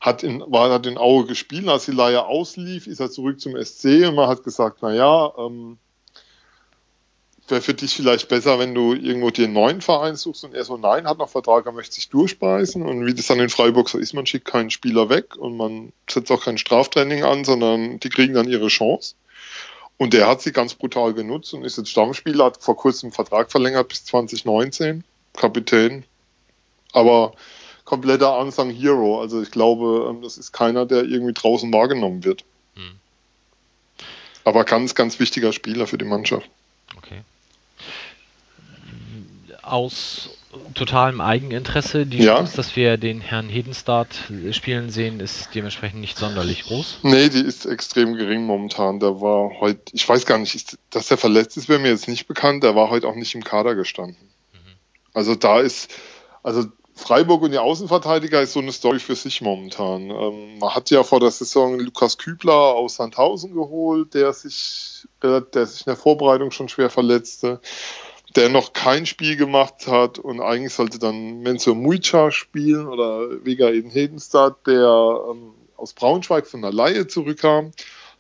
hat 0.02 0.24
in, 0.24 0.44
war, 0.48 0.70
hat 0.70 0.86
in 0.86 0.98
Aue 0.98 1.26
gespielt, 1.26 1.68
als 1.70 1.86
die 1.86 1.92
Leihe 1.92 2.26
auslief, 2.26 2.86
ist 2.86 3.00
er 3.00 3.10
zurück 3.10 3.40
zum 3.40 3.54
SC 3.56 4.08
und 4.08 4.16
man 4.16 4.28
hat 4.28 4.44
gesagt, 4.44 4.82
naja, 4.82 5.32
ähm, 5.38 5.78
wäre 7.48 7.62
für 7.62 7.74
dich 7.74 7.96
vielleicht 7.96 8.28
besser, 8.28 8.60
wenn 8.60 8.76
du 8.76 8.94
irgendwo 8.94 9.30
dir 9.30 9.46
einen 9.46 9.54
neuen 9.54 9.82
Verein 9.82 10.18
suchst 10.18 10.44
und 10.44 10.54
er 10.54 10.66
so, 10.66 10.76
nein, 10.76 11.08
hat 11.08 11.18
noch 11.18 11.30
Vertrag, 11.30 11.66
er 11.66 11.72
möchte 11.72 11.96
sich 11.96 12.10
durchbeißen 12.10 12.82
und 12.82 13.06
wie 13.06 13.14
das 13.14 13.28
dann 13.28 13.40
in 13.40 13.50
Freiburg 13.50 13.88
so 13.88 13.98
ist, 13.98 14.14
man 14.14 14.26
schickt 14.26 14.46
keinen 14.46 14.70
Spieler 14.70 15.10
weg 15.10 15.38
und 15.38 15.56
man 15.56 15.94
setzt 16.10 16.30
auch 16.30 16.44
kein 16.44 16.58
Straftraining 16.58 17.24
an, 17.24 17.46
sondern 17.46 18.02
die 18.02 18.10
kriegen 18.10 18.34
dann 18.34 18.50
ihre 18.50 18.68
Chance. 18.68 19.16
Und 20.00 20.14
der 20.14 20.28
hat 20.28 20.42
sie 20.42 20.54
ganz 20.54 20.76
brutal 20.76 21.14
genutzt 21.14 21.54
und 21.54 21.66
ist 21.66 21.78
jetzt 21.78 21.90
Stammspieler, 21.90 22.46
hat 22.46 22.64
vor 22.64 22.78
kurzem 22.78 23.08
einen 23.08 23.14
Vertrag 23.14 23.52
verlängert 23.52 23.90
bis 23.90 24.06
2019, 24.06 25.04
Kapitän. 25.34 26.06
Aber 26.94 27.34
kompletter 27.84 28.38
Unsung 28.40 28.70
Hero. 28.70 29.20
Also 29.20 29.42
ich 29.42 29.52
glaube, 29.52 30.08
ähm, 30.10 30.22
das 30.22 30.38
ist 30.38 30.54
keiner, 30.54 30.86
der 30.86 31.04
irgendwie 31.04 31.34
draußen 31.34 31.74
wahrgenommen 31.74 32.24
wird. 32.24 32.46
Hm. 32.76 32.96
Aber 34.46 34.64
ganz, 34.64 34.96
ganz 34.96 35.20
wichtiger 35.20 35.52
Spieler 35.52 35.86
für 35.86 35.98
die 35.98 36.06
Mannschaft. 36.06 36.50
Okay. 36.96 37.24
Aus 39.70 40.30
totalem 40.74 41.22
Eigeninteresse. 41.22 42.06
Die 42.06 42.24
ja. 42.24 42.38
Chance, 42.38 42.56
dass 42.56 42.76
wir 42.76 42.98
den 42.98 43.22
Herrn 43.22 43.50
Hedenstart 43.50 44.32
spielen 44.52 44.90
sehen, 44.90 45.20
ist 45.20 45.50
dementsprechend 45.54 46.02
nicht 46.02 46.18
sonderlich 46.18 46.64
groß. 46.64 47.00
Nee, 47.04 47.30
die 47.30 47.42
ist 47.42 47.66
extrem 47.66 48.16
gering 48.16 48.46
momentan. 48.46 49.00
Der 49.00 49.22
war 49.22 49.60
heute, 49.60 49.82
ich 49.94 50.08
weiß 50.08 50.26
gar 50.26 50.38
nicht, 50.38 50.78
dass 50.90 51.12
er 51.12 51.18
verletzt 51.18 51.58
ist, 51.58 51.70
wäre 51.70 51.80
mir 51.80 51.90
jetzt 51.90 52.08
nicht 52.08 52.28
bekannt. 52.28 52.64
Der 52.64 52.76
war 52.76 52.90
heute 52.90 53.08
auch 53.08 53.16
nicht 53.16 53.36
im 53.36 53.44
Kader 53.44 53.76
gestanden. 53.76 54.18
Mhm. 54.54 54.58
Also 55.14 55.36
da 55.36 55.60
ist, 55.60 55.92
also 56.42 56.66
Freiburg 56.96 57.44
und 57.44 57.52
die 57.52 57.60
Außenverteidiger 57.60 58.42
ist 58.42 58.54
so 58.54 58.60
eine 58.60 58.72
Story 58.72 59.00
für 59.00 59.16
sich 59.16 59.42
momentan. 59.42 60.10
Ähm, 60.10 60.60
man 60.60 60.76
hat 60.76 60.90
ja 60.90 61.04
vor 61.04 61.20
der 61.20 61.32
Saison 61.32 61.80
Lukas 61.80 62.18
Kübler 62.18 62.54
aus 62.54 62.96
Sandhausen 62.96 63.54
geholt, 63.54 64.14
der 64.14 64.34
sich, 64.34 65.08
der 65.24 65.66
sich 65.66 65.82
in 65.82 65.92
der 65.92 65.96
Vorbereitung 65.96 66.52
schon 66.52 66.70
schwer 66.70 66.90
verletzte 66.90 67.62
der 68.36 68.50
noch 68.50 68.74
kein 68.74 69.06
Spiel 69.06 69.36
gemacht 69.36 69.88
hat 69.88 70.20
und 70.20 70.42
eigentlich 70.42 70.74
sollte 70.74 71.00
dann 71.00 71.40
Menzo 71.40 71.74
Muica 71.74 72.32
spielen 72.32 72.88
oder 72.88 73.44
Vega 73.44 73.70
Eden 73.70 73.90
Hedenstadt, 73.90 74.68
der 74.68 75.22
ähm, 75.32 75.54
aus 75.78 75.94
Braunschweig 75.94 76.46
von 76.46 76.62
der 76.62 76.72
Laie 76.72 77.08
zurückkam, 77.08 77.72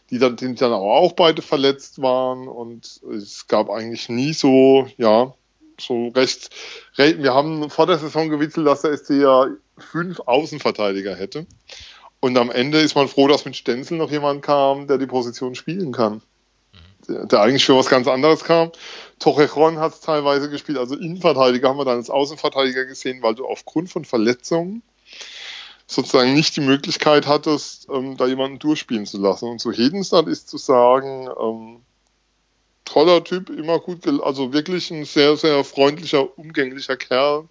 die 0.10 0.18
dann, 0.18 0.36
die 0.36 0.55
dann 0.55 0.74
auch 0.74 1.14
beide 1.14 1.41
verletzt 1.41 2.01
waren 2.01 2.47
und 2.47 3.01
es 3.14 3.47
gab 3.47 3.70
eigentlich 3.70 4.10
nie 4.10 4.34
so, 4.34 4.88
ja, 4.97 5.34
so 5.80 6.07
recht, 6.10 6.49
wir 6.95 7.34
haben 7.34 7.70
vor 7.70 7.86
der 7.86 7.99
Saison 7.99 8.30
gewitzelt, 8.30 8.68
dass 8.68 8.82
der 8.82 8.97
SC 8.97 9.12
ja 9.12 9.47
fünf 9.78 10.20
Außenverteidiger 10.20 11.16
hätte. 11.16 11.45
Und 12.20 12.38
am 12.38 12.51
Ende 12.51 12.80
ist 12.80 12.95
man 12.95 13.07
froh, 13.07 13.30
dass 13.30 13.45
mit 13.45 13.55
Stenzel 13.55 13.97
noch 13.97 14.12
jemand 14.12 14.41
kam, 14.41 14.88
der 14.88 14.97
die 14.97 15.05
Position 15.05 15.55
spielen 15.55 15.93
kann 15.93 16.22
der 17.10 17.41
eigentlich 17.41 17.66
für 17.66 17.76
was 17.76 17.88
ganz 17.88 18.07
anderes 18.07 18.43
kam. 18.43 18.72
Torrejon 19.20 19.80
hat 19.80 19.93
es 19.93 20.01
teilweise 20.01 20.49
gespielt, 20.49 20.78
also 20.78 20.95
Innenverteidiger 20.95 21.70
haben 21.70 21.78
wir 21.78 21.86
dann 21.86 21.97
als 21.97 22.10
Außenverteidiger 22.10 22.86
gesehen, 22.86 23.22
weil 23.22 23.36
du 23.36 23.45
aufgrund 23.45 23.89
von 23.89 24.05
Verletzungen 24.05 24.82
sozusagen 25.88 26.34
nicht 26.34 26.55
die 26.55 26.62
Möglichkeit 26.62 27.28
hattest, 27.28 27.88
ähm, 27.91 28.16
da 28.16 28.28
jemanden 28.28 28.60
durchspielen 28.60 29.07
zu 29.07 29.18
lassen. 29.20 29.49
Und 29.49 29.60
zu 29.60 29.72
Hedenstadt 29.72 30.28
ist 30.28 30.47
zu 30.47 30.57
sagen, 30.57 31.28
ähm, 31.41 31.82
toller 32.86 33.24
Typ, 33.24 33.49
immer 33.49 33.80
gut, 33.80 34.07
also 34.24 34.53
wirklich 34.53 34.91
ein 34.91 35.05
sehr, 35.05 35.36
sehr 35.36 35.64
freundlicher, 35.64 36.38
umgänglicher 36.38 36.97
Kerl. 36.97 37.45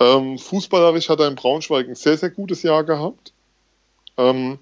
Ähm, 0.00 0.38
fußballerisch 0.38 1.08
hat 1.08 1.20
er 1.20 1.28
in 1.28 1.36
Braunschweig 1.36 1.88
ein 1.88 1.94
sehr, 1.94 2.18
sehr 2.18 2.30
gutes 2.30 2.62
Jahr 2.62 2.82
gehabt. 2.82 3.33
Ähm, 4.16 4.58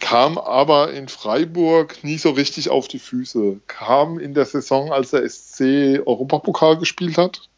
kam 0.00 0.38
aber 0.38 0.92
in 0.92 1.08
Freiburg 1.08 2.02
nie 2.02 2.18
so 2.18 2.30
richtig 2.30 2.70
auf 2.70 2.88
die 2.88 2.98
Füße. 2.98 3.60
Kam 3.66 4.18
in 4.18 4.34
der 4.34 4.46
Saison, 4.46 4.92
als 4.92 5.10
der 5.10 5.28
SC 5.28 6.00
Europapokal 6.04 6.78
gespielt 6.78 7.18
hat, 7.18 7.48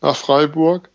nach 0.00 0.16
Freiburg. 0.16 0.90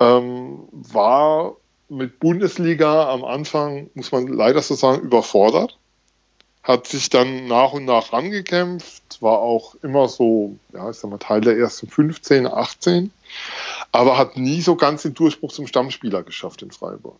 Ähm, 0.00 0.68
war 0.72 1.56
mit 1.88 2.18
Bundesliga 2.18 3.10
am 3.10 3.24
Anfang, 3.24 3.90
muss 3.94 4.10
man 4.10 4.26
leider 4.26 4.62
so 4.62 4.74
sagen, 4.74 5.02
überfordert. 5.02 5.78
Hat 6.62 6.86
sich 6.86 7.10
dann 7.10 7.46
nach 7.46 7.74
und 7.74 7.84
nach 7.84 8.14
rangekämpft, 8.14 9.20
war 9.20 9.38
auch 9.40 9.74
immer 9.82 10.08
so, 10.08 10.56
ja, 10.72 10.88
ich 10.88 10.96
sag 10.96 11.10
mal, 11.10 11.18
Teil 11.18 11.42
der 11.42 11.58
ersten 11.58 11.88
15, 11.88 12.46
18, 12.46 13.10
aber 13.92 14.16
hat 14.16 14.38
nie 14.38 14.62
so 14.62 14.74
ganz 14.74 15.02
den 15.02 15.12
Durchbruch 15.12 15.52
zum 15.52 15.66
Stammspieler 15.66 16.22
geschafft 16.22 16.62
in 16.62 16.70
Freiburg. 16.70 17.16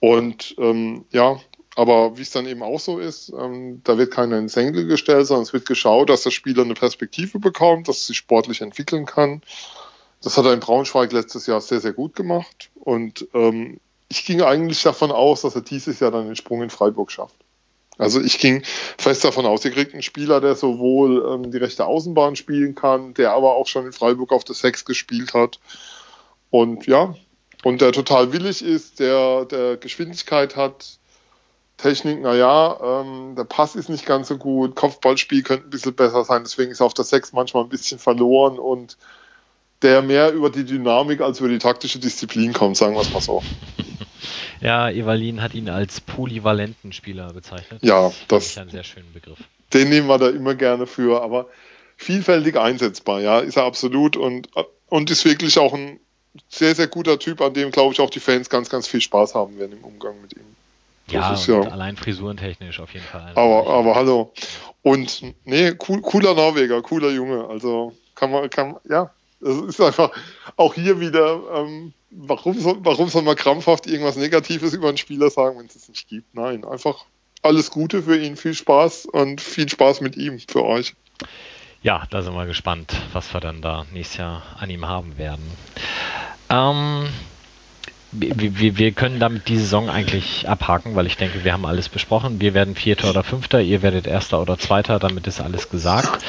Und 0.00 0.54
ähm, 0.58 1.04
ja, 1.10 1.38
aber 1.76 2.16
wie 2.16 2.22
es 2.22 2.30
dann 2.30 2.46
eben 2.46 2.62
auch 2.62 2.80
so 2.80 2.98
ist, 2.98 3.32
ähm, 3.38 3.80
da 3.84 3.96
wird 3.96 4.10
keiner 4.10 4.38
ins 4.38 4.54
Senkel 4.54 4.86
gestellt, 4.86 5.26
sondern 5.26 5.44
es 5.44 5.52
wird 5.52 5.66
geschaut, 5.66 6.10
dass 6.10 6.24
der 6.24 6.30
Spieler 6.30 6.62
eine 6.64 6.74
Perspektive 6.74 7.38
bekommt, 7.38 7.88
dass 7.88 8.02
er 8.02 8.06
sich 8.08 8.16
sportlich 8.16 8.60
entwickeln 8.60 9.06
kann. 9.06 9.42
Das 10.22 10.36
hat 10.36 10.44
er 10.44 10.52
in 10.52 10.60
Braunschweig 10.60 11.12
letztes 11.12 11.46
Jahr 11.46 11.60
sehr, 11.60 11.80
sehr 11.80 11.92
gut 11.92 12.14
gemacht. 12.14 12.70
Und 12.74 13.28
ähm, 13.34 13.80
ich 14.08 14.24
ging 14.24 14.42
eigentlich 14.42 14.82
davon 14.82 15.12
aus, 15.12 15.42
dass 15.42 15.54
er 15.54 15.62
dieses 15.62 16.00
Jahr 16.00 16.10
dann 16.10 16.26
den 16.26 16.36
Sprung 16.36 16.62
in 16.62 16.70
Freiburg 16.70 17.12
schafft. 17.12 17.36
Also 17.96 18.20
ich 18.20 18.38
ging 18.38 18.62
fest 18.98 19.24
davon 19.24 19.44
aus, 19.44 19.64
ihr 19.64 19.70
kriegt 19.72 19.92
einen 19.92 20.02
Spieler, 20.02 20.40
der 20.40 20.56
sowohl 20.56 21.24
ähm, 21.32 21.50
die 21.50 21.58
rechte 21.58 21.84
Außenbahn 21.84 22.34
spielen 22.34 22.74
kann, 22.74 23.12
der 23.14 23.32
aber 23.32 23.54
auch 23.54 23.66
schon 23.66 23.86
in 23.86 23.92
Freiburg 23.92 24.32
auf 24.32 24.42
der 24.42 24.54
Sechs 24.54 24.86
gespielt 24.86 25.34
hat. 25.34 25.60
Und 26.50 26.86
ja, 26.86 27.14
und 27.62 27.80
der 27.80 27.92
total 27.92 28.32
willig 28.32 28.62
ist, 28.62 29.00
der, 29.00 29.44
der 29.44 29.76
Geschwindigkeit 29.76 30.56
hat, 30.56 30.98
Technik, 31.76 32.20
naja, 32.20 32.78
ähm, 32.82 33.34
der 33.36 33.44
Pass 33.44 33.74
ist 33.74 33.88
nicht 33.88 34.06
ganz 34.06 34.28
so 34.28 34.36
gut, 34.36 34.74
Kopfballspiel 34.76 35.42
könnte 35.42 35.66
ein 35.66 35.70
bisschen 35.70 35.94
besser 35.94 36.24
sein, 36.24 36.42
deswegen 36.44 36.70
ist 36.70 36.80
auf 36.80 36.94
der 36.94 37.04
6 37.04 37.32
manchmal 37.32 37.64
ein 37.64 37.70
bisschen 37.70 37.98
verloren 37.98 38.58
und 38.58 38.96
der 39.82 40.02
mehr 40.02 40.32
über 40.32 40.50
die 40.50 40.64
Dynamik 40.64 41.22
als 41.22 41.40
über 41.40 41.48
die 41.48 41.58
taktische 41.58 41.98
Disziplin 41.98 42.52
kommt, 42.52 42.76
sagen 42.76 42.94
wir 42.94 43.00
es 43.00 43.12
mal 43.12 43.20
so. 43.20 43.42
Ja, 44.60 44.90
Evalin 44.90 45.40
hat 45.40 45.54
ihn 45.54 45.70
als 45.70 46.02
polyvalenten 46.02 46.92
Spieler 46.92 47.32
bezeichnet. 47.32 47.82
Ja, 47.82 48.12
das, 48.28 48.48
ist 48.48 48.58
ein 48.58 48.68
sehr 48.68 48.84
schöner 48.84 49.06
Begriff. 49.14 49.38
Den 49.72 49.88
nehmen 49.88 50.06
wir 50.06 50.18
da 50.18 50.28
immer 50.28 50.54
gerne 50.54 50.86
für, 50.86 51.22
aber 51.22 51.46
vielfältig 51.96 52.58
einsetzbar, 52.58 53.20
ja, 53.20 53.38
ist 53.38 53.56
er 53.56 53.64
absolut 53.64 54.18
und, 54.18 54.50
und 54.88 55.10
ist 55.10 55.24
wirklich 55.24 55.58
auch 55.58 55.72
ein 55.72 55.98
sehr, 56.48 56.74
sehr 56.74 56.86
guter 56.86 57.18
Typ, 57.18 57.40
an 57.40 57.54
dem, 57.54 57.70
glaube 57.70 57.92
ich, 57.92 58.00
auch 58.00 58.10
die 58.10 58.20
Fans 58.20 58.48
ganz, 58.48 58.68
ganz 58.68 58.86
viel 58.86 59.00
Spaß 59.00 59.34
haben 59.34 59.58
werden 59.58 59.72
im 59.72 59.84
Umgang 59.84 60.20
mit 60.22 60.34
ihm. 60.34 60.44
Ja, 61.08 61.34
ist, 61.34 61.48
ja, 61.48 61.60
allein 61.62 61.96
frisurentechnisch 61.96 62.78
auf 62.78 62.92
jeden 62.92 63.04
Fall. 63.06 63.32
Aber, 63.34 63.66
aber 63.66 63.94
hallo. 63.96 64.32
Und 64.82 65.22
nee, 65.44 65.72
cool, 65.88 66.00
cooler 66.02 66.34
Norweger, 66.34 66.82
cooler 66.82 67.10
Junge. 67.10 67.48
Also 67.48 67.96
kann 68.14 68.30
man, 68.30 68.48
kann, 68.48 68.76
ja, 68.88 69.10
es 69.40 69.56
ist 69.56 69.80
einfach 69.80 70.12
auch 70.56 70.74
hier 70.74 71.00
wieder, 71.00 71.40
ähm, 71.54 71.92
warum, 72.10 72.58
soll, 72.58 72.78
warum 72.80 73.08
soll 73.08 73.22
man 73.22 73.36
krampfhaft 73.36 73.86
irgendwas 73.86 74.16
Negatives 74.16 74.72
über 74.72 74.88
einen 74.88 74.98
Spieler 74.98 75.30
sagen, 75.30 75.58
wenn 75.58 75.66
es 75.66 75.76
es 75.76 75.88
nicht 75.88 76.08
gibt? 76.08 76.34
Nein, 76.34 76.64
einfach 76.64 77.04
alles 77.42 77.70
Gute 77.70 78.02
für 78.02 78.18
ihn, 78.18 78.36
viel 78.36 78.54
Spaß 78.54 79.06
und 79.06 79.40
viel 79.40 79.68
Spaß 79.68 80.00
mit 80.02 80.16
ihm 80.16 80.38
für 80.38 80.64
euch. 80.64 80.94
Ja, 81.82 82.06
da 82.10 82.20
sind 82.20 82.34
wir 82.34 82.44
gespannt, 82.44 82.94
was 83.14 83.32
wir 83.32 83.40
dann 83.40 83.62
da 83.62 83.86
nächstes 83.92 84.18
Jahr 84.18 84.42
an 84.58 84.68
ihm 84.68 84.86
haben 84.86 85.16
werden. 85.16 85.44
Ähm, 86.50 87.08
wir, 88.12 88.76
wir, 88.76 88.92
können 88.92 89.20
damit 89.20 89.48
die 89.48 89.56
Saison 89.56 89.88
eigentlich 89.88 90.48
abhaken, 90.48 90.96
weil 90.96 91.06
ich 91.06 91.16
denke, 91.16 91.44
wir 91.44 91.52
haben 91.52 91.64
alles 91.64 91.88
besprochen. 91.88 92.40
Wir 92.40 92.54
werden 92.54 92.74
Vierter 92.74 93.10
oder 93.10 93.22
Fünfter, 93.22 93.60
ihr 93.60 93.82
werdet 93.82 94.06
Erster 94.06 94.42
oder 94.42 94.58
Zweiter, 94.58 94.98
damit 94.98 95.28
ist 95.28 95.40
alles 95.40 95.68
gesagt. 95.68 96.24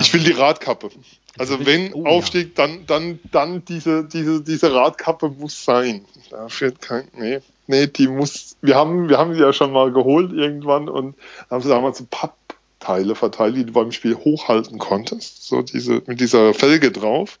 Ich 0.00 0.12
will 0.12 0.24
die 0.24 0.32
Radkappe. 0.32 0.90
Also 1.38 1.64
wenn 1.64 1.94
oh, 1.94 2.06
Aufstieg, 2.06 2.58
ja. 2.58 2.66
dann, 2.66 2.86
dann, 2.86 3.20
dann 3.30 3.64
diese, 3.64 4.04
diese, 4.04 4.42
diese 4.42 4.74
Radkappe 4.74 5.28
muss 5.28 5.64
sein. 5.64 6.04
Da 6.30 6.48
fehlt 6.48 6.80
kein, 6.80 7.08
nee, 7.16 7.40
nee, 7.66 7.86
die 7.86 8.08
muss, 8.08 8.56
wir 8.60 8.74
haben, 8.74 9.08
wir 9.08 9.18
haben 9.18 9.34
sie 9.34 9.40
ja 9.40 9.52
schon 9.52 9.72
mal 9.72 9.92
geholt 9.92 10.32
irgendwann 10.32 10.88
und 10.88 11.14
haben 11.50 11.62
sie 11.62 11.68
damals 11.68 11.98
so 11.98 12.06
Pappteile 12.10 13.14
verteilt, 13.14 13.56
die 13.56 13.64
du 13.64 13.72
beim 13.72 13.92
Spiel 13.92 14.16
hochhalten 14.16 14.78
konntest. 14.78 15.46
So 15.46 15.62
diese, 15.62 16.02
mit 16.06 16.20
dieser 16.20 16.52
Felge 16.52 16.90
drauf. 16.90 17.38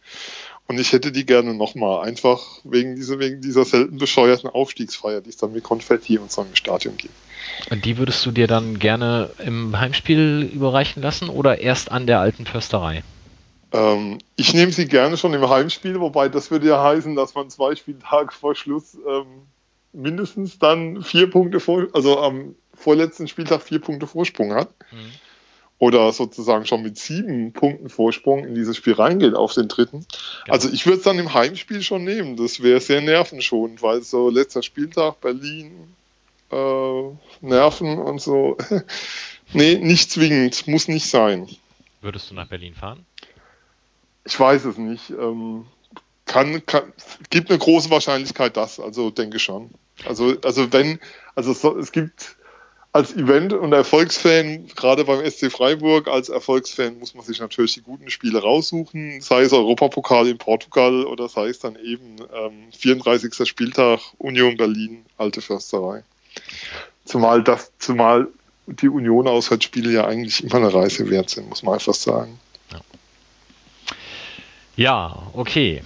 Und 0.68 0.78
ich 0.78 0.92
hätte 0.92 1.12
die 1.12 1.26
gerne 1.26 1.54
nochmal, 1.54 2.06
einfach 2.06 2.40
wegen 2.64 2.96
dieser, 2.96 3.18
wegen 3.18 3.40
dieser 3.40 3.64
selten 3.64 3.98
bescheuerten 3.98 4.48
Aufstiegsfeier, 4.48 5.20
die 5.20 5.30
es 5.30 5.36
dann 5.36 5.52
mit 5.52 5.64
Konfetti 5.64 6.18
und 6.18 6.30
so 6.30 6.42
im 6.42 6.54
Stadion 6.54 6.96
gibt. 6.96 7.14
Und 7.70 7.84
die 7.84 7.98
würdest 7.98 8.24
du 8.24 8.30
dir 8.30 8.46
dann 8.46 8.78
gerne 8.78 9.30
im 9.44 9.78
Heimspiel 9.78 10.48
überreichen 10.52 11.02
lassen 11.02 11.28
oder 11.28 11.60
erst 11.60 11.90
an 11.90 12.06
der 12.06 12.20
alten 12.20 12.46
Försterei? 12.46 13.02
Ähm, 13.72 14.18
ich 14.36 14.54
nehme 14.54 14.72
sie 14.72 14.86
gerne 14.86 15.16
schon 15.16 15.34
im 15.34 15.48
Heimspiel, 15.48 16.00
wobei 16.00 16.28
das 16.28 16.50
würde 16.50 16.68
ja 16.68 16.82
heißen, 16.82 17.16
dass 17.16 17.34
man 17.34 17.50
zwei 17.50 17.74
Spieltage 17.74 18.32
vor 18.32 18.54
Schluss 18.54 18.96
ähm, 19.06 19.46
mindestens 19.92 20.58
dann 20.58 21.02
vier 21.02 21.28
Punkte 21.28 21.60
vor, 21.60 21.88
also 21.92 22.20
am 22.20 22.54
vorletzten 22.74 23.28
Spieltag 23.28 23.62
vier 23.62 23.80
Punkte 23.80 24.06
Vorsprung 24.06 24.54
hat. 24.54 24.70
Mhm 24.90 25.12
oder 25.82 26.12
sozusagen 26.12 26.64
schon 26.64 26.84
mit 26.84 26.96
sieben 26.96 27.52
Punkten 27.52 27.88
Vorsprung 27.88 28.44
in 28.44 28.54
dieses 28.54 28.76
Spiel 28.76 28.92
reingeht 28.92 29.34
auf 29.34 29.52
den 29.52 29.66
dritten. 29.66 30.06
Genau. 30.44 30.54
Also 30.54 30.68
ich 30.68 30.86
würde 30.86 30.98
es 30.98 31.02
dann 31.02 31.18
im 31.18 31.34
Heimspiel 31.34 31.82
schon 31.82 32.04
nehmen. 32.04 32.36
Das 32.36 32.62
wäre 32.62 32.78
sehr 32.78 33.00
nervenschonend, 33.00 33.82
weil 33.82 34.00
so 34.02 34.30
letzter 34.30 34.62
Spieltag 34.62 35.20
Berlin, 35.20 35.92
äh, 36.52 37.02
Nerven 37.40 37.98
und 37.98 38.20
so. 38.20 38.56
nee, 39.54 39.74
nicht 39.74 40.12
zwingend, 40.12 40.68
muss 40.68 40.86
nicht 40.86 41.10
sein. 41.10 41.48
Würdest 42.00 42.30
du 42.30 42.36
nach 42.36 42.46
Berlin 42.46 42.76
fahren? 42.76 43.04
Ich 44.24 44.38
weiß 44.38 44.66
es 44.66 44.78
nicht. 44.78 45.10
Ähm, 45.10 45.66
kann, 46.26 46.64
kann, 46.64 46.92
gibt 47.30 47.50
eine 47.50 47.58
große 47.58 47.90
Wahrscheinlichkeit, 47.90 48.56
dass, 48.56 48.78
also 48.78 49.10
denke 49.10 49.40
schon. 49.40 49.70
Also, 50.04 50.36
also 50.44 50.72
wenn, 50.72 51.00
also 51.34 51.52
so, 51.52 51.76
es 51.76 51.90
gibt 51.90 52.36
als 52.92 53.16
Event- 53.16 53.54
und 53.54 53.72
Erfolgsfan, 53.72 54.66
gerade 54.76 55.04
beim 55.04 55.24
SC 55.28 55.50
Freiburg, 55.50 56.08
als 56.08 56.28
Erfolgsfan 56.28 56.98
muss 56.98 57.14
man 57.14 57.24
sich 57.24 57.40
natürlich 57.40 57.72
die 57.74 57.80
guten 57.80 58.10
Spiele 58.10 58.40
raussuchen, 58.40 59.22
sei 59.22 59.42
es 59.42 59.52
Europapokal 59.54 60.28
in 60.28 60.36
Portugal 60.36 61.06
oder 61.06 61.28
sei 61.30 61.48
es 61.48 61.58
dann 61.58 61.76
eben 61.76 62.16
ähm, 62.34 62.70
34. 62.76 63.48
Spieltag 63.48 64.00
Union 64.18 64.58
Berlin, 64.58 65.06
alte 65.16 65.40
Försterei. 65.40 66.04
Zumal 67.06 67.42
das, 67.42 67.72
zumal 67.78 68.28
die 68.66 68.88
Union-Auswärtsspiele 68.88 69.90
ja 69.90 70.06
eigentlich 70.06 70.44
immer 70.44 70.56
eine 70.56 70.72
Reise 70.72 71.08
wert 71.08 71.30
sind, 71.30 71.48
muss 71.48 71.62
man 71.62 71.74
einfach 71.74 71.94
sagen. 71.94 72.38
Ja, 72.70 72.80
ja 74.76 75.22
okay. 75.32 75.82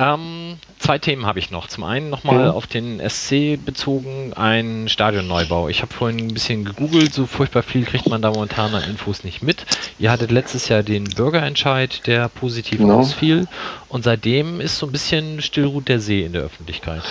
Ähm, 0.00 0.56
zwei 0.78 0.98
Themen 0.98 1.26
habe 1.26 1.38
ich 1.38 1.50
noch. 1.50 1.68
Zum 1.68 1.84
einen 1.84 2.08
nochmal 2.08 2.46
mhm. 2.46 2.54
auf 2.54 2.66
den 2.66 3.06
SC 3.06 3.62
bezogen, 3.62 4.32
ein 4.32 4.88
Stadionneubau. 4.88 5.68
Ich 5.68 5.82
habe 5.82 5.92
vorhin 5.92 6.18
ein 6.18 6.32
bisschen 6.32 6.64
gegoogelt, 6.64 7.12
so 7.12 7.26
furchtbar 7.26 7.62
viel 7.62 7.84
kriegt 7.84 8.08
man 8.08 8.22
da 8.22 8.30
momentan 8.30 8.74
an 8.74 8.84
Infos 8.84 9.24
nicht 9.24 9.42
mit. 9.42 9.66
Ihr 9.98 10.10
hattet 10.10 10.30
letztes 10.30 10.68
Jahr 10.70 10.82
den 10.82 11.04
Bürgerentscheid, 11.04 12.06
der 12.06 12.30
positiv 12.30 12.78
genau. 12.78 13.00
ausfiel 13.00 13.46
und 13.90 14.02
seitdem 14.02 14.62
ist 14.62 14.78
so 14.78 14.86
ein 14.86 14.92
bisschen 14.92 15.42
Stillruht 15.42 15.88
der 15.88 16.00
See 16.00 16.24
in 16.24 16.32
der 16.32 16.42
Öffentlichkeit. 16.42 17.02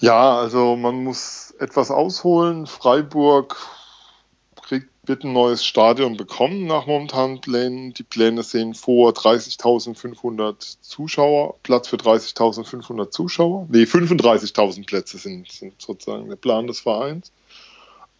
Ja, 0.00 0.36
also 0.36 0.76
man 0.76 1.02
muss 1.02 1.54
etwas 1.58 1.90
ausholen. 1.90 2.66
Freiburg 2.66 3.56
wird 5.06 5.24
ein 5.24 5.32
neues 5.32 5.64
Stadion 5.64 6.16
bekommen 6.16 6.66
nach 6.66 6.86
momentanen 6.86 7.40
Plänen. 7.40 7.92
Die 7.94 8.02
Pläne 8.02 8.42
sehen 8.42 8.74
vor 8.74 9.12
30.500 9.12 10.76
Zuschauer, 10.80 11.56
Platz 11.62 11.88
für 11.88 11.96
30.500 11.96 13.10
Zuschauer. 13.10 13.66
Nee, 13.70 13.84
35.000 13.84 14.86
Plätze 14.86 15.18
sind, 15.18 15.50
sind, 15.50 15.80
sozusagen 15.80 16.28
der 16.28 16.36
Plan 16.36 16.66
des 16.66 16.80
Vereins. 16.80 17.32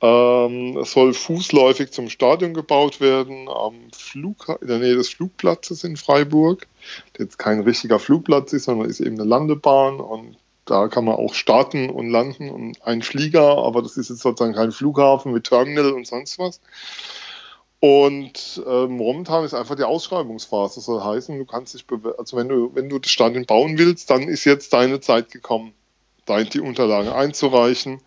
Ähm, 0.00 0.76
es 0.76 0.92
soll 0.92 1.14
fußläufig 1.14 1.90
zum 1.92 2.10
Stadion 2.10 2.52
gebaut 2.52 3.00
werden, 3.00 3.48
am 3.48 3.74
Flug, 3.96 4.58
in 4.60 4.66
der 4.68 4.78
Nähe 4.78 4.96
des 4.96 5.08
Flugplatzes 5.08 5.84
in 5.84 5.96
Freiburg, 5.96 6.66
der 7.16 7.24
jetzt 7.26 7.38
kein 7.38 7.60
richtiger 7.60 7.98
Flugplatz 7.98 8.52
ist, 8.52 8.64
sondern 8.64 8.90
ist 8.90 9.00
eben 9.00 9.18
eine 9.18 9.28
Landebahn 9.28 10.00
und 10.00 10.36
da 10.64 10.88
kann 10.88 11.04
man 11.04 11.16
auch 11.16 11.34
starten 11.34 11.90
und 11.90 12.08
landen 12.08 12.50
und 12.50 12.82
ein 12.84 13.02
Flieger, 13.02 13.58
aber 13.58 13.82
das 13.82 13.96
ist 13.96 14.10
jetzt 14.10 14.20
sozusagen 14.20 14.54
kein 14.54 14.72
Flughafen 14.72 15.32
mit 15.32 15.44
Terminal 15.44 15.92
und 15.92 16.06
sonst 16.06 16.38
was. 16.38 16.60
Und 17.80 18.62
ähm, 18.66 18.96
momentan 18.96 19.44
ist 19.44 19.52
einfach 19.52 19.74
die 19.74 19.84
Ausschreibungsphase. 19.84 20.76
Das 20.76 20.86
soll 20.86 21.04
heißen, 21.04 21.38
du 21.38 21.44
kannst 21.44 21.74
dich 21.74 21.84
also 22.16 22.36
wenn 22.36 22.48
du, 22.48 22.74
wenn 22.74 22.88
du 22.88 22.98
das 22.98 23.10
Stadion 23.10 23.44
bauen 23.44 23.76
willst, 23.76 24.08
dann 24.08 24.22
ist 24.22 24.46
jetzt 24.46 24.72
deine 24.72 25.00
Zeit 25.00 25.30
gekommen, 25.30 25.74
die 26.26 26.60
Unterlagen 26.60 27.10
einzureichen. 27.10 28.00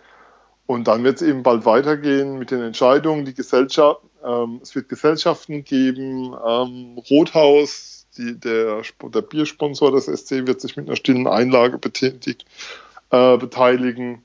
Und 0.65 0.87
dann 0.87 1.03
wird 1.03 1.17
es 1.17 1.21
eben 1.21 1.43
bald 1.43 1.65
weitergehen 1.65 2.39
mit 2.39 2.49
den 2.49 2.61
Entscheidungen. 2.61 3.25
Die 3.25 3.33
Gesellschaft, 3.33 4.01
ähm, 4.25 4.59
es 4.63 4.73
wird 4.73 4.89
Gesellschaften 4.89 5.63
geben, 5.63 6.35
ähm, 6.45 6.97
Rothaus, 7.09 7.96
die, 8.17 8.39
der, 8.39 8.81
der 9.03 9.21
Biersponsor 9.21 9.91
des 9.91 10.05
SC 10.05 10.47
wird 10.47 10.61
sich 10.61 10.75
mit 10.77 10.87
einer 10.87 10.95
stillen 10.95 11.27
Einlage 11.27 11.77
betätigt, 11.77 12.45
äh, 13.11 13.37
beteiligen. 13.37 14.23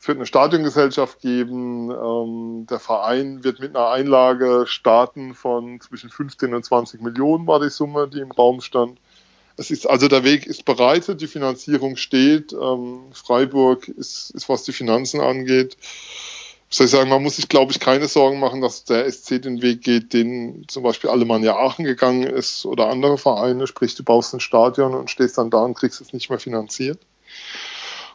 Es 0.00 0.08
wird 0.08 0.18
eine 0.18 0.26
Stadiongesellschaft 0.26 1.20
geben. 1.20 1.90
Ähm, 1.90 2.66
der 2.68 2.78
Verein 2.78 3.44
wird 3.44 3.60
mit 3.60 3.76
einer 3.76 3.90
Einlage 3.90 4.64
starten 4.66 5.34
von 5.34 5.80
zwischen 5.80 6.08
15 6.08 6.54
und 6.54 6.64
20 6.64 7.02
Millionen 7.02 7.46
war 7.46 7.60
die 7.60 7.68
Summe, 7.68 8.08
die 8.08 8.20
im 8.20 8.32
Raum 8.32 8.60
stand. 8.60 8.98
Es 9.56 9.70
ist 9.70 9.86
also 9.86 10.08
der 10.08 10.24
Weg 10.24 10.46
ist 10.46 10.64
bereitet, 10.64 11.20
die 11.20 11.26
Finanzierung 11.26 11.96
steht. 11.96 12.54
Ähm, 12.54 13.10
Freiburg 13.12 13.88
ist, 13.88 14.30
ist, 14.30 14.48
was 14.48 14.62
die 14.62 14.72
Finanzen 14.72 15.20
angeht, 15.20 15.76
soll 16.72 16.86
ich 16.86 16.92
sagen, 16.92 17.10
man 17.10 17.22
muss 17.22 17.36
sich, 17.36 17.48
glaube 17.48 17.72
ich, 17.72 17.80
keine 17.80 18.06
Sorgen 18.06 18.38
machen, 18.38 18.60
dass 18.60 18.84
der 18.84 19.10
SC 19.10 19.42
den 19.42 19.60
Weg 19.60 19.82
geht, 19.82 20.12
den 20.12 20.64
zum 20.68 20.84
Beispiel 20.84 21.10
Alemannia 21.10 21.56
Aachen 21.56 21.84
gegangen 21.84 22.22
ist 22.22 22.64
oder 22.64 22.88
andere 22.88 23.18
Vereine, 23.18 23.66
sprich, 23.66 23.96
du 23.96 24.04
baust 24.04 24.32
ein 24.34 24.40
Stadion 24.40 24.94
und 24.94 25.10
stehst 25.10 25.36
dann 25.36 25.50
da 25.50 25.62
und 25.62 25.74
kriegst 25.74 26.00
es 26.00 26.12
nicht 26.12 26.30
mehr 26.30 26.38
finanziert. 26.38 27.00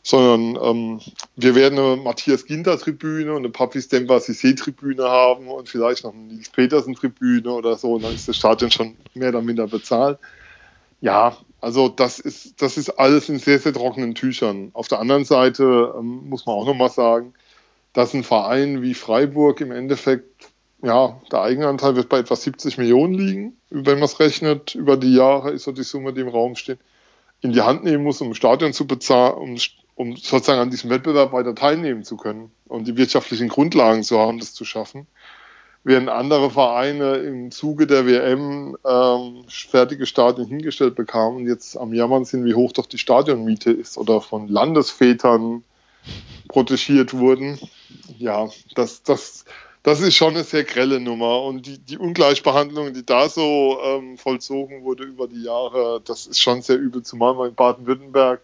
Sondern 0.03 0.63
ähm, 0.63 1.01
wir 1.35 1.55
werden 1.55 1.79
eine 1.79 1.97
Matthias 1.97 2.45
Ginter-Tribüne 2.45 3.31
und 3.31 3.39
eine 3.39 3.49
Papis 3.49 3.89
Demba 3.89 4.17
Sissé-Tribüne 4.17 5.03
haben 5.03 5.47
und 5.47 5.67
vielleicht 5.67 6.03
noch 6.05 6.13
eine 6.13 6.21
Nils 6.21 6.49
Petersen-Tribüne 6.49 7.51
oder 7.51 7.75
so, 7.75 7.95
und 7.95 8.03
dann 8.03 8.15
ist 8.15 8.27
das 8.29 8.37
Stadion 8.37 8.71
schon 8.71 8.95
mehr 9.15 9.29
oder 9.29 9.41
minder 9.41 9.67
bezahlt. 9.67 10.19
Ja, 11.01 11.35
also 11.59 11.89
das 11.89 12.19
ist, 12.19 12.61
das 12.61 12.77
ist 12.77 12.91
alles 12.91 13.27
in 13.27 13.39
sehr, 13.39 13.59
sehr 13.59 13.73
trockenen 13.73 14.15
Tüchern. 14.15 14.69
Auf 14.73 14.87
der 14.87 14.99
anderen 14.99 15.25
Seite 15.25 15.93
ähm, 15.97 16.29
muss 16.29 16.45
man 16.45 16.55
auch 16.55 16.65
nochmal 16.65 16.91
sagen, 16.91 17.33
dass 17.95 18.13
ein 18.13 18.23
Verein 18.23 18.81
wie 18.81 18.93
Freiburg 18.93 19.61
im 19.61 19.71
Endeffekt, 19.71 20.49
ja, 20.83 21.19
der 21.31 21.41
Eigenanteil 21.41 21.95
wird 21.95 22.09
bei 22.09 22.19
etwa 22.19 22.35
70 22.35 22.77
Millionen 22.77 23.13
liegen, 23.13 23.57
wenn 23.69 23.99
man 23.99 24.03
es 24.03 24.19
rechnet, 24.19 24.75
über 24.75 24.97
die 24.97 25.15
Jahre 25.15 25.51
ist 25.51 25.63
so 25.63 25.71
die 25.71 25.83
Summe, 25.83 26.11
die 26.11 26.21
im 26.21 26.27
Raum 26.27 26.55
steht, 26.55 26.79
in 27.41 27.53
die 27.53 27.61
Hand 27.61 27.85
nehmen 27.85 28.03
muss, 28.03 28.19
um 28.19 28.29
ein 28.29 28.35
Stadion 28.35 28.73
zu 28.73 28.85
bezahlen, 28.85 29.35
um, 29.35 29.57
um 29.95 30.17
sozusagen 30.17 30.59
an 30.59 30.71
diesem 30.71 30.89
Wettbewerb 30.89 31.31
weiter 31.31 31.55
teilnehmen 31.55 32.03
zu 32.03 32.17
können 32.17 32.51
und 32.67 32.85
die 32.85 32.97
wirtschaftlichen 32.97 33.47
Grundlagen 33.47 34.03
zu 34.03 34.19
haben, 34.19 34.39
das 34.39 34.53
zu 34.53 34.65
schaffen. 34.65 35.07
Während 35.85 36.09
andere 36.09 36.51
Vereine 36.51 37.15
im 37.17 37.51
Zuge 37.51 37.87
der 37.87 38.05
WM 38.05 38.75
ähm, 38.85 39.45
fertige 39.47 40.05
Stadien 40.05 40.47
hingestellt 40.47 40.95
bekamen 40.95 41.37
und 41.37 41.47
jetzt 41.47 41.77
am 41.77 41.93
Jammern 41.93 42.25
sind, 42.25 42.43
wie 42.43 42.55
hoch 42.55 42.73
doch 42.73 42.87
die 42.87 42.97
Stadionmiete 42.97 43.71
ist 43.71 43.97
oder 43.97 44.19
von 44.19 44.49
Landesvätern 44.49 45.63
protegiert 46.47 47.13
wurden. 47.13 47.59
Ja, 48.17 48.49
das, 48.75 49.03
das, 49.03 49.45
das 49.83 50.01
ist 50.01 50.15
schon 50.15 50.35
eine 50.35 50.43
sehr 50.43 50.63
grelle 50.63 50.99
Nummer. 50.99 51.41
Und 51.43 51.65
die, 51.65 51.77
die 51.77 51.97
Ungleichbehandlung, 51.97 52.93
die 52.93 53.05
da 53.05 53.29
so 53.29 53.79
ähm, 53.83 54.17
vollzogen 54.17 54.83
wurde 54.83 55.03
über 55.03 55.27
die 55.27 55.43
Jahre, 55.43 56.01
das 56.05 56.27
ist 56.27 56.39
schon 56.39 56.61
sehr 56.61 56.77
übel, 56.77 57.03
zumal 57.03 57.37
wir 57.37 57.47
in 57.47 57.55
Baden-Württemberg 57.55 58.41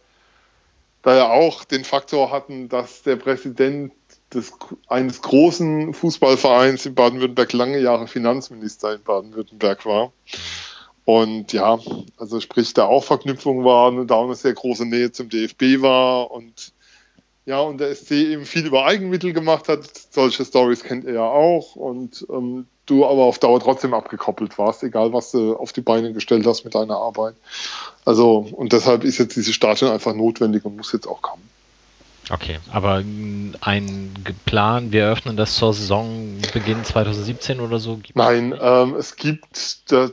da 1.02 1.16
ja 1.16 1.30
auch 1.32 1.64
den 1.64 1.84
Faktor 1.84 2.32
hatten, 2.32 2.70
dass 2.70 3.04
der 3.04 3.16
Präsident 3.16 3.92
des, 4.34 4.54
eines 4.88 5.22
großen 5.22 5.94
Fußballvereins 5.94 6.86
in 6.86 6.96
Baden-Württemberg 6.96 7.54
lange 7.54 7.80
Jahre 7.80 8.08
Finanzminister 8.08 8.94
in 8.94 9.04
Baden-Württemberg 9.04 9.86
war. 9.86 10.14
Und 11.04 11.52
ja, 11.54 11.80
also 12.18 12.40
sprich, 12.40 12.74
da 12.74 12.86
auch 12.86 13.04
Verknüpfung 13.04 13.66
war, 13.66 13.92
da 14.06 14.16
auch 14.16 14.26
eine 14.26 14.36
sehr 14.36 14.54
große 14.54 14.86
Nähe 14.86 15.12
zum 15.12 15.30
DFB 15.30 15.82
war 15.82 16.30
und 16.32 16.72
ja, 17.46 17.60
und 17.60 17.80
der 17.80 17.96
SC 17.96 18.12
eben 18.12 18.46
viel 18.46 18.66
über 18.66 18.86
Eigenmittel 18.86 19.34
gemacht 19.34 19.68
hat. 19.68 19.90
Solche 20.12 20.46
Stories 20.46 20.84
kennt 20.84 21.06
er 21.06 21.14
ja 21.14 21.24
auch. 21.24 21.76
Und 21.76 22.26
ähm, 22.30 22.68
du 22.86 23.06
aber 23.06 23.24
auf 23.24 23.40
Dauer 23.40 23.60
trotzdem 23.60 23.94
abgekoppelt 23.94 24.58
warst, 24.58 24.84
egal 24.84 25.12
was 25.14 25.32
du 25.32 25.56
auf 25.56 25.74
die 25.74 25.82
Beine 25.82 26.14
gestellt 26.14 26.46
hast 26.46 26.64
mit 26.64 26.76
deiner 26.76 26.98
Arbeit. 26.98 27.36
Also, 28.06 28.48
und 28.52 28.74
deshalb 28.74 29.04
ist 29.04 29.18
jetzt 29.18 29.36
diese 29.36 29.54
Stadion 29.54 29.92
einfach 29.92 30.14
notwendig 30.14 30.66
und 30.66 30.78
muss 30.78 30.92
jetzt 30.92 31.08
auch 31.08 31.22
kommen. 31.22 31.50
Okay, 32.30 32.60
aber 32.72 33.04
ein 33.62 34.14
Plan, 34.46 34.92
wir 34.92 35.04
eröffnen 35.04 35.36
das 35.36 35.56
zur 35.56 35.74
Saisonbeginn 35.74 36.86
2017 36.86 37.60
oder 37.60 37.80
so? 37.80 38.00
Nein, 38.14 38.54
ähm, 38.60 38.96
es 38.96 39.16
gibt, 39.16 39.92
der, 39.92 40.12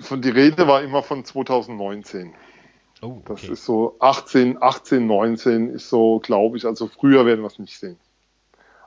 von, 0.00 0.22
die 0.22 0.30
Rede 0.30 0.66
war 0.66 0.82
immer 0.82 1.02
von 1.02 1.24
2019. 1.24 2.32
Oh, 3.02 3.22
okay. 3.24 3.24
Das 3.28 3.44
ist 3.44 3.64
so 3.64 3.96
18, 4.00 4.60
18, 4.60 5.06
19 5.06 5.70
ist 5.70 5.88
so, 5.88 6.18
glaube 6.20 6.56
ich, 6.56 6.64
also 6.64 6.88
früher 6.88 7.26
werden 7.26 7.42
wir 7.42 7.46
es 7.46 7.58
nicht 7.58 7.78
sehen. 7.78 7.98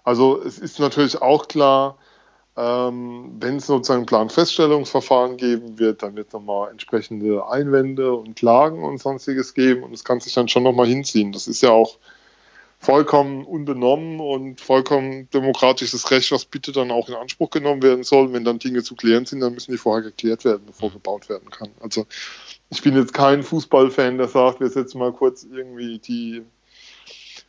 Also 0.04 0.42
es 0.42 0.60
ist 0.60 0.80
natürlich 0.80 1.22
auch 1.22 1.48
klar, 1.48 1.98
ähm, 2.58 3.38
wenn 3.40 3.58
es 3.58 3.68
sozusagen 3.68 4.04
ein 4.04 4.08
Planfeststellungsverfahren 4.08 5.38
geben 5.38 5.80
wird, 5.80 6.04
dann 6.04 6.16
wird 6.16 6.28
es 6.28 6.34
nochmal 6.34 6.72
entsprechende 6.72 7.48
Einwände 7.48 8.14
und 8.14 8.36
Klagen 8.36 8.84
und 8.84 8.98
sonstiges 8.98 9.54
geben 9.54 9.84
und 9.84 9.94
es 9.94 10.04
kann 10.04 10.20
sich 10.20 10.34
dann 10.34 10.50
schon 10.50 10.64
nochmal 10.64 10.88
hinziehen. 10.88 11.32
Das 11.32 11.48
ist 11.48 11.62
ja 11.62 11.70
auch 11.72 11.98
vollkommen 12.82 13.46
unbenommen 13.46 14.20
und 14.20 14.60
vollkommen 14.60 15.30
demokratisches 15.30 16.10
Recht, 16.10 16.32
was 16.32 16.46
bitte 16.46 16.72
dann 16.72 16.90
auch 16.90 17.08
in 17.10 17.14
Anspruch 17.14 17.52
genommen 17.52 17.84
werden 17.84 18.04
soll. 18.04 18.34
Wenn 18.34 18.44
dann 18.44 18.58
Dinge 18.58 18.82
zu 18.82 18.96
klären 18.96 19.28
sind, 19.28 19.40
dann 19.40 19.54
müssen 19.54 19.72
die 19.72 19.78
vorher 19.78 20.02
geklärt 20.02 20.46
werden, 20.46 20.64
bevor 20.66 20.90
mhm. 20.90 20.94
gebaut 20.94 21.30
werden 21.30 21.52
kann. 21.52 21.70
Also 21.80 22.08
ich 22.72 22.82
bin 22.82 22.96
jetzt 22.96 23.14
kein 23.14 23.44
Fußballfan, 23.44 24.18
der 24.18 24.28
sagt, 24.28 24.62
wir 24.62 24.70
setzen 24.70 24.98
mal 24.98 25.14
kurz 25.14 25.44
irgendwie 25.44 26.00
die 26.00 26.42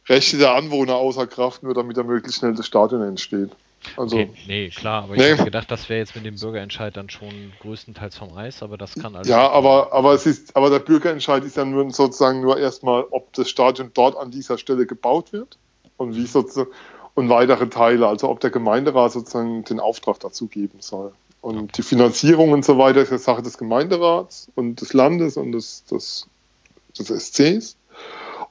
Rechte 0.07 0.37
der 0.37 0.55
Anwohner 0.55 0.97
außer 0.97 1.27
Kraft, 1.27 1.63
nur 1.63 1.73
damit 1.73 1.97
da 1.97 2.03
möglichst 2.03 2.41
schnell 2.41 2.55
das 2.55 2.67
Stadion 2.67 3.01
entsteht. 3.01 3.53
Also, 3.97 4.17
okay, 4.17 4.31
nee, 4.47 4.69
klar, 4.69 5.05
aber 5.05 5.17
nee. 5.17 5.23
ich 5.23 5.31
hätte 5.33 5.45
gedacht, 5.45 5.71
das 5.71 5.89
wäre 5.89 6.01
jetzt 6.01 6.15
mit 6.15 6.25
dem 6.25 6.37
Bürgerentscheid 6.37 6.97
dann 6.97 7.11
schon 7.11 7.53
größtenteils 7.61 8.17
vom 8.17 8.37
Eis, 8.37 8.63
aber 8.63 8.77
das 8.77 8.95
kann 8.95 9.15
alles. 9.17 9.29
Ja, 9.29 9.51
aber, 9.51 9.93
aber 9.93 10.13
es 10.15 10.25
ist, 10.25 10.55
aber 10.57 10.71
der 10.71 10.79
Bürgerentscheid 10.79 11.45
ist 11.45 11.57
ja 11.57 11.65
nur 11.65 11.91
sozusagen 11.91 12.41
nur 12.41 12.59
erstmal, 12.59 13.05
ob 13.11 13.33
das 13.33 13.49
Stadion 13.51 13.91
dort 13.93 14.17
an 14.17 14.31
dieser 14.31 14.59
Stelle 14.59 14.87
gebaut 14.87 15.33
wird 15.33 15.59
und 15.97 16.15
wie 16.15 16.27
sozusagen 16.27 16.71
und 17.15 17.29
weitere 17.29 17.69
Teile, 17.69 18.07
also 18.07 18.29
ob 18.29 18.41
der 18.41 18.51
Gemeinderat 18.51 19.13
sozusagen 19.13 19.65
den 19.65 19.81
Auftrag 19.81 20.21
dazu 20.21 20.47
geben 20.47 20.79
soll. 20.81 21.13
Und 21.41 21.77
die 21.77 21.83
Finanzierung 21.83 22.53
und 22.53 22.65
so 22.65 22.79
weiter 22.79 23.03
ist 23.03 23.11
ja 23.11 23.19
Sache 23.19 23.43
des 23.43 23.59
Gemeinderats 23.59 24.49
und 24.55 24.81
des 24.81 24.93
Landes 24.93 25.37
und 25.37 25.53
des, 25.53 25.85
des, 25.85 26.27
des 26.99 27.09
SCs. 27.09 27.77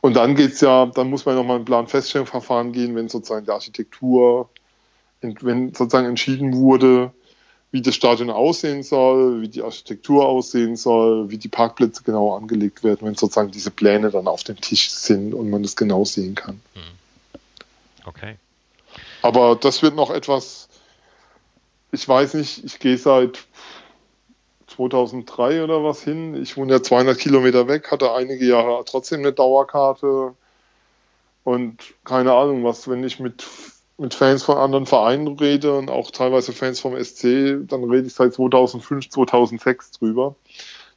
Und 0.01 0.15
dann 0.15 0.35
geht's 0.35 0.61
ja, 0.61 0.87
dann 0.87 1.09
muss 1.09 1.25
man 1.25 1.35
nochmal 1.35 1.57
ein 1.57 1.65
Planfeststellungsverfahren 1.65 2.71
gehen, 2.71 2.95
wenn 2.95 3.07
sozusagen 3.07 3.45
die 3.45 3.51
Architektur 3.51 4.49
wenn 5.21 5.73
sozusagen 5.73 6.07
entschieden 6.07 6.53
wurde, 6.55 7.11
wie 7.71 7.81
das 7.81 7.95
Stadion 7.95 8.29
aussehen 8.29 8.83
soll, 8.83 9.41
wie 9.41 9.47
die 9.47 9.61
Architektur 9.61 10.27
aussehen 10.27 10.75
soll, 10.75 11.29
wie 11.29 11.37
die 11.37 11.47
Parkplätze 11.47 12.03
genau 12.03 12.35
angelegt 12.35 12.83
werden, 12.83 13.07
wenn 13.07 13.15
sozusagen 13.15 13.51
diese 13.51 13.71
Pläne 13.71 14.11
dann 14.11 14.27
auf 14.27 14.43
dem 14.43 14.59
Tisch 14.59 14.89
sind 14.89 15.33
und 15.33 15.49
man 15.49 15.63
das 15.63 15.77
genau 15.77 16.03
sehen 16.03 16.35
kann. 16.35 16.61
Hm. 16.73 16.81
Okay. 18.05 18.35
Aber 19.21 19.55
das 19.55 19.81
wird 19.81 19.95
noch 19.95 20.09
etwas, 20.09 20.67
ich 21.91 22.07
weiß 22.07 22.33
nicht, 22.33 22.63
ich 22.65 22.79
gehe 22.79 22.97
seit 22.97 23.39
2003 24.67 25.63
oder 25.63 25.83
was 25.83 26.03
hin. 26.03 26.41
Ich 26.41 26.57
wohne 26.57 26.73
ja 26.73 26.83
200 26.83 27.17
Kilometer 27.17 27.67
weg, 27.67 27.91
hatte 27.91 28.13
einige 28.13 28.45
Jahre 28.45 28.83
trotzdem 28.85 29.19
eine 29.19 29.31
Dauerkarte 29.31 30.33
und 31.43 31.77
keine 32.03 32.33
Ahnung 32.33 32.63
was, 32.63 32.87
wenn 32.89 33.03
ich 33.03 33.19
mit 33.19 33.45
mit 34.01 34.15
Fans 34.15 34.41
von 34.41 34.57
anderen 34.57 34.87
Vereinen 34.87 35.27
rede 35.27 35.77
und 35.77 35.91
auch 35.91 36.09
teilweise 36.09 36.53
Fans 36.53 36.79
vom 36.79 37.01
SC, 37.01 37.59
dann 37.67 37.83
rede 37.83 38.07
ich 38.07 38.13
seit 38.15 38.33
2005, 38.33 39.09
2006 39.09 39.91
drüber, 39.91 40.35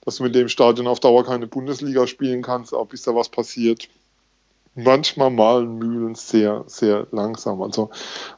dass 0.04 0.16
du 0.16 0.22
mit 0.22 0.34
dem 0.34 0.48
Stadion 0.48 0.86
auf 0.86 1.00
Dauer 1.00 1.24
keine 1.24 1.46
Bundesliga 1.46 2.06
spielen 2.06 2.40
kannst, 2.40 2.72
auch 2.72 2.86
bis 2.86 3.02
da 3.02 3.14
was 3.14 3.28
passiert. 3.28 3.88
Manchmal 4.74 5.30
malen 5.30 5.78
Mühlen 5.78 6.14
sehr, 6.14 6.64
sehr 6.66 7.06
langsam. 7.12 7.62
Also 7.62 7.90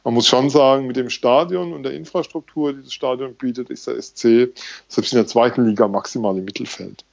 man 0.03 0.13
muss 0.13 0.27
schon 0.27 0.49
sagen, 0.49 0.85
mit 0.85 0.97
dem 0.97 1.09
Stadion 1.09 1.71
und 1.71 1.83
der 1.83 1.93
Infrastruktur, 1.93 2.73
die 2.73 2.83
das 2.83 2.93
Stadion 2.93 3.35
bietet, 3.35 3.69
ist 3.69 3.87
der 3.87 3.99
SC 3.99 4.53
selbst 4.89 5.13
in 5.13 5.17
der 5.17 5.27
zweiten 5.27 5.65
Liga 5.65 5.87
maximal 5.87 6.37
im 6.37 6.43
Mittelfeld. 6.43 7.05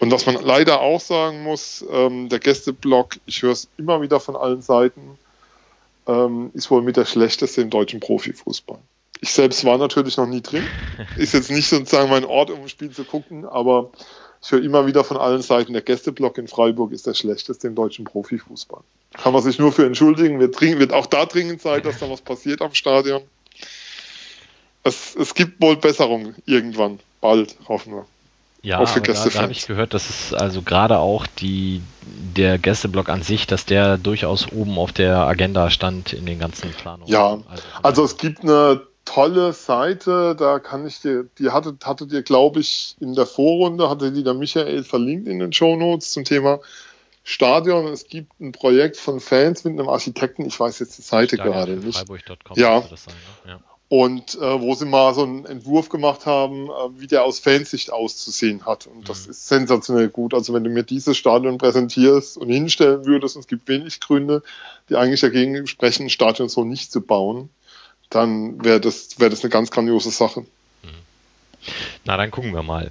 Und 0.00 0.10
was 0.10 0.24
man 0.24 0.42
leider 0.42 0.80
auch 0.80 1.00
sagen 1.00 1.42
muss, 1.42 1.84
ähm, 1.92 2.30
der 2.30 2.38
Gästeblock, 2.38 3.16
ich 3.26 3.42
höre 3.42 3.52
es 3.52 3.68
immer 3.76 4.00
wieder 4.00 4.20
von 4.20 4.36
allen 4.36 4.62
Seiten, 4.62 5.18
ähm, 6.08 6.50
ist 6.54 6.70
wohl 6.70 6.82
mit 6.82 6.96
der 6.96 7.04
schlechteste 7.04 7.60
im 7.60 7.70
deutschen 7.70 8.00
Profifußball. 8.00 8.78
Ich 9.20 9.30
selbst 9.30 9.64
war 9.64 9.78
natürlich 9.78 10.16
noch 10.16 10.26
nie 10.26 10.42
drin. 10.42 10.64
Ist 11.16 11.34
jetzt 11.34 11.50
nicht 11.50 11.68
sozusagen 11.68 12.08
mein 12.08 12.24
Ort, 12.24 12.50
um 12.50 12.62
ein 12.62 12.68
Spiel 12.68 12.90
zu 12.90 13.04
gucken, 13.04 13.44
aber 13.44 13.90
ich 14.40 14.52
höre 14.52 14.62
immer 14.62 14.86
wieder 14.86 15.02
von 15.02 15.16
allen 15.16 15.42
Seiten, 15.42 15.72
der 15.72 15.82
Gästeblock 15.82 16.38
in 16.38 16.46
Freiburg 16.46 16.92
ist 16.92 17.08
der 17.08 17.14
schlechteste 17.14 17.66
im 17.66 17.74
deutschen 17.74 18.04
Profifußball. 18.04 18.82
Kann 19.14 19.32
man 19.32 19.42
sich 19.42 19.58
nur 19.58 19.72
für 19.72 19.84
entschuldigen. 19.84 20.38
Wird, 20.38 20.60
wird 20.60 20.92
auch 20.92 21.06
da 21.06 21.26
dringend 21.26 21.60
Zeit, 21.60 21.84
dass 21.84 21.98
da 21.98 22.08
was 22.08 22.20
passiert 22.20 22.62
am 22.62 22.72
Stadion. 22.72 23.22
Es, 24.84 25.16
es 25.16 25.34
gibt 25.34 25.60
wohl 25.60 25.76
Besserung 25.76 26.36
irgendwann. 26.46 27.00
Bald, 27.20 27.56
hoffen 27.66 27.94
wir. 27.94 28.06
Ja, 28.62 28.84
da, 28.84 29.00
da 29.00 29.42
habe 29.42 29.52
ich 29.52 29.66
gehört, 29.66 29.94
dass 29.94 30.10
es 30.10 30.34
also 30.34 30.62
gerade 30.62 30.98
auch 30.98 31.26
die, 31.26 31.80
der 32.02 32.58
Gästeblock 32.58 33.08
an 33.08 33.22
sich, 33.22 33.46
dass 33.46 33.66
der 33.66 33.98
durchaus 33.98 34.50
oben 34.50 34.78
auf 34.78 34.92
der 34.92 35.18
Agenda 35.18 35.70
stand 35.70 36.12
in 36.12 36.26
den 36.26 36.40
ganzen 36.40 36.70
Planungen. 36.72 37.10
Ja, 37.10 37.38
also, 37.48 37.62
also 37.82 38.04
es 38.04 38.16
gibt 38.16 38.42
eine 38.42 38.82
tolle 39.04 39.52
Seite, 39.52 40.34
da 40.36 40.58
kann 40.58 40.86
ich 40.86 41.00
dir, 41.00 41.26
die 41.38 41.50
hattet, 41.50 41.86
hattet 41.86 42.12
ihr, 42.12 42.22
glaube 42.22 42.60
ich, 42.60 42.96
in 43.00 43.14
der 43.14 43.26
Vorrunde, 43.26 43.88
hatte 43.88 44.12
die 44.12 44.24
der 44.24 44.34
Michael 44.34 44.82
verlinkt 44.82 45.28
in 45.28 45.38
den 45.38 45.52
Shownotes 45.52 46.10
zum 46.10 46.24
Thema 46.24 46.60
Stadion. 47.22 47.86
Es 47.86 48.08
gibt 48.08 48.40
ein 48.40 48.52
Projekt 48.52 48.96
von 48.96 49.20
Fans 49.20 49.62
mit 49.64 49.78
einem 49.78 49.88
Architekten, 49.88 50.44
ich 50.44 50.58
weiß 50.58 50.80
jetzt 50.80 50.98
die 50.98 51.02
Seite 51.02 51.36
Stadion 51.36 51.54
gerade 51.54 51.76
nicht. 51.76 51.96
Freiburg.com 51.96 52.58
ja. 52.58 52.82
Sein, 52.82 53.14
ne? 53.44 53.52
ja 53.52 53.60
und 53.88 54.34
äh, 54.34 54.60
wo 54.60 54.74
sie 54.74 54.84
mal 54.84 55.14
so 55.14 55.22
einen 55.22 55.46
Entwurf 55.46 55.88
gemacht 55.88 56.26
haben, 56.26 56.66
äh, 56.66 57.00
wie 57.00 57.06
der 57.06 57.24
aus 57.24 57.38
Fansicht 57.38 57.90
auszusehen 57.90 58.66
hat. 58.66 58.86
Und 58.86 58.98
mhm. 58.98 59.04
das 59.04 59.26
ist 59.26 59.48
sensationell 59.48 60.08
gut. 60.08 60.34
Also 60.34 60.52
wenn 60.52 60.64
du 60.64 60.70
mir 60.70 60.82
dieses 60.82 61.16
Stadion 61.16 61.56
präsentierst 61.56 62.36
und 62.36 62.50
hinstellen 62.50 63.06
würdest, 63.06 63.36
und 63.36 63.40
es 63.40 63.48
gibt 63.48 63.66
wenig 63.68 64.00
Gründe, 64.00 64.42
die 64.90 64.96
eigentlich 64.96 65.20
dagegen 65.20 65.66
sprechen, 65.66 66.04
ein 66.04 66.10
Stadion 66.10 66.50
so 66.50 66.64
nicht 66.64 66.92
zu 66.92 67.00
bauen, 67.00 67.48
dann 68.10 68.62
wäre 68.62 68.80
das, 68.80 69.18
wär 69.18 69.30
das 69.30 69.42
eine 69.42 69.50
ganz 69.50 69.70
grandiose 69.70 70.10
Sache. 70.10 70.40
Mhm. 70.40 70.88
Na, 72.04 72.18
dann 72.18 72.30
gucken 72.30 72.52
wir 72.52 72.62
mal. 72.62 72.90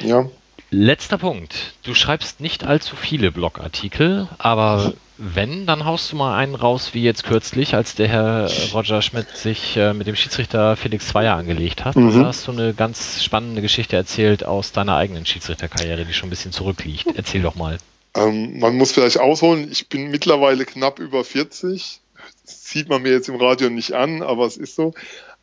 Ja. 0.00 0.28
Letzter 0.70 1.18
Punkt. 1.18 1.74
Du 1.82 1.94
schreibst 1.94 2.40
nicht 2.40 2.64
allzu 2.64 2.94
viele 2.94 3.32
Blogartikel, 3.32 4.28
aber 4.36 4.92
wenn, 5.16 5.66
dann 5.66 5.84
haust 5.84 6.12
du 6.12 6.16
mal 6.16 6.36
einen 6.36 6.54
raus, 6.54 6.90
wie 6.92 7.02
jetzt 7.02 7.24
kürzlich, 7.24 7.74
als 7.74 7.94
der 7.94 8.08
Herr 8.08 8.50
Roger 8.72 9.02
Schmidt 9.02 9.28
sich 9.30 9.76
äh, 9.76 9.94
mit 9.94 10.06
dem 10.06 10.14
Schiedsrichter 10.14 10.76
Felix 10.76 11.08
Zweier 11.08 11.34
angelegt 11.34 11.84
hat. 11.84 11.96
Mhm. 11.96 12.20
Da 12.20 12.26
hast 12.26 12.46
du 12.46 12.52
eine 12.52 12.74
ganz 12.74 13.24
spannende 13.24 13.62
Geschichte 13.62 13.96
erzählt 13.96 14.44
aus 14.44 14.70
deiner 14.72 14.96
eigenen 14.96 15.26
Schiedsrichterkarriere, 15.26 16.04
die 16.04 16.12
schon 16.12 16.28
ein 16.28 16.30
bisschen 16.30 16.52
zurückliegt. 16.52 17.06
Erzähl 17.16 17.42
doch 17.42 17.56
mal. 17.56 17.78
Ähm, 18.14 18.58
man 18.58 18.76
muss 18.76 18.92
vielleicht 18.92 19.18
ausholen, 19.18 19.68
ich 19.72 19.88
bin 19.88 20.10
mittlerweile 20.10 20.64
knapp 20.66 20.98
über 20.98 21.24
40. 21.24 22.00
Das 22.44 22.64
sieht 22.64 22.88
man 22.88 23.02
mir 23.02 23.12
jetzt 23.12 23.28
im 23.28 23.36
Radio 23.36 23.70
nicht 23.70 23.92
an, 23.92 24.22
aber 24.22 24.46
es 24.46 24.56
ist 24.56 24.76
so 24.76 24.94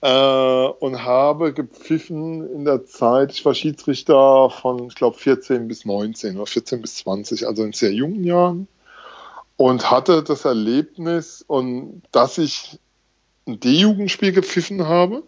äh, 0.01 0.67
und 0.67 1.03
habe 1.03 1.53
gepfiffen 1.53 2.49
in 2.53 2.65
der 2.65 2.85
Zeit, 2.85 3.31
ich 3.31 3.45
war 3.45 3.53
Schiedsrichter 3.53 4.49
von, 4.49 4.87
ich 4.87 4.95
glaube, 4.95 5.17
14 5.17 5.67
bis 5.67 5.85
19 5.85 6.35
oder 6.35 6.45
14 6.45 6.81
bis 6.81 6.97
20, 6.97 7.47
also 7.47 7.63
in 7.63 7.73
sehr 7.73 7.91
jungen 7.91 8.23
Jahren. 8.23 8.67
Und 9.57 9.89
hatte 9.89 10.21
das 10.21 10.43
Erlebnis, 10.43 11.43
und 11.47 12.01
dass 12.11 12.37
ich 12.37 12.79
ein 13.47 13.59
D-Jugendspiel 13.59 14.33
gepfiffen 14.33 14.87
habe 14.87 15.23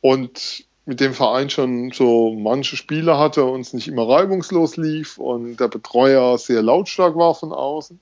und 0.00 0.64
mit 0.86 1.00
dem 1.00 1.14
Verein 1.14 1.50
schon 1.50 1.90
so 1.90 2.32
manche 2.32 2.76
Spiele 2.76 3.18
hatte 3.18 3.44
und 3.44 3.60
es 3.60 3.72
nicht 3.72 3.88
immer 3.88 4.08
reibungslos 4.08 4.76
lief 4.76 5.18
und 5.18 5.58
der 5.58 5.68
Betreuer 5.68 6.38
sehr 6.38 6.62
lautstark 6.62 7.16
war 7.16 7.34
von 7.34 7.52
außen 7.52 7.98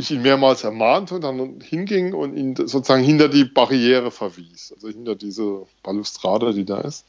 ich 0.00 0.10
ihn 0.10 0.22
mehrmals 0.22 0.64
ermahnte 0.64 1.16
und 1.16 1.22
dann 1.22 1.60
hinging 1.60 2.14
und 2.14 2.36
ihn 2.36 2.56
sozusagen 2.56 3.02
hinter 3.02 3.28
die 3.28 3.44
Barriere 3.44 4.10
verwies, 4.10 4.72
also 4.74 4.88
hinter 4.88 5.14
diese 5.14 5.66
Balustrade, 5.82 6.52
die 6.52 6.64
da 6.64 6.80
ist. 6.80 7.06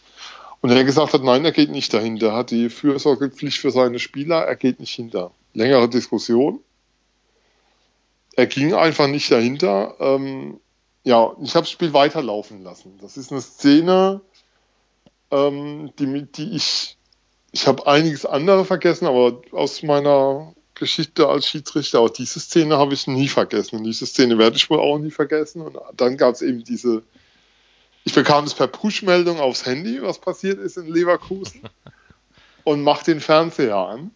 Und 0.61 0.69
er 0.69 0.83
gesagt 0.83 1.13
hat, 1.13 1.23
nein, 1.23 1.43
er 1.43 1.51
geht 1.51 1.71
nicht 1.71 1.93
dahinter, 1.93 2.27
er 2.27 2.35
hat 2.35 2.51
die 2.51 2.69
Fürsorgepflicht 2.69 3.57
für 3.57 3.71
seine 3.71 3.99
Spieler, 3.99 4.43
er 4.43 4.55
geht 4.55 4.79
nicht 4.79 4.93
hinter. 4.93 5.31
Längere 5.53 5.89
Diskussion. 5.89 6.59
Er 8.35 8.47
ging 8.47 8.73
einfach 8.73 9.07
nicht 9.07 9.31
dahinter. 9.31 9.95
Ähm, 9.99 10.59
ja, 11.03 11.35
ich 11.41 11.55
habe 11.55 11.63
das 11.63 11.71
Spiel 11.71 11.93
weiterlaufen 11.93 12.63
lassen. 12.63 12.97
Das 13.01 13.17
ist 13.17 13.31
eine 13.31 13.41
Szene, 13.41 14.21
ähm, 15.31 15.91
die, 15.97 16.25
die 16.31 16.55
ich, 16.55 16.97
ich 17.51 17.67
habe 17.67 17.87
einiges 17.87 18.25
andere 18.25 18.63
vergessen, 18.63 19.07
aber 19.07 19.41
aus 19.51 19.81
meiner 19.81 20.53
Geschichte 20.81 21.29
als 21.29 21.47
Schiedsrichter. 21.47 21.99
Auch 21.99 22.09
diese 22.09 22.39
Szene 22.39 22.77
habe 22.77 22.95
ich 22.95 23.05
nie 23.05 23.27
vergessen. 23.27 23.77
Und 23.77 23.83
diese 23.83 24.07
Szene 24.07 24.37
werde 24.39 24.57
ich 24.57 24.69
wohl 24.69 24.79
auch 24.79 24.97
nie 24.97 25.11
vergessen. 25.11 25.61
Und 25.61 25.77
dann 25.95 26.17
gab 26.17 26.33
es 26.33 26.41
eben 26.41 26.63
diese. 26.63 27.03
Ich 28.03 28.13
bekam 28.13 28.45
es 28.45 28.55
per 28.55 28.65
Push-Meldung 28.65 29.39
aufs 29.39 29.67
Handy, 29.67 30.01
was 30.01 30.17
passiert 30.17 30.59
ist 30.59 30.77
in 30.77 30.87
Leverkusen. 30.87 31.61
Und 32.63 32.83
mache 32.83 33.05
den 33.05 33.21
Fernseher 33.21 33.77
an. 33.77 34.11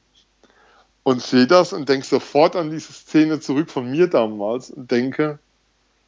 Und 1.03 1.21
sehe 1.21 1.45
das 1.45 1.71
und 1.71 1.87
denke 1.87 2.05
sofort 2.05 2.55
an 2.55 2.71
diese 2.71 2.91
Szene 2.91 3.39
zurück 3.39 3.69
von 3.69 3.89
mir 3.91 4.07
damals 4.07 4.71
und 4.71 4.89
denke, 4.89 5.37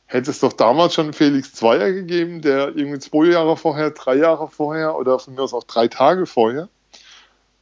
hätte 0.08 0.32
es 0.32 0.40
doch 0.40 0.54
damals 0.54 0.96
schon 0.96 1.14
Felix 1.14 1.54
Zweier 1.54 1.92
gegeben, 1.92 2.42
der 2.42 2.76
irgendwie 2.76 2.98
zwei 2.98 3.26
Jahre 3.28 3.58
vorher, 3.58 3.92
drei 3.92 4.16
Jahre 4.16 4.50
vorher 4.50 4.96
oder 4.96 5.20
von 5.20 5.36
mir 5.36 5.44
aus 5.44 5.54
auch 5.54 5.66
drei 5.66 5.88
Tage 5.88 6.26
vorher 6.26 6.68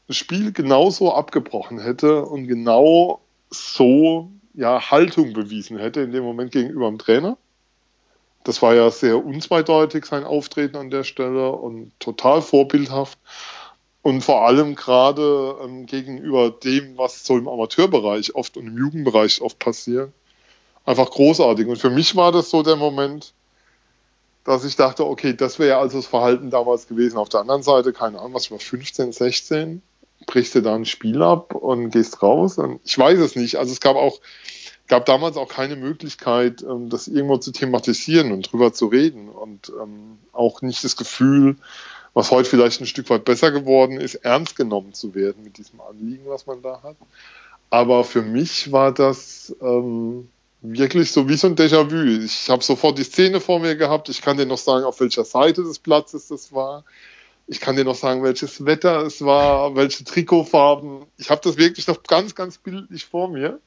das 0.08 0.18
Spiel 0.18 0.51
genauso 0.51 1.14
abgebrochen 1.14 1.80
hätte 1.80 2.26
und 2.26 2.47
genau 2.47 3.22
so 3.49 4.30
ja, 4.53 4.91
Haltung 4.91 5.34
bewiesen 5.34 5.78
hätte 5.78 6.01
in 6.01 6.12
dem 6.12 6.24
Moment 6.24 6.51
gegenüber 6.51 6.88
dem 6.88 6.99
Trainer. 6.99 7.38
Das 8.43 8.62
war 8.62 8.76
ja 8.76 8.91
sehr 8.91 9.26
unzweideutig, 9.26 10.06
sein 10.06 10.24
Auftreten 10.24 10.78
an 10.78 10.91
der 10.91 11.03
Stelle 11.03 11.51
und 11.51 11.91
total 11.99 12.41
vorbildhaft. 12.41 13.18
Und 14.03 14.22
vor 14.22 14.45
allem 14.45 14.76
gerade 14.76 15.56
ähm, 15.64 15.88
gegenüber 15.88 16.51
dem, 16.51 16.95
was 16.95 17.26
so 17.26 17.38
im 17.39 17.47
Amateurbereich 17.47 18.36
oft 18.36 18.56
und 18.56 18.68
im 18.68 18.78
Jugendbereich 18.78 19.41
oft 19.41 19.58
passiert, 19.58 20.12
einfach 20.86 21.10
großartig. 21.10 21.66
Und 21.66 21.78
für 21.78 21.89
mich 21.89 22.16
war 22.16 22.32
das 22.32 22.51
so 22.51 22.62
der 22.62 22.76
Moment, 22.76 23.34
dass 24.43 24.64
ich 24.64 24.76
dachte, 24.76 25.08
okay, 25.08 25.34
das 25.36 25.58
wäre 25.58 25.70
ja 25.70 25.80
also 25.80 25.97
das 25.97 26.06
Verhalten 26.06 26.51
damals 26.51 26.88
gewesen. 26.88 27.18
Auf 27.18 27.30
der 27.30 27.39
anderen 27.39 27.64
Seite, 27.64 27.93
keine 27.93 28.20
Ahnung, 28.20 28.36
was 28.36 28.51
war 28.51 28.60
15, 28.60 29.12
16, 29.12 29.82
brichst 30.26 30.55
du 30.55 30.61
da 30.61 30.76
ein 30.76 30.86
Spiel 30.86 31.21
ab 31.21 31.53
und 31.55 31.91
gehst 31.91 32.21
raus? 32.21 32.57
Und 32.57 32.80
ich 32.84 32.97
weiß 32.97 33.19
es 33.19 33.36
nicht. 33.36 33.57
Also 33.57 33.71
es 33.71 33.82
gab 33.82 33.95
auch, 33.95 34.19
gab 34.88 35.05
damals 35.05 35.38
auch 35.38 35.47
keine 35.47 35.76
Möglichkeit, 35.76 36.63
ähm, 36.63 36.89
das 36.89 37.07
irgendwo 37.07 37.38
zu 37.38 37.51
thematisieren 37.51 38.32
und 38.32 38.51
drüber 38.51 38.73
zu 38.73 38.88
reden 38.88 39.30
und 39.30 39.71
ähm, 39.82 40.17
auch 40.32 40.61
nicht 40.61 40.84
das 40.84 40.97
Gefühl, 40.97 41.57
was 42.13 42.32
heute 42.32 42.49
vielleicht 42.49 42.82
ein 42.82 42.88
Stück 42.88 43.09
weit 43.09 43.26
besser 43.26 43.51
geworden 43.51 43.99
ist, 43.99 44.15
ernst 44.15 44.55
genommen 44.55 44.93
zu 44.93 45.13
werden 45.15 45.43
mit 45.43 45.57
diesem 45.57 45.82
Anliegen, 45.82 46.23
was 46.28 46.47
man 46.47 46.61
da 46.61 46.82
hat. 46.82 46.95
Aber 47.69 48.03
für 48.03 48.21
mich 48.21 48.71
war 48.71 48.93
das 48.93 49.53
ähm, 49.61 50.30
wirklich 50.61 51.11
so 51.11 51.28
wie 51.28 51.36
so 51.36 51.47
ein 51.47 51.55
Déjà-vu. 51.55 52.23
Ich 52.23 52.49
habe 52.49 52.63
sofort 52.63 52.97
die 52.97 53.03
Szene 53.03 53.41
vor 53.41 53.59
mir 53.59 53.76
gehabt. 53.76 54.07
Ich 54.09 54.21
kann 54.21 54.38
dir 54.38 54.45
noch 54.45 54.57
sagen, 54.57 54.86
auf 54.86 54.99
welcher 54.99 55.26
Seite 55.26 55.63
des 55.63 55.80
Platzes 55.80 56.28
das 56.30 56.53
war. 56.53 56.84
Ich 57.47 57.59
kann 57.59 57.75
dir 57.75 57.83
noch 57.83 57.95
sagen, 57.95 58.23
welches 58.23 58.65
Wetter 58.65 59.03
es 59.03 59.23
war, 59.23 59.75
welche 59.75 60.03
Trikotfarben. 60.03 61.05
Ich 61.17 61.29
habe 61.29 61.41
das 61.43 61.57
wirklich 61.57 61.87
noch 61.87 62.01
ganz, 62.03 62.33
ganz 62.33 62.57
bildlich 62.57 63.05
vor 63.05 63.29
mir. 63.29 63.59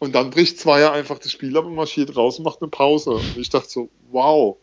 Und 0.00 0.14
dann 0.14 0.30
bricht 0.30 0.58
Zweier 0.58 0.92
einfach 0.92 1.18
das 1.18 1.30
Spiel 1.30 1.56
ab 1.56 1.64
und 1.64 1.76
marschiert 1.76 2.16
raus 2.16 2.38
und 2.38 2.44
macht 2.44 2.60
eine 2.60 2.70
Pause. 2.70 3.10
Und 3.10 3.36
ich 3.36 3.48
dachte 3.50 3.68
so, 3.68 3.88
wow, 4.10 4.56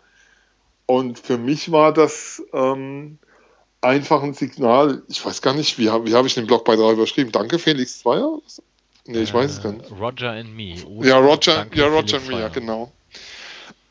Und 0.85 1.17
für 1.17 1.37
mich 1.37 1.71
war 1.71 1.93
das 1.93 2.43
ähm, 2.51 3.17
einfach 3.79 4.21
ein 4.23 4.33
Signal. 4.33 5.03
Ich 5.07 5.25
weiß 5.25 5.41
gar 5.41 5.53
nicht, 5.53 5.77
wie, 5.77 5.85
wie 5.85 6.13
habe 6.13 6.27
ich 6.27 6.33
den 6.33 6.47
Blogbeitrag 6.47 6.93
überschrieben? 6.93 7.31
Danke, 7.31 7.59
Felix 7.59 7.99
Zweier? 7.99 8.39
Nee, 9.05 9.21
ich 9.21 9.33
weiß 9.33 9.51
es 9.51 9.63
gar 9.63 9.71
nicht. 9.71 9.89
Äh, 9.89 9.93
Roger 9.93 10.31
and 10.31 10.55
Me. 10.55 10.75
ja, 11.01 11.17
Roger, 11.17 11.65
ja, 11.73 11.87
Roger 11.87 12.17
and 12.17 12.27
Me, 12.27 12.39
ja, 12.39 12.49
genau. 12.49 12.91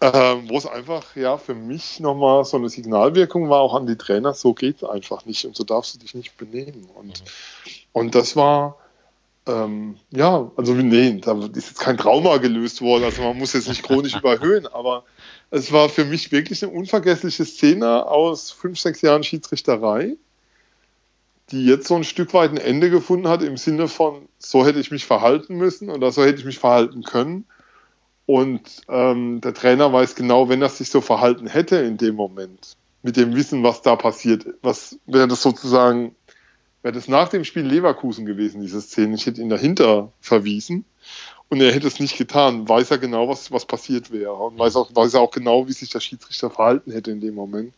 Ähm, 0.02 0.48
wo 0.48 0.56
es 0.56 0.64
einfach 0.64 1.14
ja 1.14 1.36
für 1.36 1.54
mich 1.54 2.00
nochmal 2.00 2.46
so 2.46 2.56
eine 2.56 2.70
Signalwirkung 2.70 3.50
war, 3.50 3.60
auch 3.60 3.74
an 3.74 3.86
die 3.86 3.96
Trainer, 3.96 4.32
so 4.32 4.54
geht 4.54 4.76
es 4.76 4.84
einfach 4.88 5.26
nicht 5.26 5.44
und 5.44 5.54
so 5.54 5.62
darfst 5.62 5.94
du 5.94 5.98
dich 5.98 6.14
nicht 6.14 6.38
benehmen. 6.38 6.88
Und, 6.94 7.20
mhm. 7.20 7.24
und 7.92 8.14
das 8.14 8.34
war, 8.34 8.78
ähm, 9.46 9.96
ja, 10.10 10.50
also 10.56 10.72
nee, 10.72 11.20
da 11.20 11.38
ist 11.54 11.68
jetzt 11.68 11.80
kein 11.80 11.98
Trauma 11.98 12.38
gelöst 12.38 12.80
worden, 12.80 13.04
also 13.04 13.20
man 13.20 13.36
muss 13.36 13.52
jetzt 13.52 13.68
nicht 13.68 13.82
chronisch 13.82 14.14
überhöhen, 14.18 14.66
aber 14.66 15.04
es 15.50 15.70
war 15.70 15.90
für 15.90 16.06
mich 16.06 16.32
wirklich 16.32 16.62
eine 16.62 16.72
unvergessliche 16.72 17.44
Szene 17.44 18.06
aus 18.06 18.50
fünf, 18.50 18.80
sechs 18.80 19.02
Jahren 19.02 19.22
Schiedsrichterei, 19.22 20.16
die 21.50 21.66
jetzt 21.66 21.88
so 21.88 21.96
ein 21.96 22.04
Stück 22.04 22.32
weit 22.32 22.52
ein 22.52 22.56
Ende 22.56 22.88
gefunden 22.88 23.28
hat 23.28 23.42
im 23.42 23.58
Sinne 23.58 23.86
von, 23.86 24.28
so 24.38 24.64
hätte 24.64 24.80
ich 24.80 24.90
mich 24.90 25.04
verhalten 25.04 25.56
müssen 25.56 25.90
oder 25.90 26.10
so 26.10 26.24
hätte 26.24 26.38
ich 26.38 26.46
mich 26.46 26.58
verhalten 26.58 27.02
können 27.02 27.44
und 28.26 28.82
ähm, 28.88 29.40
der 29.40 29.54
Trainer 29.54 29.92
weiß 29.92 30.14
genau, 30.14 30.48
wenn 30.48 30.62
er 30.62 30.68
sich 30.68 30.90
so 30.90 31.00
verhalten 31.00 31.46
hätte 31.46 31.76
in 31.76 31.96
dem 31.96 32.14
Moment, 32.14 32.76
mit 33.02 33.16
dem 33.16 33.34
Wissen, 33.34 33.62
was 33.62 33.82
da 33.82 33.96
passiert, 33.96 34.46
was 34.62 34.98
wäre 35.06 35.26
das 35.26 35.42
sozusagen, 35.42 36.14
wäre 36.82 36.94
das 36.94 37.08
nach 37.08 37.28
dem 37.28 37.44
Spiel 37.44 37.64
Leverkusen 37.64 38.26
gewesen, 38.26 38.60
diese 38.60 38.80
Szene. 38.80 39.14
Ich 39.14 39.26
hätte 39.26 39.40
ihn 39.40 39.48
dahinter 39.48 40.12
verwiesen 40.20 40.84
und 41.50 41.60
er 41.60 41.72
hätte 41.72 41.88
es 41.88 41.98
nicht 41.98 42.16
getan, 42.16 42.68
weiß 42.68 42.92
er 42.92 42.98
genau, 42.98 43.28
was, 43.28 43.50
was 43.50 43.64
passiert 43.64 44.12
wäre 44.12 44.34
und 44.34 44.56
weiß, 44.56 44.76
auch, 44.76 44.94
weiß 44.94 45.14
er 45.14 45.20
auch 45.20 45.32
genau, 45.32 45.66
wie 45.66 45.72
sich 45.72 45.90
der 45.90 45.98
Schiedsrichter 45.98 46.48
verhalten 46.48 46.92
hätte 46.92 47.10
in 47.10 47.20
dem 47.20 47.34
Moment. 47.34 47.74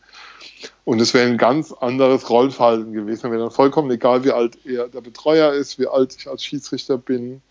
Und 0.85 1.01
es 1.01 1.15
wäre 1.15 1.27
ein 1.27 1.39
ganz 1.39 1.71
anderes 1.71 2.29
Rollverhalten 2.29 2.93
gewesen. 2.93 3.31
Wäre 3.31 3.41
dann 3.41 3.51
vollkommen 3.51 3.89
egal, 3.89 4.23
wie 4.23 4.31
alt 4.31 4.59
er 4.65 4.89
der 4.89 5.01
Betreuer 5.01 5.53
ist, 5.53 5.79
wie 5.79 5.87
alt 5.87 6.15
ich 6.17 6.27
als 6.27 6.45
Schiedsrichter 6.45 6.99
bin, 6.99 7.41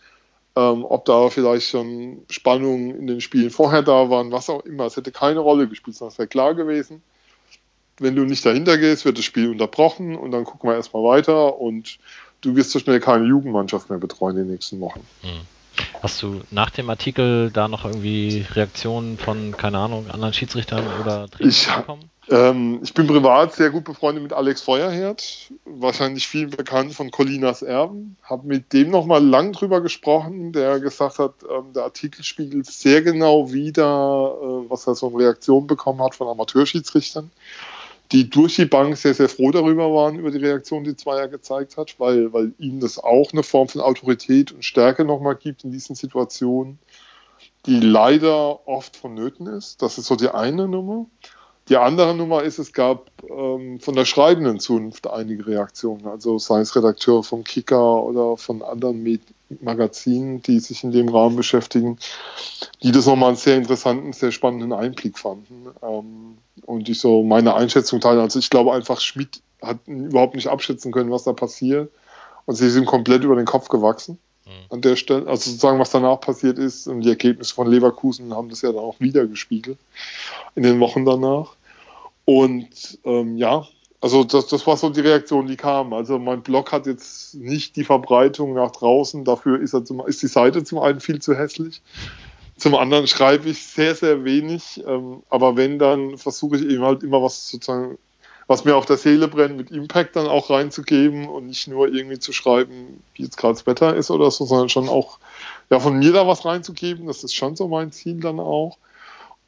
ähm, 0.55 0.85
ob 0.85 1.05
da 1.05 1.31
vielleicht 1.31 1.69
schon 1.69 2.25
Spannungen 2.29 2.95
in 2.95 3.07
den 3.07 3.21
Spielen 3.21 3.51
vorher 3.51 3.83
da 3.83 4.11
waren, 4.11 4.33
was 4.33 4.51
auch 4.51 4.65
immer. 4.65 4.87
Es 4.87 4.97
hätte 4.97 5.13
keine 5.13 5.41
Rolle 5.41 5.69
gespielt, 5.69 5.97
sondern 5.97 6.13
es 6.13 6.19
wäre 6.19 6.29
klar 6.29 6.55
gewesen. 6.55 7.03
Wenn 7.99 8.17
du 8.17 8.25
nicht 8.25 8.45
dahinter 8.45 8.79
gehst, 8.79 9.05
wird 9.05 9.19
das 9.19 9.25
Spiel 9.25 9.51
unterbrochen 9.51 10.17
und 10.17 10.31
dann 10.31 10.45
gucken 10.45 10.69
wir 10.69 10.77
erstmal 10.77 11.05
weiter 11.05 11.59
und 11.59 11.99
du 12.41 12.57
wirst 12.57 12.71
so 12.71 12.79
schnell 12.79 13.01
keine 13.01 13.27
Jugendmannschaft 13.27 13.91
mehr 13.91 13.99
betreuen 13.99 14.37
in 14.37 14.45
den 14.45 14.53
nächsten 14.53 14.81
Wochen. 14.81 15.07
Hm. 15.23 15.41
Hast 16.03 16.23
du 16.23 16.43
nach 16.51 16.71
dem 16.71 16.91
Artikel 16.91 17.51
da 17.51 17.69
noch 17.69 17.85
irgendwie 17.85 18.45
Reaktionen 18.53 19.17
von, 19.19 19.57
keine 19.57 19.79
Ahnung, 19.79 20.11
anderen 20.11 20.35
Schiedsrichtern 20.35 20.85
oder 21.01 21.29
Trainern 21.31 21.81
bekommen? 21.81 22.11
Ähm, 22.29 22.81
ich 22.85 22.95
bin 22.95 23.09
privat 23.09 23.55
sehr 23.55 23.71
gut 23.71 23.85
befreundet 23.85 24.23
mit 24.23 24.33
Alex 24.33 24.63
Feuerherd, 24.63 25.53
wahrscheinlich 25.65 26.29
viel 26.29 26.47
bekannt 26.47 26.95
von 26.95 27.11
Colinas 27.11 27.63
Erben. 27.63 28.17
Habe 28.23 28.47
mit 28.47 28.73
dem 28.73 28.91
nochmal 28.91 29.25
lang 29.25 29.53
drüber 29.53 29.81
gesprochen, 29.81 30.53
der 30.53 30.79
gesagt 30.79 31.19
hat, 31.19 31.35
ähm, 31.51 31.73
der 31.75 31.83
Artikel 31.83 32.23
spiegelt 32.23 32.67
sehr 32.67 33.03
genau 33.03 33.53
wider, 33.53 34.37
äh, 34.41 34.71
was 34.71 34.87
er 34.87 34.95
so 34.95 35.09
eine 35.09 35.19
Reaktion 35.19 35.67
bekommen 35.67 36.01
hat 36.01 36.15
von 36.15 36.29
Amateurschiedsrichtern, 36.29 37.33
die 38.13 38.31
durch 38.31 38.55
die 38.55 38.67
Bank 38.67 38.97
sehr, 38.97 39.15
sehr 39.15 39.29
froh 39.29 39.51
darüber 39.51 39.93
waren, 39.93 40.21
über 40.21 40.31
die 40.31 40.39
Reaktion, 40.39 40.85
die 40.85 40.97
Zweier 40.97 41.27
gezeigt 41.27 41.77
hat, 41.77 41.99
weil, 41.99 42.33
weil 42.33 42.53
ihnen 42.59 42.79
das 42.79 43.01
auch 43.01 43.33
eine 43.33 43.43
Form 43.43 43.67
von 43.67 43.81
Autorität 43.81 44.53
und 44.53 44.65
Stärke 44.65 45.05
nochmal 45.05 45.35
gibt 45.35 45.65
in 45.65 45.73
diesen 45.73 45.97
Situationen, 45.97 46.79
die 47.67 47.81
leider 47.81 48.69
oft 48.69 48.97
vonnöten 48.97 49.49
ist. 49.49 49.83
Das 49.83 49.99
ist 49.99 50.07
so 50.07 50.15
die 50.15 50.29
eine 50.29 50.69
Nummer. 50.69 51.07
Die 51.69 51.77
andere 51.77 52.15
Nummer 52.15 52.43
ist, 52.43 52.59
es 52.59 52.73
gab 52.73 53.11
ähm, 53.29 53.79
von 53.79 53.95
der 53.95 54.05
schreibenden 54.05 54.59
Zunft 54.59 55.09
einige 55.09 55.47
Reaktionen, 55.47 56.07
also 56.07 56.39
sei 56.39 56.61
es 56.61 56.75
Redakteure 56.75 57.23
vom 57.23 57.45
Kicker 57.45 58.03
oder 58.03 58.37
von 58.37 58.63
anderen 58.63 59.03
Med 59.03 59.21
Magazinen, 59.61 60.43
die 60.43 60.59
sich 60.59 60.83
in 60.83 60.93
dem 60.93 61.09
Rahmen 61.09 61.37
beschäftigen, 61.37 61.99
die 62.83 62.91
das 62.91 63.07
nochmal 63.07 63.29
einen 63.29 63.37
sehr 63.37 63.57
interessanten, 63.57 64.13
sehr 64.13 64.33
spannenden 64.33 64.73
Einblick 64.73 65.19
fanden. 65.19 65.69
Ähm, 65.83 66.39
und 66.67 66.89
ich 66.89 67.01
so 67.01 67.23
meine 67.23 67.55
Einschätzung 67.55 68.01
teile. 68.01 68.21
Also 68.21 68.39
ich 68.39 68.51
glaube 68.51 68.73
einfach, 68.73 69.01
Schmidt 69.01 69.43
hat 69.61 69.79
überhaupt 69.87 70.35
nicht 70.35 70.49
abschätzen 70.49 70.93
können, 70.93 71.11
was 71.11 71.25
da 71.25 71.33
passiert. 71.33 71.91
Und 72.45 72.57
sie 72.57 72.71
sind 72.71 72.87
komplett 72.87 73.23
über 73.23 73.37
den 73.37 73.47
Kopf 73.47 73.69
gewachsen. 73.69 74.19
An 74.71 74.81
der 74.81 74.97
Stelle. 74.97 75.27
Also 75.27 75.51
sozusagen, 75.51 75.79
was 75.79 75.91
danach 75.91 76.21
passiert 76.21 76.59
ist 76.59 76.87
und 76.87 77.03
die 77.03 77.09
Ergebnisse 77.09 77.55
von 77.55 77.69
Leverkusen 77.69 78.35
haben 78.35 78.49
das 78.49 78.63
ja 78.63 78.73
dann 78.73 78.81
auch 78.81 78.99
wieder 79.01 79.27
gespiegelt 79.27 79.79
in 80.55 80.63
den 80.63 80.81
Wochen 80.81 81.05
danach. 81.05 81.55
Und 82.25 82.99
ähm, 83.05 83.37
ja, 83.37 83.67
also 84.01 84.25
das, 84.25 84.49
das 84.49 84.67
war 84.67 84.77
so 84.77 84.91
die 84.91 85.01
Reaktion, 85.01 85.47
die 85.47 85.57
kam. 85.57 85.93
Also 85.93 86.19
mein 86.19 86.43
Blog 86.43 86.73
hat 86.73 86.87
jetzt 86.87 87.35
nicht 87.35 87.77
die 87.77 87.85
Verbreitung 87.85 88.55
nach 88.55 88.73
draußen, 88.73 89.25
dafür 89.25 89.61
ist, 89.61 89.75
er 89.75 89.85
zum, 89.85 90.05
ist 90.07 90.23
die 90.23 90.29
Seite 90.29 90.65
zum 90.65 90.81
einen 90.81 91.01
viel 91.01 91.21
zu 91.21 91.37
hässlich. 91.37 91.81
Zum 92.57 92.75
anderen 92.75 93.07
schreibe 93.07 93.49
ich 93.49 93.65
sehr, 93.65 93.95
sehr 93.95 94.25
wenig, 94.25 94.83
ähm, 94.87 95.23
aber 95.31 95.57
wenn, 95.57 95.79
dann 95.79 96.19
versuche 96.19 96.57
ich 96.57 96.63
eben 96.63 96.83
halt 96.83 97.03
immer 97.03 97.23
was 97.23 97.49
sozusagen, 97.49 97.99
was 98.53 98.67
mir 98.67 98.77
auf 98.77 98.85
der 98.85 98.99
Seele 98.99 99.29
brennt, 99.29 99.57
mit 99.57 99.71
Impact 99.71 100.15
dann 100.15 100.27
auch 100.27 100.51
reinzugeben 100.51 101.27
und 101.27 101.47
nicht 101.47 101.69
nur 101.69 101.89
irgendwie 101.89 102.19
zu 102.19 102.35
schreiben, 102.35 103.03
wie 103.15 103.23
jetzt 103.23 103.39
gerade 103.39 103.55
das 103.55 103.67
Wetter 103.67 103.97
ist 103.97 104.11
oder 104.11 104.31
so, 104.31 104.45
sondern 104.45 104.69
schon 104.69 104.91
auch 104.91 105.19
ja, 105.71 105.81
von 105.81 105.99
mir 105.99 106.13
da 106.13 106.27
was 106.29 106.45
reinzugeben. 106.45 107.07
Das 107.07 107.25
ist 107.25 107.35
schon 107.35 107.57
so 107.57 107.67
mein 107.67 107.93
Ziel 107.93 108.21
dann 108.21 108.39
auch. 108.39 108.77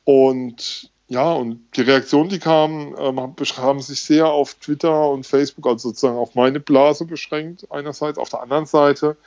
Und 0.05 0.91
ja, 1.09 1.33
und 1.33 1.61
die 1.77 1.83
Reaktionen, 1.83 2.31
die 2.31 2.39
kamen, 2.39 2.95
ähm, 2.99 3.21
haben 3.59 3.81
sich 3.81 4.03
sehr 4.03 4.27
auf 4.27 4.55
Twitter 4.55 5.11
und 5.11 5.27
Facebook, 5.27 5.67
also 5.67 5.91
sozusagen 5.91 6.17
auf 6.17 6.35
meine 6.35 6.61
Blase 6.61 7.05
beschränkt, 7.05 7.71
einerseits. 7.71 8.17
Auf 8.17 8.31
der 8.31 8.41
anderen 8.41 8.65
Seite, 8.65 9.19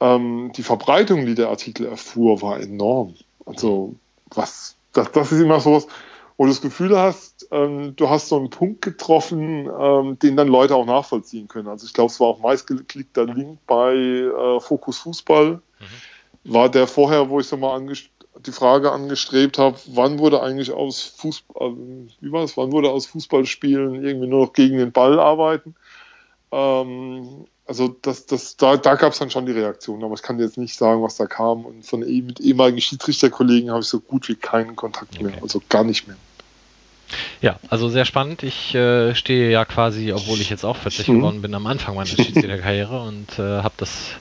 ähm, 0.00 0.52
die 0.56 0.62
Verbreitung, 0.62 1.26
die 1.26 1.34
der 1.34 1.50
Artikel 1.50 1.84
erfuhr, 1.84 2.40
war 2.40 2.60
enorm. 2.60 3.14
Also, 3.44 3.94
was, 4.30 4.74
das, 4.94 5.12
das 5.12 5.32
ist 5.32 5.40
immer 5.42 5.60
so 5.60 5.86
wo 6.42 6.46
du 6.46 6.50
das 6.50 6.60
Gefühl 6.60 6.98
hast, 6.98 7.46
ähm, 7.52 7.94
du 7.94 8.10
hast 8.10 8.26
so 8.26 8.36
einen 8.36 8.50
Punkt 8.50 8.82
getroffen, 8.82 9.70
ähm, 9.78 10.18
den 10.18 10.36
dann 10.36 10.48
Leute 10.48 10.74
auch 10.74 10.86
nachvollziehen 10.86 11.46
können. 11.46 11.68
Also, 11.68 11.86
ich 11.86 11.92
glaube, 11.92 12.10
es 12.10 12.18
war 12.18 12.26
auch 12.26 12.40
meistgeklickter 12.40 13.26
Link 13.26 13.60
bei 13.68 13.94
äh, 13.94 14.58
Fokus 14.58 14.98
Fußball. 14.98 15.52
Mhm. 15.52 16.52
War 16.52 16.68
der 16.68 16.88
vorher, 16.88 17.30
wo 17.30 17.38
ich 17.38 17.46
so 17.46 17.56
mal 17.56 17.80
die 18.44 18.50
Frage 18.50 18.90
angestrebt 18.90 19.56
habe, 19.56 19.76
wann 19.86 20.18
wurde 20.18 20.42
eigentlich 20.42 20.72
aus 20.72 21.04
Fußball, 21.04 21.76
wie 22.20 22.32
war 22.32 22.42
es, 22.42 22.56
wann 22.56 22.72
wurde 22.72 22.90
aus 22.90 23.06
Fußballspielen 23.06 24.02
irgendwie 24.02 24.26
nur 24.26 24.46
noch 24.46 24.52
gegen 24.52 24.78
den 24.78 24.90
Ball 24.90 25.20
arbeiten? 25.20 25.76
Ähm, 26.50 27.46
also 27.66 27.86
das, 28.02 28.26
das, 28.26 28.56
da, 28.56 28.76
da 28.76 28.96
gab 28.96 29.12
es 29.12 29.20
dann 29.20 29.30
schon 29.30 29.46
die 29.46 29.52
Reaktion, 29.52 30.02
aber 30.02 30.14
ich 30.14 30.22
kann 30.22 30.40
jetzt 30.40 30.58
nicht 30.58 30.74
sagen, 30.74 31.04
was 31.04 31.16
da 31.18 31.26
kam. 31.26 31.64
Und 31.66 31.86
von 31.86 32.02
eh, 32.02 32.20
mit 32.20 32.40
ehemaligen 32.40 32.80
Schiedsrichterkollegen 32.80 33.70
habe 33.70 33.82
ich 33.82 33.86
so 33.86 34.00
gut 34.00 34.28
wie 34.28 34.34
keinen 34.34 34.74
Kontakt 34.74 35.22
mehr, 35.22 35.34
okay. 35.34 35.40
also 35.42 35.62
gar 35.68 35.84
nicht 35.84 36.08
mehr. 36.08 36.16
Ja, 37.40 37.58
also 37.68 37.88
sehr 37.88 38.04
spannend. 38.04 38.42
Ich 38.42 38.74
äh, 38.74 39.14
stehe 39.14 39.50
ja 39.50 39.64
quasi, 39.64 40.12
obwohl 40.12 40.40
ich 40.40 40.50
jetzt 40.50 40.64
auch 40.64 40.76
40 40.76 41.08
mhm. 41.08 41.14
geworden 41.16 41.42
bin, 41.42 41.54
am 41.54 41.66
Anfang 41.66 41.94
meiner 41.94 42.06
Schiedsrichterkarriere 42.06 43.00
und 43.06 43.38
äh, 43.38 43.62
habe 43.62 43.74
das 43.76 44.12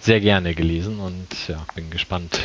sehr 0.00 0.20
gerne 0.20 0.54
gelesen 0.54 1.00
und 1.00 1.26
ja, 1.48 1.64
bin 1.74 1.90
gespannt, 1.90 2.38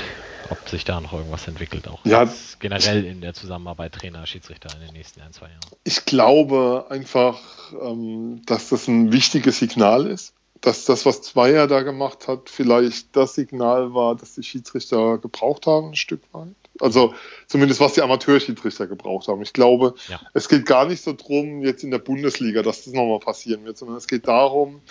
ob 0.50 0.68
sich 0.68 0.84
da 0.84 1.00
noch 1.00 1.14
irgendwas 1.14 1.48
entwickelt, 1.48 1.88
auch 1.88 2.00
ja, 2.06 2.28
generell 2.60 3.06
in 3.06 3.22
der 3.22 3.34
Zusammenarbeit 3.34 3.94
Trainer, 3.94 4.26
Schiedsrichter 4.26 4.70
in 4.76 4.86
den 4.86 4.94
nächsten 4.94 5.22
ein, 5.22 5.32
zwei 5.32 5.48
Jahren. 5.48 5.60
Ich 5.84 6.06
glaube 6.06 6.88
einfach, 6.89 7.39
ähm, 7.82 8.42
dass 8.46 8.70
das 8.70 8.88
ein 8.88 9.12
wichtiges 9.12 9.60
Signal 9.60 10.08
ist, 10.08 10.34
dass 10.60 10.86
das, 10.86 11.06
was 11.06 11.22
Zweier 11.22 11.68
da 11.68 11.82
gemacht 11.82 12.28
hat, 12.28 12.50
vielleicht 12.50 13.16
das 13.16 13.36
Signal 13.36 13.94
war, 13.94 14.16
dass 14.16 14.36
die 14.36 14.44
Schiedsrichter 14.44 15.18
gebraucht 15.18 15.66
haben, 15.66 15.89
ein 15.89 15.96
Stück 15.96 16.22
weit. 16.34 16.56
Also 16.80 17.13
zumindest 17.47 17.80
was 17.80 17.93
die 17.93 18.01
Amateurschiedsrichter 18.01 18.88
gebraucht 18.88 19.28
haben. 19.28 19.41
Ich 19.41 19.53
glaube, 19.53 19.93
ja. 20.07 20.19
es 20.34 20.47
geht 20.49 20.65
gar 20.65 20.86
nicht 20.86 21.03
so 21.03 21.13
drum, 21.13 21.61
jetzt 21.61 21.84
in 21.84 21.91
der 21.91 21.99
Bundesliga, 21.99 22.61
dass 22.63 22.86
das 22.86 22.93
nochmal 22.93 23.19
passieren 23.19 23.65
wird, 23.65 23.78
sondern 23.78 23.97
es 23.97 24.07
geht 24.07 24.28
darum, 24.28 24.82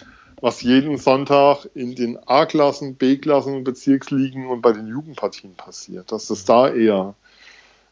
was 0.41 0.63
jeden 0.63 0.97
Sonntag 0.99 1.69
in 1.75 1.95
den 1.95 2.19
A-Klassen, 2.27 2.97
B-Klassen, 2.97 3.65
Bezirksligen 3.65 4.47
und 4.47 4.63
bei 4.63 4.73
den 4.73 4.87
Jugendpartien 4.87 5.55
passiert, 5.55 6.13
dass 6.13 6.27
das 6.27 6.45
da 6.45 6.73
eher 6.73 7.15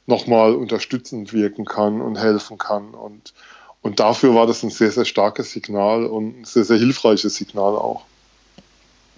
nochmal 0.06 0.54
unterstützend 0.54 1.32
wirken 1.32 1.64
kann 1.64 2.00
und 2.00 2.16
helfen 2.16 2.56
kann. 2.56 2.94
Und, 2.94 3.34
und 3.82 4.00
dafür 4.00 4.34
war 4.34 4.46
das 4.46 4.62
ein 4.62 4.70
sehr, 4.70 4.90
sehr 4.90 5.04
starkes 5.04 5.52
Signal 5.52 6.06
und 6.06 6.40
ein 6.40 6.44
sehr, 6.44 6.64
sehr 6.64 6.78
hilfreiches 6.78 7.34
Signal 7.34 7.76
auch. 7.76 8.04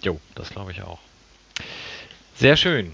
Jo, 0.01 0.19
das 0.35 0.49
glaube 0.49 0.71
ich 0.71 0.81
auch. 0.81 0.99
Sehr 2.35 2.57
schön. 2.57 2.91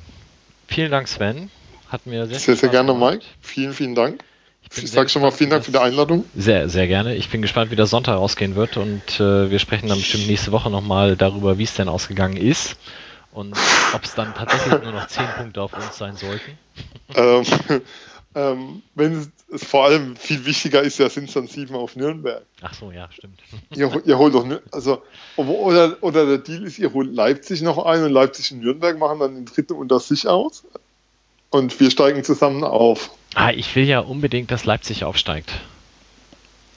Vielen 0.67 0.91
Dank, 0.91 1.07
Sven. 1.07 1.49
Hat 1.89 2.05
mir 2.05 2.27
sehr, 2.27 2.39
sehr, 2.39 2.55
sehr 2.55 2.69
gerne, 2.69 2.93
Mike. 2.93 3.23
Vielen, 3.41 3.73
vielen 3.73 3.95
Dank. 3.95 4.23
Ich, 4.71 4.83
ich 4.83 4.91
sage 4.91 5.07
schon 5.07 5.21
mal 5.21 5.31
vielen 5.31 5.49
Dank 5.49 5.63
für 5.63 5.71
die 5.71 5.77
Einladung. 5.77 6.25
Sehr, 6.35 6.67
sehr 6.67 6.87
gerne. 6.87 7.15
Ich 7.15 7.29
bin 7.29 7.41
gespannt, 7.41 7.71
wie 7.71 7.77
das 7.77 7.89
Sonntag 7.89 8.17
ausgehen 8.17 8.55
wird 8.55 8.75
und 8.75 9.19
äh, 9.19 9.49
wir 9.49 9.59
sprechen 9.59 9.87
dann 9.87 9.97
bestimmt 9.97 10.27
nächste 10.27 10.51
Woche 10.51 10.69
nochmal 10.69 11.15
darüber, 11.15 11.57
wie 11.57 11.63
es 11.63 11.73
denn 11.75 11.87
ausgegangen 11.87 12.35
ist 12.35 12.75
und 13.31 13.55
ob 13.93 14.03
es 14.03 14.13
dann 14.15 14.33
tatsächlich 14.33 14.81
nur 14.83 14.91
noch 14.91 15.07
10 15.07 15.25
Punkte 15.37 15.61
auf 15.61 15.73
uns 15.73 15.97
sein 15.97 16.15
sollten. 16.15 16.57
Ähm, 17.15 17.45
Ähm, 18.37 18.83
wenn 18.93 19.13
es, 19.13 19.29
es, 19.51 19.63
vor 19.63 19.85
allem 19.85 20.15
viel 20.15 20.45
wichtiger 20.45 20.83
ist, 20.83 20.99
ja, 20.99 21.09
sind 21.09 21.27
es 21.27 21.33
dann 21.33 21.47
sieben 21.47 21.73
auf 21.75 21.95
Nürnberg. 21.95 22.45
Ach 22.61 22.71
so, 22.71 22.91
ja, 22.91 23.09
stimmt. 23.11 23.41
Ihr, 23.75 23.91
ihr 24.05 24.17
holt 24.19 24.35
doch, 24.35 24.45
also, 24.71 25.01
oder, 25.37 25.97
oder 26.01 26.25
der 26.27 26.37
Deal 26.37 26.63
ist, 26.63 26.77
ihr 26.77 26.93
holt 26.93 27.11
Leipzig 27.15 27.63
noch 27.63 27.83
ein 27.83 28.03
und 28.03 28.11
Leipzig 28.11 28.51
und 28.51 28.59
Nürnberg 28.59 28.99
machen 28.99 29.19
dann 29.19 29.33
den 29.33 29.45
dritten 29.45 29.73
unter 29.73 29.99
sich 29.99 30.27
aus 30.27 30.65
und 31.49 31.79
wir 31.79 31.91
steigen 31.91 32.23
zusammen 32.23 32.63
auf. 32.63 33.11
Ah, 33.35 33.51
ich 33.51 33.75
will 33.75 33.85
ja 33.85 33.99
unbedingt, 33.99 34.51
dass 34.51 34.65
Leipzig 34.65 35.03
aufsteigt. 35.03 35.53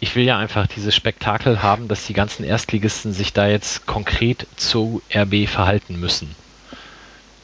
Ich 0.00 0.16
will 0.16 0.24
ja 0.24 0.38
einfach 0.38 0.66
dieses 0.66 0.94
Spektakel 0.94 1.62
haben, 1.62 1.88
dass 1.88 2.06
die 2.06 2.14
ganzen 2.14 2.42
Erstligisten 2.42 3.12
sich 3.12 3.32
da 3.32 3.46
jetzt 3.46 3.86
konkret 3.86 4.46
zu 4.56 5.02
RB 5.14 5.46
verhalten 5.46 6.00
müssen. 6.00 6.34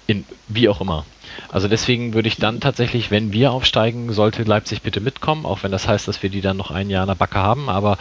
In, 0.06 0.24
wie 0.48 0.68
auch 0.68 0.80
immer. 0.80 1.04
Also 1.48 1.68
deswegen 1.68 2.14
würde 2.14 2.28
ich 2.28 2.36
dann 2.36 2.60
tatsächlich, 2.60 3.10
wenn 3.10 3.32
wir 3.32 3.52
aufsteigen, 3.52 4.12
sollte 4.12 4.42
Leipzig 4.44 4.82
bitte 4.82 5.00
mitkommen, 5.00 5.44
auch 5.44 5.62
wenn 5.62 5.72
das 5.72 5.86
heißt, 5.86 6.08
dass 6.08 6.22
wir 6.22 6.30
die 6.30 6.40
dann 6.40 6.56
noch 6.56 6.70
ein 6.70 6.88
Jahr 6.88 7.02
in 7.02 7.08
der 7.08 7.14
Backe 7.14 7.38
haben, 7.38 7.68
aber 7.68 7.98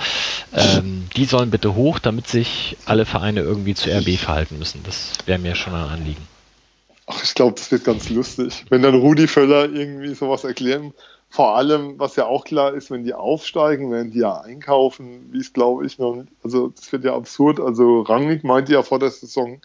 ähm, 0.53 1.07
die 1.17 1.25
sollen 1.25 1.49
bitte 1.49 1.75
hoch, 1.75 1.99
damit 1.99 2.27
sich 2.27 2.77
alle 2.85 3.05
Vereine 3.05 3.41
irgendwie 3.41 3.73
zu 3.73 3.89
RB 3.89 4.17
verhalten 4.17 4.59
müssen. 4.59 4.83
Das 4.83 5.13
wäre 5.25 5.39
mir 5.39 5.55
schon 5.55 5.73
ein 5.73 5.89
Anliegen. 5.89 6.34
Ach, 7.07 7.23
ich 7.23 7.35
glaube, 7.35 7.53
das 7.55 7.71
wird 7.71 7.83
ganz 7.83 8.09
lustig. 8.09 8.65
Wenn 8.69 8.81
dann 8.81 8.95
Rudi 8.95 9.27
Völler 9.27 9.69
irgendwie 9.69 10.15
sowas 10.15 10.43
erklären, 10.43 10.93
vor 11.29 11.55
allem, 11.55 11.99
was 11.99 12.15
ja 12.15 12.25
auch 12.25 12.45
klar 12.45 12.73
ist, 12.73 12.89
wenn 12.91 13.03
die 13.03 13.13
aufsteigen, 13.13 13.91
werden 13.91 14.11
die 14.11 14.19
ja 14.19 14.39
einkaufen, 14.39 15.31
wie 15.31 15.39
es 15.39 15.53
glaube 15.53 15.85
ich 15.85 15.99
noch, 15.99 16.23
also 16.43 16.69
das 16.69 16.91
wird 16.91 17.03
ja 17.03 17.15
absurd. 17.15 17.59
Also 17.59 18.01
Rangnick 18.01 18.43
meinte 18.43 18.73
ja 18.73 18.83
vor 18.83 18.99
der 18.99 19.11
Saison, 19.11 19.59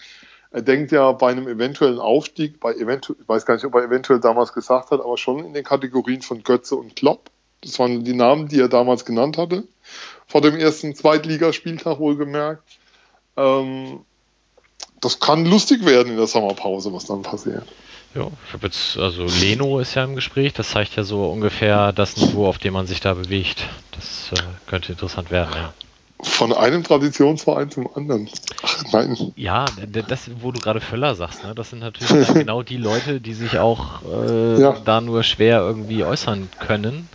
er 0.50 0.62
denkt 0.62 0.90
ja 0.90 1.12
bei 1.12 1.30
einem 1.30 1.46
eventuellen 1.46 2.00
Aufstieg, 2.00 2.58
bei 2.58 2.74
eventuell, 2.74 3.18
ich 3.20 3.28
weiß 3.28 3.46
gar 3.46 3.54
nicht, 3.54 3.64
ob 3.64 3.74
er 3.76 3.84
eventuell 3.84 4.18
damals 4.18 4.52
gesagt 4.52 4.90
hat, 4.90 5.00
aber 5.00 5.16
schon 5.16 5.44
in 5.44 5.54
den 5.54 5.64
Kategorien 5.64 6.22
von 6.22 6.42
Götze 6.42 6.74
und 6.74 6.96
Klopp. 6.96 7.30
Das 7.60 7.78
waren 7.78 8.04
die 8.04 8.14
Namen, 8.14 8.48
die 8.48 8.58
er 8.58 8.68
damals 8.68 9.04
genannt 9.04 9.38
hatte. 9.38 9.64
Vor 10.26 10.40
dem 10.40 10.56
ersten 10.56 10.94
Zweitligaspieltag 10.94 12.00
wohlgemerkt. 12.00 12.64
Ähm, 13.36 14.00
das 15.00 15.20
kann 15.20 15.46
lustig 15.46 15.84
werden 15.84 16.10
in 16.10 16.16
der 16.16 16.26
Sommerpause, 16.26 16.92
was 16.92 17.06
dann 17.06 17.22
passiert. 17.22 17.64
Ja, 18.14 18.26
ich 18.46 18.52
habe 18.52 18.66
jetzt, 18.66 18.98
also 18.98 19.24
Leno 19.40 19.78
ist 19.78 19.94
ja 19.94 20.02
im 20.02 20.16
Gespräch, 20.16 20.52
das 20.52 20.70
zeigt 20.70 20.96
ja 20.96 21.04
so 21.04 21.26
ungefähr 21.26 21.92
das 21.92 22.16
Niveau, 22.16 22.46
auf 22.46 22.58
dem 22.58 22.74
man 22.74 22.86
sich 22.86 23.00
da 23.00 23.14
bewegt. 23.14 23.68
Das 23.92 24.32
äh, 24.32 24.42
könnte 24.66 24.92
interessant 24.92 25.30
werden, 25.30 25.50
ja. 25.54 25.72
Von 26.22 26.52
einem 26.52 26.84
Traditionsverein 26.84 27.70
zum 27.70 27.88
anderen. 27.94 28.28
Ach, 28.62 28.84
nein. 28.92 29.16
Ja, 29.36 29.64
das, 30.08 30.30
wo 30.40 30.52
du 30.52 30.60
gerade 30.60 30.80
Völler 30.80 31.14
sagst, 31.14 31.44
ne, 31.44 31.54
das 31.54 31.70
sind 31.70 31.78
natürlich 31.78 32.26
genau 32.34 32.62
die 32.62 32.76
Leute, 32.76 33.20
die 33.20 33.32
sich 33.32 33.58
auch 33.58 34.02
äh, 34.02 34.60
ja. 34.60 34.76
da 34.84 35.00
nur 35.00 35.22
schwer 35.22 35.60
irgendwie 35.60 36.04
äußern 36.04 36.50
können. 36.58 37.08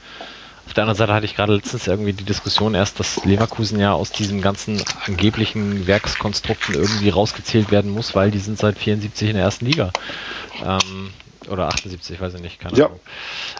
Auf 0.65 0.73
der 0.73 0.83
anderen 0.83 0.97
Seite 0.97 1.13
hatte 1.13 1.25
ich 1.25 1.35
gerade 1.35 1.53
letztens 1.53 1.87
irgendwie 1.87 2.13
die 2.13 2.23
Diskussion 2.23 2.73
erst, 2.73 2.99
dass 2.99 3.23
Leverkusen 3.23 3.79
ja 3.79 3.93
aus 3.93 4.11
diesen 4.11 4.41
ganzen 4.41 4.81
angeblichen 5.05 5.87
Werkskonstrukten 5.87 6.75
irgendwie 6.75 7.09
rausgezählt 7.09 7.71
werden 7.71 7.91
muss, 7.91 8.15
weil 8.15 8.31
die 8.31 8.39
sind 8.39 8.57
seit 8.57 8.77
74 8.77 9.29
in 9.29 9.35
der 9.35 9.43
ersten 9.43 9.65
Liga. 9.65 9.91
Ähm, 10.63 11.11
oder 11.49 11.67
78, 11.67 12.19
weiß 12.19 12.35
ich 12.35 12.41
nicht, 12.41 12.59
keine 12.59 12.77
ja, 12.77 12.85
Ahnung. 12.85 12.99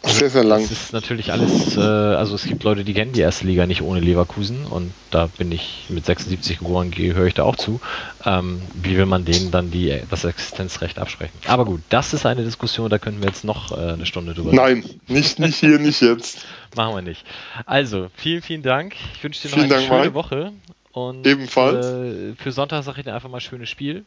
Also, 0.03 0.19
sehr, 0.19 0.29
sehr 0.29 0.43
lang. 0.43 0.61
Das 0.61 0.71
ist 0.71 0.93
natürlich 0.93 1.31
alles, 1.31 1.77
äh, 1.77 1.79
also 1.79 2.35
es 2.35 2.45
gibt 2.45 2.63
Leute, 2.63 2.83
die 2.83 2.93
kennen 2.93 3.13
die 3.13 3.21
erste 3.21 3.45
Liga 3.45 3.65
nicht 3.65 3.81
ohne 3.81 3.99
Leverkusen 3.99 4.65
und 4.65 4.93
da 5.11 5.27
bin 5.27 5.51
ich 5.51 5.85
mit 5.89 6.05
76 6.05 6.59
geboren, 6.59 6.91
gehöre 6.91 7.27
ich 7.27 7.33
da 7.33 7.43
auch 7.43 7.55
zu. 7.55 7.79
Ähm, 8.25 8.61
wie 8.73 8.97
will 8.97 9.05
man 9.05 9.25
denen 9.25 9.51
dann 9.51 9.71
die, 9.71 10.01
das 10.09 10.23
Existenzrecht 10.23 10.99
absprechen? 10.99 11.37
Aber 11.47 11.65
gut, 11.65 11.81
das 11.89 12.13
ist 12.13 12.25
eine 12.25 12.43
Diskussion, 12.43 12.89
da 12.89 12.99
könnten 12.99 13.21
wir 13.21 13.27
jetzt 13.27 13.43
noch 13.43 13.71
äh, 13.71 13.93
eine 13.93 14.05
Stunde 14.05 14.33
drüber 14.33 14.53
Nein, 14.53 14.83
nicht, 15.07 15.39
nicht 15.39 15.55
hier, 15.55 15.79
nicht 15.79 16.01
jetzt. 16.01 16.45
Machen 16.75 16.95
wir 16.95 17.01
nicht. 17.01 17.23
Also, 17.65 18.09
vielen, 18.15 18.41
vielen 18.41 18.63
Dank. 18.63 18.95
Ich 19.15 19.23
wünsche 19.23 19.41
dir 19.41 19.49
noch 19.49 19.55
vielen 19.55 19.71
eine 19.71 19.75
Dank, 19.75 19.87
schöne 19.87 20.01
Mike. 20.01 20.13
Woche. 20.13 20.51
Und 20.91 21.27
Ebenfalls. 21.27 21.85
Äh, 21.85 22.35
für 22.35 22.51
Sonntag 22.51 22.83
sage 22.83 22.99
ich 22.99 23.05
dir 23.05 23.13
einfach 23.13 23.29
mal 23.29 23.41
schönes 23.41 23.69
Spiel. 23.69 24.05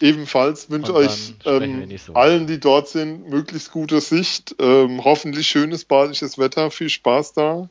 Ebenfalls 0.00 0.70
wünsche 0.70 0.94
euch 0.94 1.34
ähm, 1.44 1.86
allen, 2.14 2.46
die 2.46 2.58
dort 2.58 2.88
sind, 2.88 3.28
möglichst 3.28 3.70
gute 3.70 4.00
Sicht, 4.00 4.56
ähm, 4.58 5.04
hoffentlich 5.04 5.46
schönes 5.46 5.84
badisches 5.84 6.38
Wetter, 6.38 6.70
viel 6.70 6.88
Spaß 6.88 7.34
da. 7.34 7.68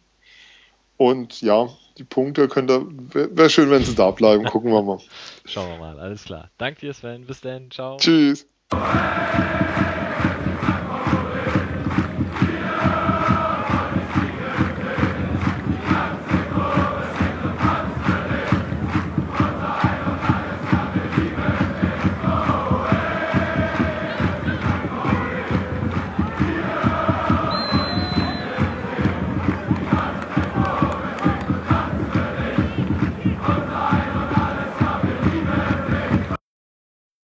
Und 0.98 1.42
ja, 1.42 1.70
die 1.98 2.04
Punkte 2.04 2.48
könnt 2.48 2.70
ihr, 2.70 2.86
wäre 3.14 3.36
wär 3.36 3.50
schön, 3.50 3.72
wenn 3.72 3.84
sie 3.84 3.96
da 3.96 4.12
bleiben. 4.12 4.44
Gucken 4.52 4.72
wir 4.72 4.84
mal. 4.84 5.00
Schauen 5.46 5.70
wir 5.70 5.78
mal, 5.78 6.00
alles 6.00 6.24
klar. 6.26 6.50
Danke 6.58 6.82
dir, 6.82 6.94
Sven. 6.94 7.26
Bis 7.26 7.42
dann. 7.42 7.72
Ciao. 7.72 7.98
Tschüss. 7.98 8.46